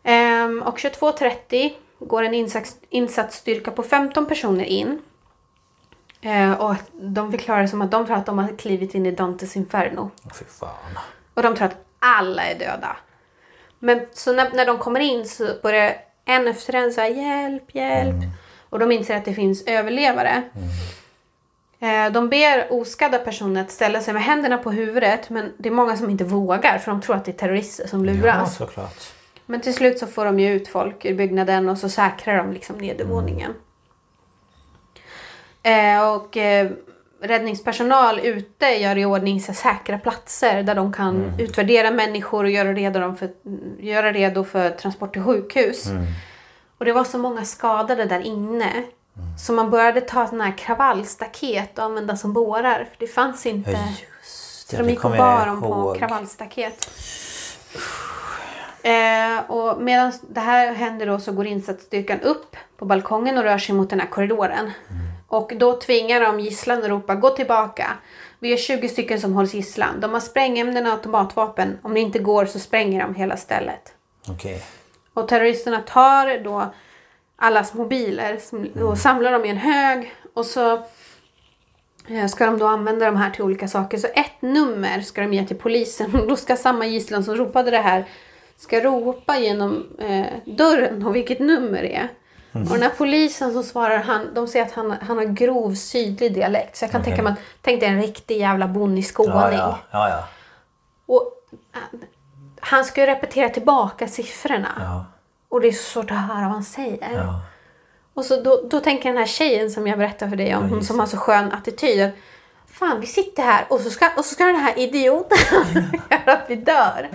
[0.03, 5.01] Ehm, och 22.30 går en insats, insatsstyrka på 15 personer in.
[6.21, 9.55] Eh, och de förklarar som att de tror att de har klivit in i Dantes
[9.55, 10.11] Inferno.
[10.39, 10.99] Fy fan.
[11.34, 12.97] Och de tror att alla är döda.
[13.79, 18.15] Men så när, när de kommer in så börjar en efter en säga hjälp, hjälp.
[18.69, 20.29] Och de inser att det finns överlevare.
[20.55, 20.61] Eh,
[22.13, 25.29] De ber oskadda personer att ställa sig med händerna på huvudet.
[25.29, 28.05] Men det är många som inte vågar för de tror att det är terrorister som
[28.05, 28.55] Ja, luras.
[28.57, 29.13] såklart.
[29.45, 32.53] Men till slut så får de ju ut folk ur byggnaden och så säkrar de
[32.53, 33.53] liksom nedervåningen.
[35.63, 36.69] Eh, och eh,
[37.21, 42.73] räddningspersonal ute gör i ordning så säkra platser där de kan utvärdera människor och göra
[42.73, 43.29] redo, dem för,
[43.79, 45.87] göra redo för transport till sjukhus.
[46.77, 48.71] Och det var så många skadade där inne.
[49.39, 52.77] Så man började ta sådana här kravallstaket och använda som bårar.
[52.91, 53.72] För det fanns inte.
[53.72, 54.81] Ja, just Så det.
[54.81, 56.89] de det gick och bar dem på kravallstaket.
[58.84, 63.57] Eh, och medan det här händer då så går insatsstyrkan upp på balkongen och rör
[63.57, 64.72] sig mot den här korridoren.
[65.27, 67.88] Och då tvingar de gisslan att ropa gå tillbaka.
[68.39, 69.99] Vi är 20 stycken som hålls gisslan.
[69.99, 71.77] De har sprängämnen och automatvapen.
[71.81, 73.94] Om det inte går så spränger de hela stället.
[74.30, 74.64] Okej.
[75.14, 76.73] Och terroristerna tar då
[77.38, 78.39] allas mobiler
[78.84, 80.14] och samlar dem i en hög.
[80.34, 80.73] Och så
[82.07, 83.97] eh, ska de då använda de här till olika saker.
[83.97, 86.15] Så ett nummer ska de ge till polisen.
[86.22, 88.05] Och då ska samma gisslan som ropade det här
[88.57, 92.09] ska ropa genom eh, dörren och vilket nummer det är.
[92.51, 96.34] Och den här polisen som svarar, han, de säger att han, han har grov sydlig
[96.34, 96.76] dialekt.
[96.76, 99.34] Så jag kan tänka mig att, tänk dig en riktig jävla bonnig skåning.
[99.34, 99.80] Ja, ja.
[99.91, 100.23] ja, ja.
[101.05, 101.31] Och
[101.73, 101.99] eh,
[102.59, 104.72] han ska ju repetera tillbaka siffrorna.
[104.80, 105.05] ja.
[105.49, 107.11] Och det är så svårt att höra vad han säger.
[107.13, 107.41] ja.
[108.13, 110.83] Och så då, då tänker den här tjejen som jag berättade för dig om, hon
[110.83, 112.03] som har så skön attityd.
[112.03, 112.11] Att,
[112.67, 115.37] Fan, vi sitter här och så ska, och så ska den här idioten
[116.09, 117.09] göra att vi dör.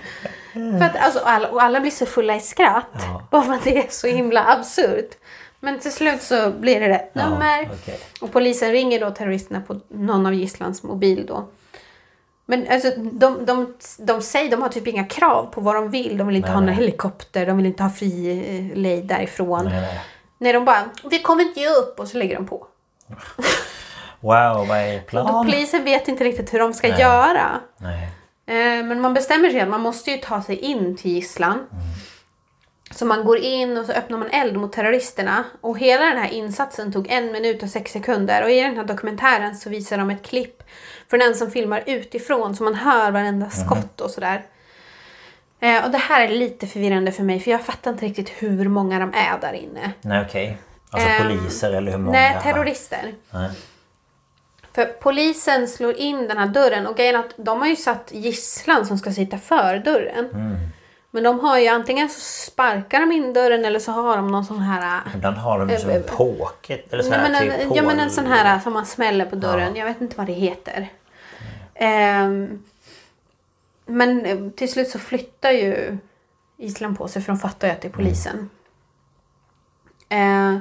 [0.53, 3.05] För att, alltså, alla, och alla blir så fulla i skratt.
[3.31, 5.09] Bara för att det är så himla absurt.
[5.59, 7.69] Men till slut så blir det rätt Ja, nummer.
[7.73, 7.99] okej.
[8.21, 11.47] Och polisen ringer då terroristerna på någon av gisslans mobil då.
[12.45, 16.17] Men alltså, de, de, de säger, de har typ inga krav på vad de vill.
[16.17, 16.75] De vill inte Nej, ha någon nej.
[16.75, 18.39] helikopter, de vill inte ha fri
[18.71, 19.65] eh, lejd därifrån.
[19.65, 19.99] Nej,
[20.37, 20.53] nej.
[20.53, 22.67] De bara, vi kommer inte ge upp och så lägger de på.
[24.19, 25.45] Wow, vad är planen?
[25.45, 26.99] polisen vet inte riktigt hur de ska Nej.
[26.99, 27.59] göra.
[27.77, 28.09] Nej.
[28.45, 31.67] Eh, men man bestämmer sig att man måste ju ta sig in till gisslan.
[32.91, 35.43] Så man går in och så öppnar man eld mot terroristerna.
[35.61, 38.43] Och hela den här insatsen tog en minut och sex sekunder.
[38.43, 40.63] Och i den här dokumentären så visar de ett klipp
[41.13, 44.41] från en som filmar utifrån så man hör varenda skott och sådär.
[45.59, 48.69] Eh, och det här är lite förvirrande för mig för jag fattar inte riktigt hur
[48.69, 49.91] många de är där inne.
[50.01, 50.57] Nej, okej.
[50.89, 52.11] Alltså Ehm, poliser eller hur många?
[52.11, 53.13] Nej, terrorister.
[53.31, 53.49] Nej.
[54.73, 58.85] För polisen slår in den här dörren och grejen att de har ju satt gisslan
[58.85, 60.29] som ska sitta för dörren.
[60.33, 60.57] Mm.
[61.11, 64.45] Men de har ju antingen så sparkar de in dörren eller så har de någon
[64.45, 65.01] sån här...
[65.15, 67.83] Ibland har de ju som en pocket eller så Nej, här, men typ en, ja
[67.83, 69.75] men en sån här som man smäller på dörren.
[69.75, 70.89] Jag vet inte vad det heter.
[71.75, 72.63] Ehm,
[73.85, 75.97] men eh, till slut så flyttar ju
[76.57, 78.49] Island på sig för de fattar ju att det är polisen.
[80.09, 80.57] Eh,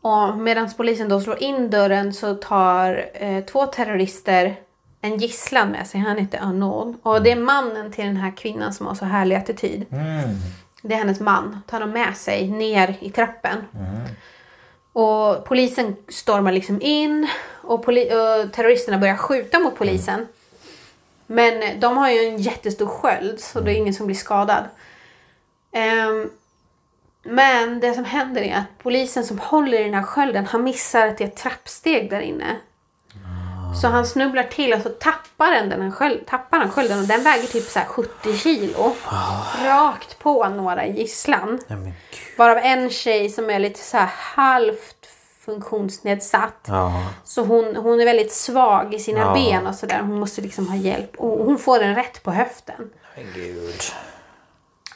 [0.00, 4.56] och medan polisen då slår in dörren så tar eh, två terrorister
[5.00, 6.00] en gisslan med sig.
[6.00, 6.96] Han heter Arnold.
[7.02, 9.86] Och det är mannen till den här kvinnan som har så härlig attityd.
[10.82, 11.60] Det är hennes man.
[11.66, 13.56] Tar de med sig ner i trappen.
[14.92, 17.28] Och polisen stormar liksom in
[17.66, 20.26] och, och terroristerna börjar skjuta mot polisen.
[21.26, 24.64] Men eh, de har ju en jättestor sköld så det är ingen som blir skadad.
[25.72, 26.30] Ehm,
[27.22, 31.06] men det som händer är att polisen som håller i den här skölden han missar
[31.06, 32.56] att det är ett trappsteg där inne.
[33.80, 37.22] Så han snubblar till och så tappar han den sköld, tappar han skölden och den
[37.22, 38.96] väger typ så här 70 kilo.
[39.64, 41.58] Rakt på några i gisslan.
[41.68, 41.92] Men
[42.36, 44.95] Varav en tjej som är lite så här halvt
[45.46, 46.64] funktionsnedsatt.
[46.68, 47.02] Ja.
[47.24, 49.34] Så hon, hon är väldigt svag i sina Ja.
[49.34, 50.00] ben och sådär.
[50.00, 51.16] Hon måste liksom ha hjälp.
[51.16, 52.90] Och hon får den rätt på höften.
[53.16, 53.82] Men gud.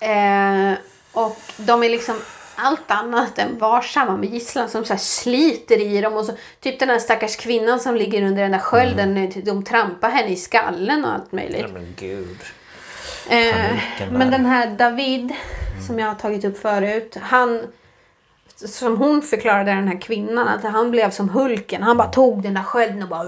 [0.00, 0.78] Eh,
[1.12, 2.16] och de är liksom
[2.56, 6.16] allt annat än varsamma med gisslan som så sliter i dem.
[6.16, 9.32] Och så, typ den här stackars kvinnan som ligger under den där skölden.
[9.44, 11.62] De trampar henne i skallen och allt möjligt.
[11.62, 12.38] Nej, men gud.
[13.28, 13.78] Eh,
[14.12, 15.32] men den här David
[15.86, 17.16] som jag har tagit upp förut.
[17.20, 17.62] Han
[18.68, 21.82] som hon förklarade den här kvinnan att han blev som Hulken.
[21.82, 23.24] Han bara tog den där skölden och bara...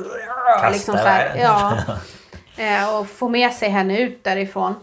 [0.70, 1.78] Liksom så här, ja,
[2.56, 4.74] Eh, och får med sig henne ut därifrån.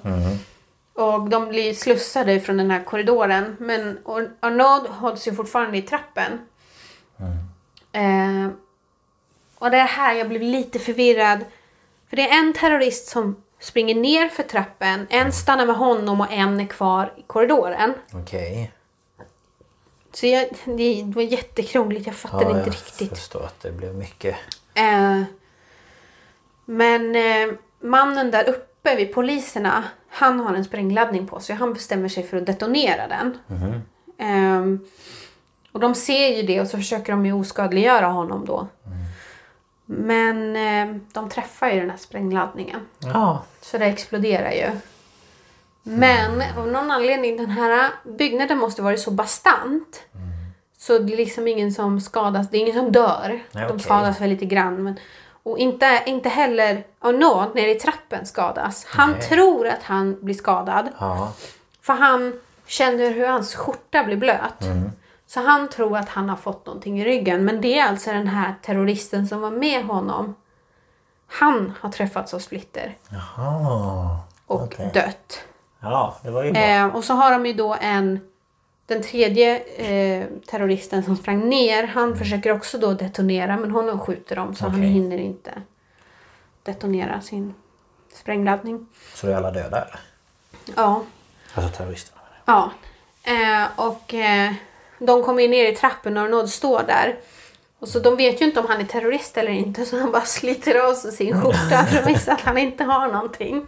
[0.93, 3.55] Och de blir slussade från den här korridoren.
[3.59, 6.31] Men Ar- Arnaud hålls ju fortfarande i trappen.
[7.91, 8.51] Eh,
[9.59, 11.39] och det är här jag blev lite förvirrad.
[12.09, 15.07] För det är en terrorist som springer ner för trappen.
[15.09, 17.93] En stannar med honom och en är kvar i korridoren.
[18.13, 18.71] Okej.
[20.20, 22.08] Så jag, det, var jättekrångligt.
[22.08, 23.10] Jag fattade Ja, inte jag riktigt.
[23.10, 24.36] förstår att det blev mycket.
[24.74, 25.22] Eh,
[26.66, 31.56] men eh, mannen där uppe vid poliserna, han har en sprängladdning på sig.
[31.56, 33.38] Han bestämmer sig för att detonera den.
[34.18, 34.80] Eh,
[35.72, 38.68] och de ser ju det och så försöker de ju oskadliggöra honom då.
[39.86, 42.80] Men eh, de träffar ju den här sprängladdningen.
[43.00, 43.44] Ja.
[43.62, 44.72] Så det exploderar ju.
[45.91, 50.02] Men av någon anledning, den här byggnaden måste varit så bastant.
[50.78, 52.49] Så det är liksom ingen som skadas.
[52.49, 53.44] Det är ingen som dör.
[53.52, 54.84] Nej, De skadas väl lite grann.
[54.84, 54.99] Men,
[55.44, 58.86] och inte, inte heller Arnaud nere i trappen skadas.
[58.90, 59.22] Han Nej.
[59.22, 60.90] tror att han blir skadad.
[60.99, 61.34] Ja.
[61.82, 64.64] För han känner hur hans skjorta blir blöt.
[65.28, 67.45] Så han tror att han har fått någonting i ryggen.
[67.45, 70.36] Men det är alltså den här terroristen som var med honom.
[71.28, 74.18] Han har träffats av splitter Jaha.
[74.45, 74.91] och Okej.
[74.94, 75.44] dött.
[75.81, 76.61] Ja, det var ju bra.
[76.61, 78.19] Eh, och så har de ju då en
[78.85, 84.35] den tredje eh, terroristen som sprang ner, han försöker också då detonera men honom skjuter
[84.35, 84.89] de så han Okej.
[84.89, 85.51] hinner inte
[86.64, 87.53] detonera sin
[88.14, 88.88] sprängladdning.
[89.15, 89.99] Så är alla döda eller?
[90.76, 91.03] Ja,
[91.53, 92.22] Alltså terroristerna.
[92.45, 92.72] ja.
[93.23, 94.53] Eh, och eh,
[94.99, 97.15] de kommer ju ner i trappen och Arnaud står där.
[97.81, 100.26] Och så de vet ju inte om han är terrorist eller inte så han bara
[100.26, 103.68] sliter av sig sin skjorta för att visa att han inte har någonting.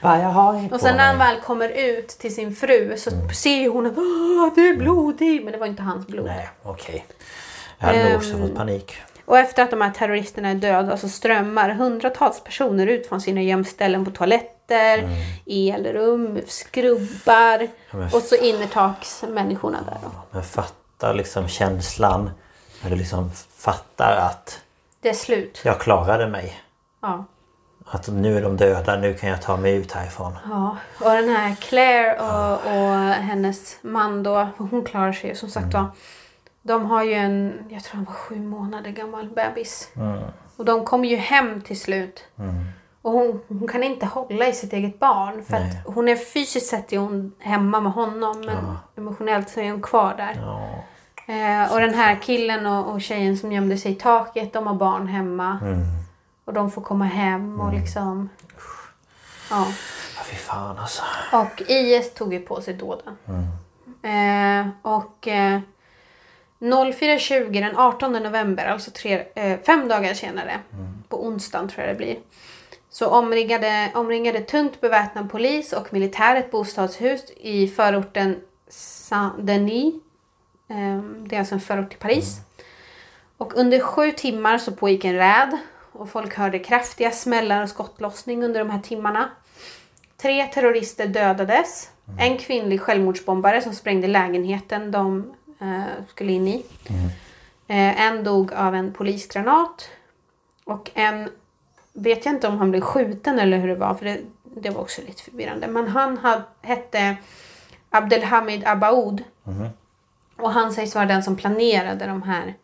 [0.00, 3.56] Va, jag har Och sen när han väl kommer ut till sin fru så ser
[3.56, 5.44] ju hon att "Åh, det är blodig.
[5.44, 6.26] Men det var inte hans blod.
[6.26, 7.06] Nej, okej.
[7.78, 8.40] Jag hade nog också Ehm.
[8.40, 8.96] fått panik.
[9.24, 13.42] Och efter att de här terroristerna är döda så strömmar hundratals personer ut från sina
[13.42, 15.08] gömställen på toaletter,
[15.46, 17.68] elrum, skrubbar Mm.
[17.90, 20.10] men och så innertaks människorna där då.
[20.30, 22.30] Men fatta liksom känslan.
[22.84, 24.60] När du liksom fattar att
[25.00, 25.60] Det är slut.
[25.64, 26.60] jag klarade mig.
[27.02, 27.24] Ja.
[27.86, 30.32] Att nu är de döda, nu kan jag ta mig ut härifrån.
[30.50, 30.76] ja.
[31.00, 35.74] Och den här Claire och, och hennes man då, hon klarar sig ju som sagt
[35.74, 35.86] var.
[36.62, 39.88] De har ju en, jag tror han var sju månader gammal bebis.
[40.56, 42.24] Och de kommer ju hem till slut.
[43.02, 45.44] Och hon, hon kan inte hålla i sitt eget barn.
[45.44, 48.40] För hon är fysiskt sett är hon hemma med honom.
[48.40, 50.34] Men emotionellt så är hon kvar där.
[50.40, 50.84] Ja.
[51.26, 54.52] Eh, och den här killen och, och tjejen som gömde sig i taket.
[54.52, 55.58] De har barn hemma.
[56.44, 58.28] Och de får komma hem och liksom.
[59.50, 59.66] Ja.
[60.16, 61.02] Ja, fy fan alltså.
[61.32, 63.16] Och IS tog ju på sig dåden.
[64.02, 65.60] Eh, och eh,
[66.60, 70.60] 04.20 den 18 november, alltså tre, eh, fem dagar senare,
[71.08, 72.16] på onsdagen tror jag det blir,
[72.90, 78.36] så omringade, omringade tungt beväpnad polis och militär ett bostadshus i förorten
[78.68, 79.94] Saint-Denis.
[80.74, 82.40] Eh, det är alltså en förort till Paris.
[83.36, 85.58] Och under sju timmar så pågick en räd
[85.92, 89.30] och folk hörde kraftiga smällar och skottlossning under de här timmarna.
[90.16, 91.90] Tre terrorister dödades.
[92.18, 96.64] En kvinnlig självmordsbombare som sprängde lägenheten de eh, skulle in i.
[97.68, 99.88] Eh, en dog av en polisgranat.
[100.64, 101.28] Och en
[101.92, 104.80] vet jag inte om han blev skjuten eller hur det var för det, det var
[104.80, 105.66] också lite förvirrande.
[105.68, 107.16] Men han had, hette
[107.90, 109.24] Abdelhamid Abaoud.
[110.36, 112.54] Och han sägs vara den som planerade de här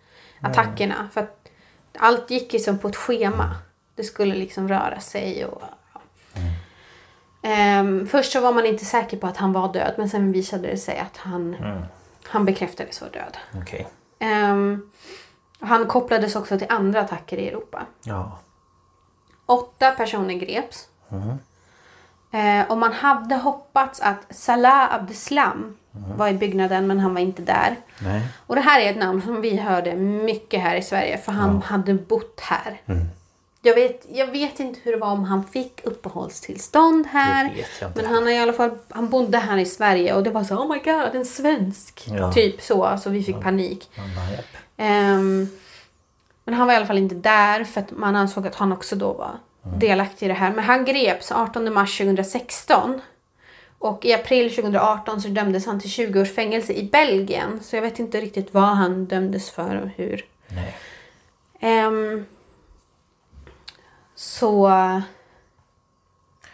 [0.40, 1.08] attackerna.
[1.12, 1.50] För att
[1.98, 3.56] allt gick ju som på ett schema.
[3.94, 5.62] Det skulle liksom röra sig och...
[5.94, 6.00] ja.
[7.42, 10.68] Ehm, först så var man inte säker på att han var död men sen visade
[10.68, 11.56] det sig att han,
[12.26, 13.36] han bekräftades vara död.
[13.62, 13.88] Okej.
[14.18, 14.90] Ehm,
[15.60, 17.86] han kopplades också till andra attacker i Europa.
[18.02, 18.38] Ja.
[19.46, 20.88] Åtta personer greps.
[22.32, 27.42] Eh, och man hade hoppats att Salah Abdeslam var i byggnaden men han var inte
[27.42, 27.76] där.
[27.98, 28.22] Nej.
[28.46, 31.62] Och det här är ett namn som vi hörde mycket här i Sverige för han
[31.62, 32.80] hade bott här.
[33.62, 37.54] Jag, vet, jag vet inte hur det var om han fick uppehållstillstånd här.
[37.94, 40.72] Men han, i alla fall, han bodde här i Sverige och det var så oh
[40.72, 42.04] my god en svensk.
[42.06, 42.32] Ja.
[42.32, 43.90] Typ så, alltså vi fick panik.
[43.96, 44.44] Bara, japp.
[44.76, 45.48] Ehm,
[46.44, 48.96] men han var i alla fall inte där för att man ansåg att han också
[48.96, 50.52] då var delaktig i det här.
[50.52, 53.00] Men han greps 18 mars 2016.
[53.80, 57.60] Och i april 2018 så dömdes han till 20 års fängelse i Belgien.
[57.62, 60.24] Så jag vet inte riktigt vad han dömdes för och hur.
[60.48, 60.76] Nej.
[61.60, 62.26] Ehm,
[64.14, 64.70] så...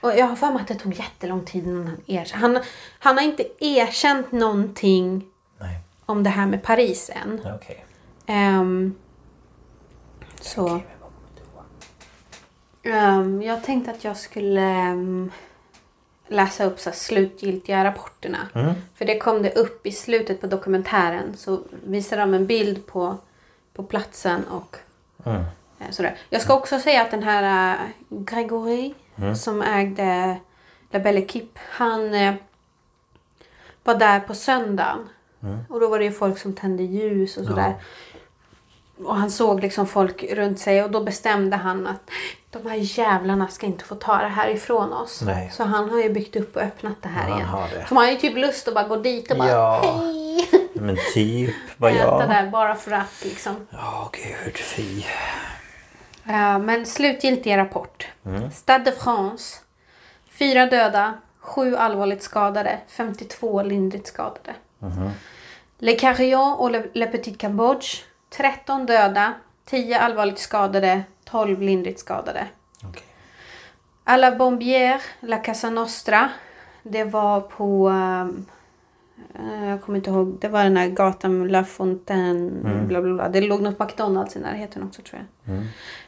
[0.01, 2.47] Och jag har för mig att det tog jättelång tid innan han erkände.
[2.47, 2.65] Han,
[2.98, 5.24] han har inte erkänt någonting
[5.59, 5.78] Nej.
[6.07, 7.40] om det här med Paris än.
[7.55, 7.85] Okej.
[8.27, 8.94] Ehm,
[10.40, 10.81] så...
[12.82, 15.31] Ehm, jag tänkte att jag skulle ehm,
[16.28, 18.48] läsa upp så slutgiltiga rapporterna.
[18.94, 21.36] För det kom det upp i slutet på dokumentären.
[21.36, 23.16] Så visade de en bild på,
[23.73, 24.77] på platsen och
[25.78, 26.16] eh, sådär.
[26.31, 28.94] Jag ska också säga att den här uh, Gregory
[29.36, 30.36] som ägde
[30.90, 31.61] La Belle Equipe.
[31.69, 32.35] Han eh,
[33.85, 35.09] var där på söndagen.
[35.69, 37.74] Och då var det ju folk som tände ljus och sådär.
[39.05, 42.10] Och han såg liksom folk runt sig och då bestämde han att
[42.51, 45.23] de här jävlarna ska inte få ta det här ifrån oss.
[45.23, 45.51] Nej.
[45.55, 47.48] Så han har ju byggt upp och öppnat det här Ja, han igen.
[47.48, 47.86] har det.
[47.89, 49.81] Så man har ju typ lust att bara gå dit och bara Ja.
[50.02, 50.48] hej!
[50.74, 52.28] Men typ vad Äta jag...
[52.28, 53.66] där bara för att liksom.
[53.70, 55.02] Ja, gud fy.
[56.24, 58.06] Ja, men slutgiltig rapport.
[58.52, 59.56] Stade de France.
[60.39, 64.55] Fyra döda, sju allvarligt skadade, 52 lindrigt skadade.
[65.78, 68.02] Le Carillon och Le, Le Petit Cambodge.
[68.37, 69.35] 13 döda,
[69.65, 72.47] 10 allvarligt skadade, 12 lindrigt skadade.
[72.85, 73.03] Okej.
[74.05, 76.29] À la Bombière, La Casa Nostra.
[76.83, 77.89] Det var på...
[77.89, 78.47] ehm,
[79.35, 80.39] eh, jag kommer inte ihåg.
[80.41, 82.63] Det var den här gatan La Fontaine.
[82.89, 83.29] Bla bla bla.
[83.29, 85.57] Det låg något McDonalds i närheten också tror jag.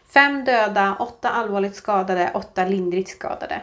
[0.09, 3.61] Fem döda, åtta allvarligt skadade, åtta lindrigt skadade.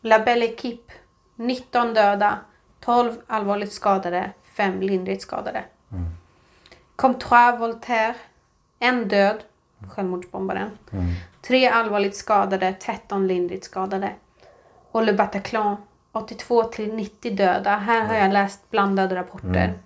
[0.00, 0.92] La Belle Equipe.
[1.36, 2.38] 19 döda,
[2.80, 5.64] 12 allvarligt skadade, fem lindrigt skadade.
[6.96, 8.14] Comtois Voltaire.
[8.78, 9.44] En död,
[9.90, 10.70] självmordsbombaren.
[11.42, 14.12] Tre allvarligt skadade, 13 lindrigt skadade.
[14.90, 15.76] Och Le Bataclan,
[16.12, 17.76] 82 till 90 döda.
[17.76, 19.78] Här har jag läst blandade rapporter.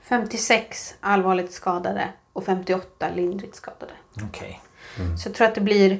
[0.00, 3.92] 56 allvarligt skadade och 58 lindrigt skadade.
[4.22, 4.60] Okej.
[5.18, 5.98] Så jag tror att det blir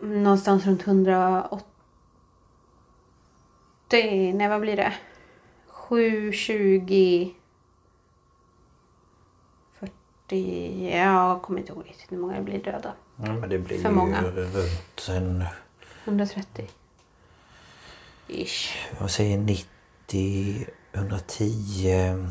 [0.00, 1.66] någonstans runt 180...
[4.34, 4.92] Nej, vad blir det?
[5.66, 7.34] 7, 20...
[10.28, 10.88] 40...
[10.90, 12.92] Ja, jag kommer inte ihåg riktigt hur många det blir döda.
[13.16, 14.22] Ja, men det blir För många.
[14.22, 15.44] runt en...
[16.04, 16.68] 130.
[18.28, 18.76] Ish.
[19.00, 22.28] Vad säger 90, 110,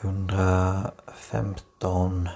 [0.00, 2.28] 115,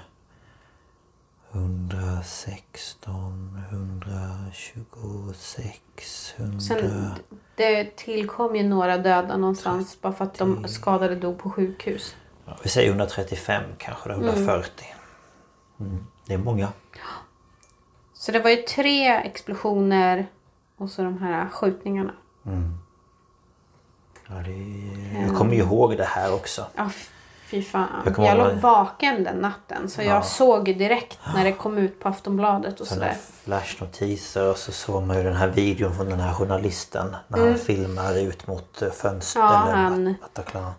[1.51, 6.59] 116, 126, 100...
[6.59, 7.11] Sen,
[7.55, 12.15] det tillkom ju några döda någonstans bara för att de skadade dog på sjukhus.
[12.45, 14.85] Ja, vi säger 135 kanske, då, 140.
[15.79, 16.07] Mm.
[16.25, 16.67] Det är många.
[18.13, 20.27] Så det var ju tre explosioner
[20.77, 22.13] och så de här skjutningarna.
[24.27, 25.21] Ja, det.
[25.27, 26.65] Jag kommer ju ihåg det här också.
[26.75, 26.89] Ja,
[27.45, 27.87] fy fan.
[28.05, 31.99] Jag Jag, låg vaken den natten så jag såg ju direkt när det kom ut
[31.99, 33.17] på Aftonbladet och sådär.
[33.43, 37.57] flashnotiser och så såg man ju den här videon från den här journalisten när han
[37.57, 39.43] filmar ut mot eh, fönstret.
[39.43, 39.55] Mm.
[39.55, 40.71] Ja, eller han- Bataclan.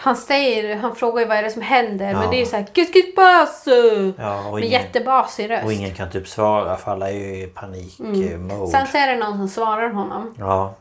[0.00, 2.20] Han säger, han frågar ju vad är det som händer Ja.
[2.20, 4.12] men det är ju såhär qui se passe?
[4.18, 5.64] Ja, Med jättebasig röst.
[5.64, 8.70] och ingen kan typ svara för alla är ju i panik-mode.
[8.72, 10.34] Sen så är det någon som svarar honom.
[10.38, 10.74] Ja.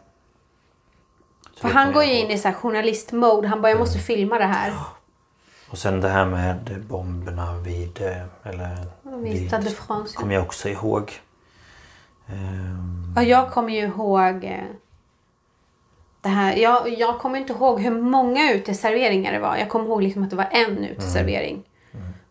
[1.56, 3.48] Så För han går ju in i så här journalist-mode.
[3.48, 4.74] Han bara, jag måste filma det här.
[5.70, 8.02] Och sen det här med bomberna vid...
[8.02, 8.78] eh, Eller...
[9.24, 10.18] Vid Stade de France.
[10.18, 11.12] kommer jag också ihåg.
[12.30, 14.60] Ehm, Ja, jag kommer ju ihåg eh,
[16.28, 16.56] det här.
[16.56, 19.58] Jag, jag kommer inte ihåg hur många uteserveringar det var.
[19.58, 21.64] Jag kommer ihåg liksom att det var en uteservering.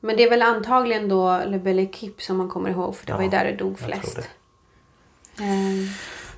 [0.00, 2.96] Men det är väl antagligen då Le Belle Equipe som man kommer ihåg.
[2.96, 4.16] För det var ju Ja, där det dog flest.
[5.36, 5.44] det.
[5.44, 5.88] Eh,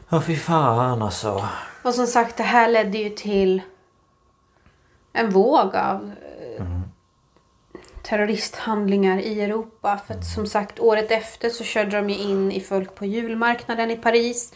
[0.08, 1.48] Ja fy fan alltså.
[1.82, 3.62] och som sagt, det här ledde ju till
[5.12, 6.12] en våg av
[6.58, 6.64] eh,
[8.02, 10.00] terroristhandlingar i Europa.
[10.06, 13.90] För att som sagt, året efter så körde de ju in i folk på julmarknaden
[13.90, 14.54] i Paris.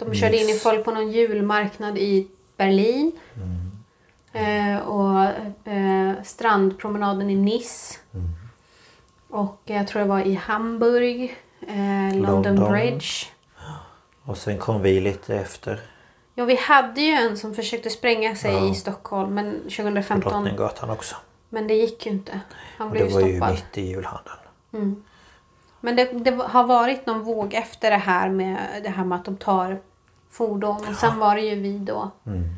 [0.00, 3.12] De körde in i folk på någon julmarknad i Berlin.
[4.32, 5.24] Eh, och
[5.72, 7.98] eh, strandpromenaden i Nice.
[9.28, 11.36] Och jag tror det var i Hamburg.
[11.68, 12.72] Eh, London, London.
[12.72, 13.06] Bridge.
[14.24, 15.80] Och sen kom vi lite efter
[16.34, 18.70] Ja, vi hade ju en som försökte spränga sig Ja.
[18.70, 20.32] i Stockholm men på 2015.
[20.32, 21.16] Drottninggatan också.
[21.48, 22.40] Men det gick ju inte.
[22.78, 23.50] Han Och blev det ju var ju stoppad.
[23.54, 25.02] mitt i julhandeln.
[25.80, 29.24] Men det, det har varit någon våg efter det här med det här med att
[29.24, 29.80] de tar
[30.30, 30.88] fordon.
[30.88, 32.10] Och sen var det ju vi då.
[32.26, 32.48] Mm.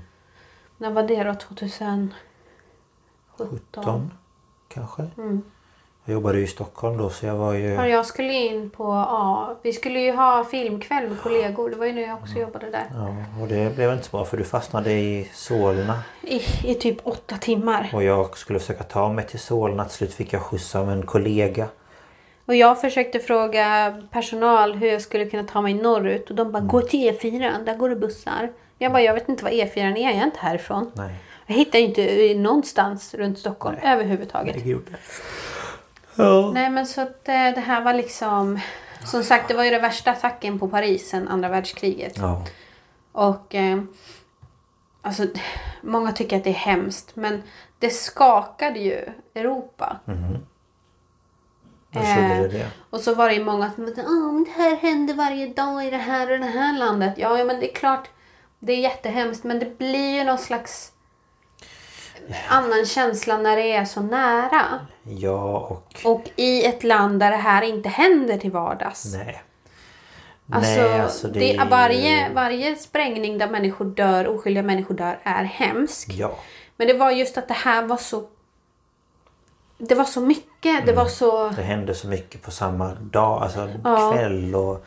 [0.79, 1.35] När var det då?
[1.35, 2.15] 2017?
[3.37, 4.11] 17
[4.69, 5.03] kanske.
[5.17, 5.43] Mm.
[6.05, 7.69] Jag jobbade ju i Stockholm då så jag var ju...
[7.69, 11.71] Ja, jag skulle in på, ja, vi skulle ju ha filmkväll med kollegor.
[11.71, 12.87] Det var ju när jag också jobbade där.
[12.95, 16.03] Ja, och det blev inte så bra för du fastnade i Solna.
[16.23, 17.91] I, I typ åtta timmar.
[17.95, 19.85] Och jag skulle försöka ta mig till Solna.
[19.85, 21.69] Till slut fick jag skjuts av en kollega.
[22.47, 26.31] Och jag försökte fråga personal hur jag skulle kunna ta mig norrut.
[26.31, 28.53] Och de bara, gå till E4, där går det bussar.
[28.79, 30.93] Jag bara, jag vet inte vad E4 är, jag är inte härifrån.
[30.95, 31.15] Nej.
[31.47, 34.55] Jag hittar ju inte någonstans runt Stockholm överhuvudtaget.
[34.55, 34.97] Herregud.
[36.15, 36.51] Ja.
[36.55, 38.61] Nej men så att eh, det här var liksom...
[39.05, 42.19] Som sagt det var ju den värsta attacken på Paris sedan andra världskriget.
[42.19, 42.47] Ja.
[43.13, 43.55] Och...
[43.55, 43.83] Eh,
[45.03, 45.27] alltså,
[45.83, 47.43] många tycker att det är hemskt men
[47.79, 49.05] det skakade ju
[49.35, 49.97] Europa.
[50.05, 50.41] Trodde
[51.95, 52.67] Eh.
[52.91, 55.91] Och så var det många som sa oh, men det här händer varje dag i
[55.91, 57.15] det här och det här landet.
[57.17, 58.09] Ja, ja men det är klart
[58.59, 60.93] det är jättehemskt men det blir ju någon slags
[62.49, 64.87] annan känsla när det är så nära.
[65.03, 66.01] Ja och...
[66.05, 69.15] Och i ett land där det här inte händer till vardags.
[69.15, 69.43] Nej.
[70.53, 75.19] Alltså, Nej, alltså det, det är varje, varje sprängning där människor dör, oskyldiga människor dör,
[75.23, 76.09] är hemsk.
[76.13, 76.39] Ja.
[76.77, 78.29] Men det var just att det här var så...
[79.89, 80.87] Det var så mycket.
[80.87, 81.49] Det var så...
[81.49, 83.43] Det hände så mycket på samma dag.
[83.43, 84.13] Alltså Ja.
[84.13, 84.85] kväll och...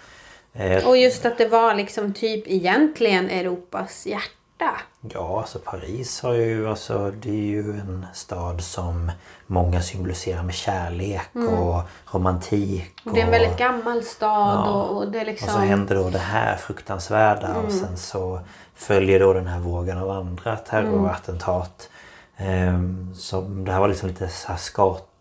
[0.53, 4.71] Eh, Och just att det var liksom typ egentligen Europas hjärta.
[5.13, 9.11] Ja, alltså Paris har ju, alltså det är ju en stad som
[9.47, 11.81] många symboliserar med kärlek och
[12.15, 13.01] romantik.
[13.05, 15.47] Och det är en väldigt gammal stad och, och det är liksom...
[15.47, 18.39] Och så händer då det här fruktansvärda och sen så
[18.75, 21.89] följer då den här vågen av andra terrorattentat.
[22.37, 25.11] Ehm, som, det här var liksom lite så här skott...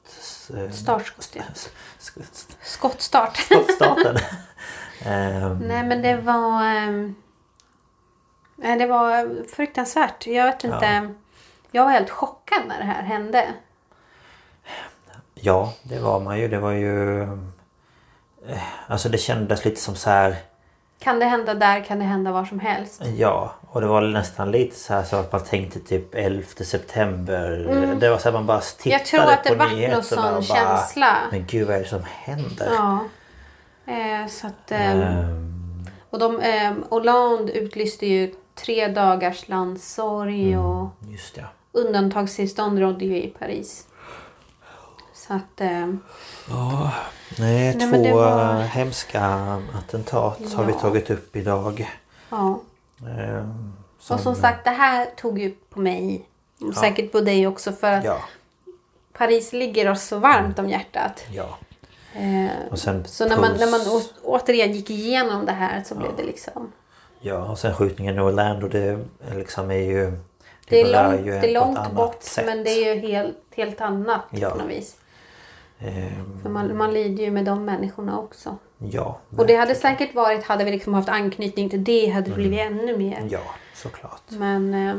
[0.56, 1.42] eh, Startskott, ja.
[2.62, 3.36] Skottstart.
[3.36, 4.16] Skottstarten.
[5.06, 6.64] Ehm, Nej men det var...
[6.64, 7.14] ehm,
[8.56, 10.26] det var fruktansvärt.
[10.26, 11.14] Jag vet inte.
[11.70, 13.46] Jag var helt chockad när det här hände.
[15.34, 16.48] Ja, det var man ju.
[16.48, 17.22] Det var ju...
[17.22, 20.36] eh, Alltså det kändes lite som så här...
[20.98, 23.02] Kan det hända där kan det hända var som helst.
[23.16, 27.66] Ja, och det var nästan lite så här så att man tänkte typ 11 september.
[28.00, 28.98] Det var så att man bara tittade Mm.
[28.98, 31.16] Jag tror att det på vart någon nyheterna sån känsla.
[31.30, 32.68] Men gud vad är det som händer?
[32.70, 33.04] Ja.
[33.86, 40.88] Eh, så att, ehm, Ehm, och de, ehm, Hollande utlyste ju tre dagars landssorg och
[41.00, 41.44] just ja.
[41.72, 43.86] undantagstillstånd rådde ju i Paris.
[45.26, 45.60] Så att...
[45.60, 46.00] ehm,
[47.38, 49.22] Nej, Nej, två det var- hemska
[49.78, 50.78] attentat har vi Ja.
[50.78, 51.90] tagit upp idag.
[52.30, 52.60] ja.
[53.08, 53.72] Ehm,
[54.10, 56.28] Och som sagt, det här tog ju på mig.
[56.60, 58.18] Och säkert på dig också för att Ja,
[59.12, 61.24] Paris ligger oss så varmt om hjärtat.
[61.30, 61.58] ja.
[62.14, 65.94] Eh, Och sen så när man, när man å, återigen gick igenom det här så
[65.94, 66.72] blev det liksom...
[67.20, 68.98] Ja, och sen skjutningen i Orlando det
[69.36, 70.12] liksom är ju...
[70.68, 72.46] Det är berör långt, ju det är långt bort sätt.
[72.46, 74.50] men det är ju helt, helt annat Ja.
[74.50, 74.96] på något vis.
[75.80, 78.56] Ehm, För man, man lider ju med de människorna också.
[78.78, 82.34] ja, Och det hade säkert varit, hade vi liksom haft anknytning till det, hade det
[82.36, 82.78] blivit Mm.
[82.80, 83.28] ännu mer.
[83.30, 83.40] ja,
[83.74, 84.22] såklart.
[84.28, 84.94] Men eh,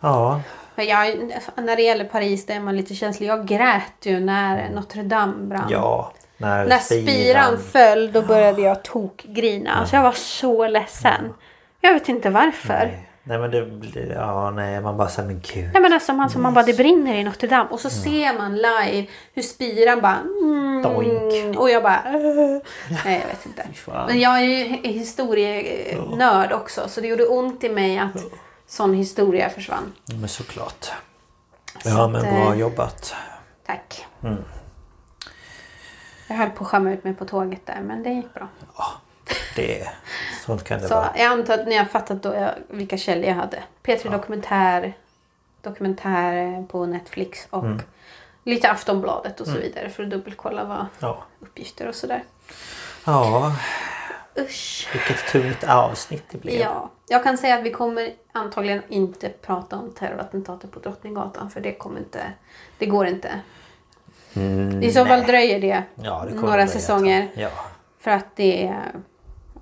[0.00, 0.40] Ja,
[0.76, 1.16] jag,
[1.56, 3.26] när det gäller Paris, där är man lite känslig.
[3.28, 5.66] Jag grät ju när Notre Dame brann.
[5.70, 6.12] ja.
[6.36, 9.70] När, När spiran föll då började jag tokgrina.
[9.74, 11.34] Alltså jag var så ledsen.
[11.80, 12.74] Jag vet inte varför.
[12.86, 13.38] Nej, Nej.
[13.38, 14.12] nej men det blir...
[14.12, 15.70] Ja, nej man bara säger men gud.
[15.82, 17.70] men alltså man, så man bara, det brinner i Notre Dame.
[17.70, 20.16] Och så ser man live hur spiran bara...
[20.20, 21.58] Mm, Doink.
[21.58, 22.02] och jag bara...
[22.06, 22.58] "Åh."
[23.04, 23.68] Nej jag vet inte.
[24.06, 26.88] Men jag är ju historienörd också.
[26.88, 28.24] Så det gjorde ont i mig att
[28.66, 29.92] sån historia försvann.
[30.20, 30.84] Men såklart.
[31.82, 33.14] Så Ja men bra eh, jobbat.
[33.66, 34.06] Tack.
[34.22, 34.36] Mm.
[36.28, 38.48] Jag höll på att skämma ut mig på tåget där men det gick bra.
[39.56, 39.88] Det,
[40.46, 41.10] sånt kan det Så vara.
[41.16, 43.62] jag antar att ni har fattat då jag, vilka källor jag hade.
[43.82, 44.92] P3 Dokumentär,
[45.62, 47.80] dokumentär på Netflix och Mm.
[48.44, 51.22] lite Aftonbladet och så vidare för att dubbelkolla vad Ja.
[51.40, 52.24] uppgifter och sådär.
[53.06, 53.52] ja,
[54.38, 54.88] Usch.
[54.92, 56.60] vilket tungt avsnitt det blev.
[56.60, 61.60] Ja, jag kan säga att vi kommer antagligen inte prata om terrorattentatet på Drottninggatan för
[61.60, 62.20] det kommer inte,
[62.78, 63.40] det går inte.
[64.34, 67.28] Mm, I så fall dröjer det, Ja, det några dröja säsonger.
[67.34, 67.48] Ja,
[68.00, 68.92] För att det är,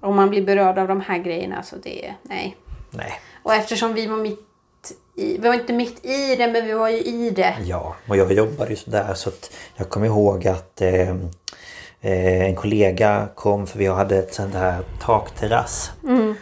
[0.03, 2.57] om man blir berörd av de här grejerna så det är, nej.
[2.91, 3.13] nej.
[3.43, 4.49] Och eftersom vi var mitt
[5.15, 7.55] i, vi var inte mitt i det men vi var ju i det.
[7.65, 11.11] Ja, och jag jobbade ju sådär så att jag kommer ihåg att eh,
[12.01, 15.93] eh, en kollega kom för vi hade ett sånt här takterrass.
[16.05, 16.35] Mm.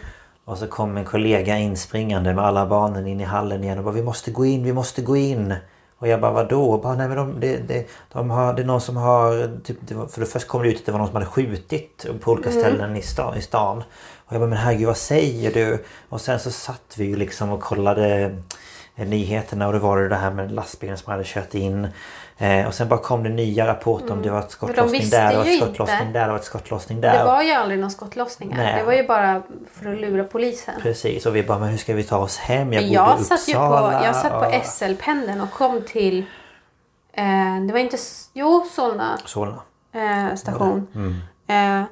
[0.45, 3.93] Och så kom en kollega inspringande med alla barnen in i hallen igen och bara
[3.93, 5.55] vi måste gå in, vi måste gå in.
[6.01, 6.63] Och jag bara vadå?
[6.71, 9.59] Och bara, nej men de, det, det, de har, det är någon som har...
[9.63, 11.25] Typ, det var, för det först kom det ut att det var någon som hade
[11.25, 12.61] skjutit på olika Mm.
[12.61, 13.77] ställen i stan, i stan.
[14.25, 15.83] Och jag bara men herregud vad säger du?
[16.09, 18.35] Och sen så satt vi ju liksom och kollade
[18.95, 21.87] eh, nyheterna och det var det här med lastbilen som hade kört in.
[22.41, 25.09] Eh, och sen bara kom det nya rapporter om det var ett skottlossning Mm.
[25.11, 25.65] där, det var ett inte.
[25.65, 27.17] skottlossning där, det var ett skottlossning där.
[27.17, 28.57] Det var ju aldrig någon skottlossningar.
[28.57, 28.75] Nej.
[28.79, 29.41] Det var ju bara
[29.73, 30.73] för att lura polisen.
[30.81, 32.73] Precis och vi bara men hur ska vi ta oss hem?
[32.73, 34.05] Jag Men bodde jag i satt ju på, Uppsala.
[34.05, 36.19] jag satt på och- SL-pendeln och kom till...
[37.13, 37.23] Eh,
[37.67, 37.97] det var inte...
[38.33, 39.59] Jo, Solna Solna.
[39.93, 40.87] eh, station.
[40.95, 41.81] Mm.
[41.81, 41.85] Eh,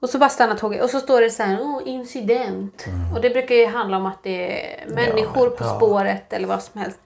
[0.00, 2.86] och så bara stannar tåget och så står det så här, oh, incident.
[3.14, 5.48] Och det brukar ju handla om att det är människor Mm.
[5.48, 5.76] men- på ja.
[5.76, 6.98] spåret eller vad som helst.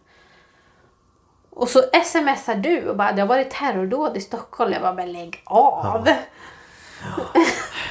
[1.55, 4.73] Och så smsar du och bara, det har varit terrordåd i Stockholm.
[4.73, 6.09] Jag bara, men lägg av.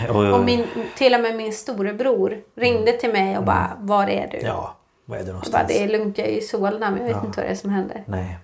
[0.09, 4.27] Och, Och min, till och med min storebror ringde till mig och bara, var är
[4.31, 4.37] du?
[4.37, 4.47] Mm.
[4.47, 4.75] Ja,
[5.05, 5.51] var är du Jag någonstans?
[5.53, 7.55] bara, det är lugnt, jag är i Solna men jag vet inte vad det är
[7.55, 8.03] som händer.
[8.07, 8.37] Nej.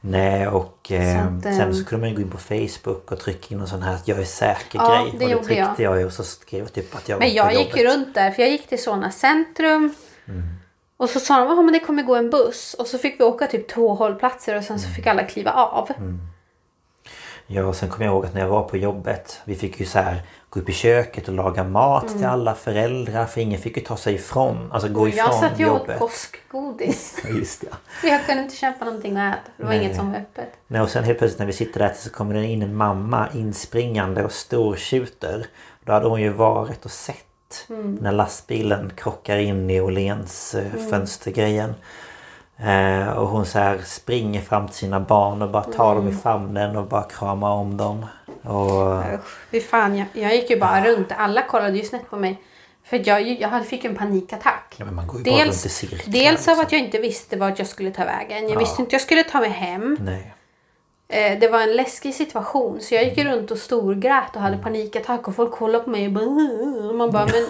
[0.00, 3.12] Nej och eh, Så att, sen ehm, så kunde man ju gå in på Facebook
[3.12, 5.14] och trycka in en sån här att jag är säker Ja, grej.
[5.18, 6.00] det och det tryckte jag.
[6.00, 8.42] jag och så skrev jag typ att jag Men jag gick ju runt där för
[8.42, 9.94] jag gick till Solna centrum.
[10.28, 10.42] Mm.
[11.00, 12.74] Och så sa de att det kommer gå en buss.
[12.74, 15.90] Och så fick vi åka typ två hållplatser och sen så fick alla kliva av.
[15.98, 16.18] Mm.
[17.46, 19.86] Ja och sen kommer jag ihåg att när jag var på jobbet Vi fick ju
[19.86, 23.76] så här gå upp i köket och laga mat till alla föräldrar för ingen fick
[23.76, 25.98] ju ta sig ifrån, alltså gå ifrån jag satt ju och åt jobbet.
[25.98, 27.16] påskgodis.
[27.28, 28.08] Just det.
[28.08, 29.50] jag kunde inte köpa någonting att äta.
[29.56, 29.84] Det var Nej.
[29.84, 30.52] inget som var öppet.
[30.66, 33.28] Nej, och sen helt plötsligt när vi sitter där så kommer det in en mamma
[33.34, 35.46] inspringande och stortjuter.
[35.84, 37.29] Då hade hon ju varit och sett
[38.00, 41.74] när lastbilen krockar in i Åhléns eh, fönstergrejen.
[42.56, 46.12] Eh, och hon så här springer fram till sina barn och bara tar dem i
[46.12, 48.06] famnen och bara kramar om dem.
[48.42, 49.02] Och
[49.54, 51.08] Usch, fan, jag, jag gick ju bara runt.
[51.16, 52.42] Alla kollade ju snett på mig.
[52.84, 54.74] För jag, jag fick en panikattack.
[54.76, 54.86] ja,
[55.24, 55.98] Dels, cirklar.
[56.06, 56.60] dels av liksom.
[56.60, 58.42] att jag inte visste vart jag skulle ta vägen.
[58.42, 58.58] Jag Ja.
[58.58, 59.96] visste inte jag skulle ta mig hem.
[60.00, 60.34] Nej.
[61.12, 62.80] Eh, det var en läskig situation.
[62.80, 63.32] Så jag gick Mm.
[63.36, 65.28] runt och storgrät och hade panikattack.
[65.28, 66.24] Och folk kollade på mig och bara...
[66.88, 67.46] Och man bara men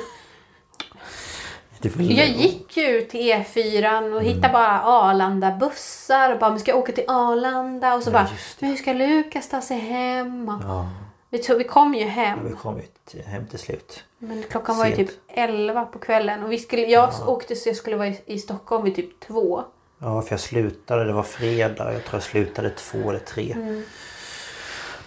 [2.16, 4.12] Jag gick ju till E4 Mm.
[4.12, 7.94] och hittade bara Arlanda bussar och bara, men ska jag åka till Arlanda?
[7.94, 8.66] Och så bara, just det.
[8.66, 10.48] men hur ska Lukas ta sig hem?
[10.48, 10.88] Och Ja,
[11.30, 12.56] vi, tog, vi kom ju vi hem.
[12.56, 12.80] kom
[13.12, 14.04] ju hem till slut.
[14.18, 15.08] Men klockan var ju Sent.
[15.08, 16.42] typ 11 på kvällen.
[16.44, 19.64] Och vi skulle, jag åkte så jag skulle vara i, i Stockholm vid typ två.
[20.02, 21.92] Ja, för jag slutade, det var fredag.
[21.92, 23.52] Jag tror jag slutade två eller tre.
[23.52, 23.82] Mm.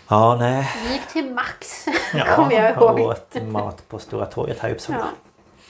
[0.07, 0.71] Ja, nej.
[0.87, 3.09] Vi gick till Max, Ja, kommer jag och ihåg.
[3.09, 4.99] åt mat på Stora torget här i Uppsala.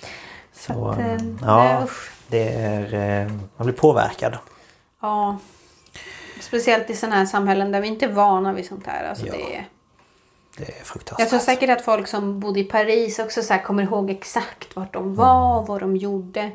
[0.01, 0.07] Ja.
[0.53, 1.87] Så, att, eh, ja, nej,
[2.27, 2.93] det är...
[3.25, 4.37] eh, Man blir påverkad.
[5.01, 5.37] ja.
[6.41, 9.09] Speciellt i sådana här samhällen där vi inte är vana vid sånt här.
[9.09, 9.33] Alltså Ja.
[9.33, 9.67] det är...
[10.57, 11.19] Det är fruktansvärt.
[11.19, 14.93] Jag tror säkert att folk som bodde i Paris också så kommer ihåg exakt vart
[14.93, 16.51] de var, vad de gjorde.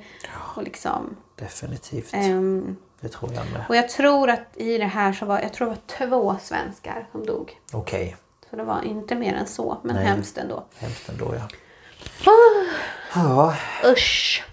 [0.57, 1.17] Och liksom...
[1.39, 2.15] Definitivt.
[2.15, 3.65] ehm, Det tror jag med.
[3.69, 7.07] och jag tror att i det här så var jag tror det var två svenskar
[7.13, 7.59] som dog.
[7.73, 8.17] Okej.
[8.51, 10.05] Så det var inte mer än så, men Nej.
[10.05, 10.65] hemskt ändå.
[10.77, 11.49] Hemskt ändå ja.
[13.15, 13.55] Ja,
[13.93, 14.45] Usch!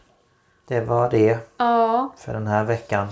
[0.68, 3.08] det var det Ja, för den här veckan.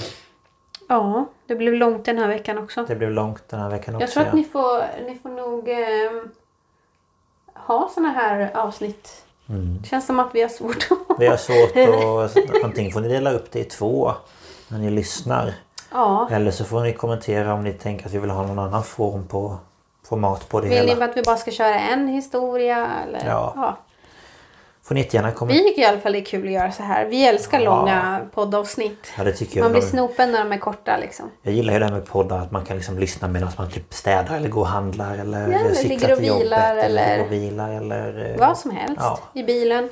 [0.87, 2.85] ja, det blev långt den här veckan också.
[2.87, 4.03] Det blev långt den här veckan också.
[4.05, 4.35] Jag tror att ja.
[4.35, 6.31] ni får, ni får nog ehm,
[7.53, 9.22] ha såna här avsnitt.
[9.45, 10.97] Det känns som att vi har svårt att...
[11.19, 11.77] Vi har svårt
[12.37, 12.63] att...
[12.63, 14.11] Antingen får ni dela upp det i två
[14.67, 15.53] när ni lyssnar.
[15.91, 16.27] Ja.
[16.31, 19.27] Eller så får ni kommentera om ni tänker att vi vill ha någon annan form
[19.27, 19.57] på
[20.05, 20.95] format på det Vill hela.
[20.95, 22.87] ni att vi bara ska köra en historia?
[23.03, 23.25] Eller?
[23.25, 23.77] Ja.
[24.83, 25.63] Får ni jättegärna Vi kommentera.
[25.63, 27.05] tycker i alla fall det är kul att göra så här.
[27.05, 27.75] Vi älskar Ja.
[27.79, 29.11] långa poddavsnitt.
[29.17, 29.63] Ja, det tycker jag.
[29.63, 31.31] Man blir snopen när de är korta liksom.
[31.41, 33.93] Jag gillar ju det här med poddar att man kan liksom lyssna medan man typ
[33.93, 37.11] städar eller går och handlar eller, Ja, eller cyklar ligger och till jobbet vilar eller-
[37.17, 38.95] ligger och vilar eller eh, Vad som helst.
[38.99, 39.19] Ja.
[39.33, 39.89] I bilen.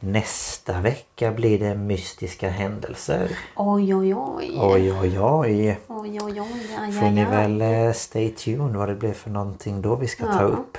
[0.00, 3.38] Nästa vecka blir det mystiska händelser.
[3.56, 4.52] Oj, oj, oj.
[4.58, 5.78] Oj, oj, oj.
[5.88, 6.76] Oj, oj, oj.
[6.80, 10.26] Aj, Får ni väl eh, stay tuned vad det blir för någonting då vi ska
[10.26, 10.46] ta Ja.
[10.48, 10.78] upp.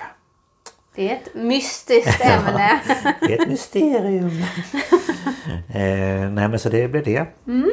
[0.95, 2.80] Det är ett mystiskt ämne.
[3.22, 4.27] Det är ett mysterium.
[5.69, 7.26] eh, nej men så det blir det.
[7.48, 7.72] Mm.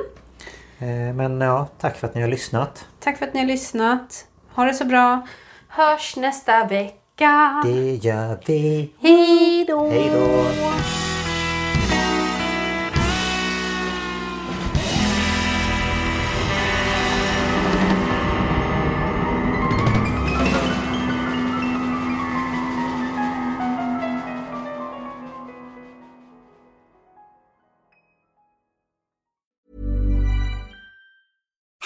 [0.78, 2.86] Eh, men ja, tack för att ni har lyssnat.
[3.00, 4.26] Tack för att ni har lyssnat.
[4.54, 5.26] Ha det så bra.
[5.68, 7.62] Hörs nästa vecka.
[7.64, 8.92] Det gör vi.
[9.00, 9.88] Hej då!
[9.88, 10.44] Hej då!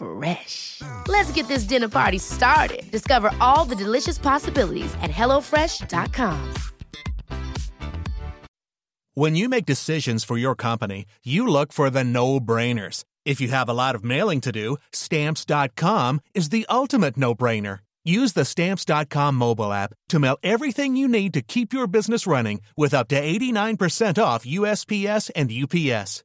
[0.00, 0.80] Fresh.
[1.08, 2.90] Let's get this dinner party started.
[2.90, 6.54] Discover all the delicious possibilities at hellofresh.com.
[9.14, 13.04] When you make decisions for your company, you look for the no-brainers.
[13.26, 17.80] If you have a lot of mailing to do, stamps.com is the ultimate no-brainer.
[18.04, 22.60] Use the stamps.com mobile app to mail everything you need to keep your business running
[22.76, 26.24] with up to 89% off USPS and UPS.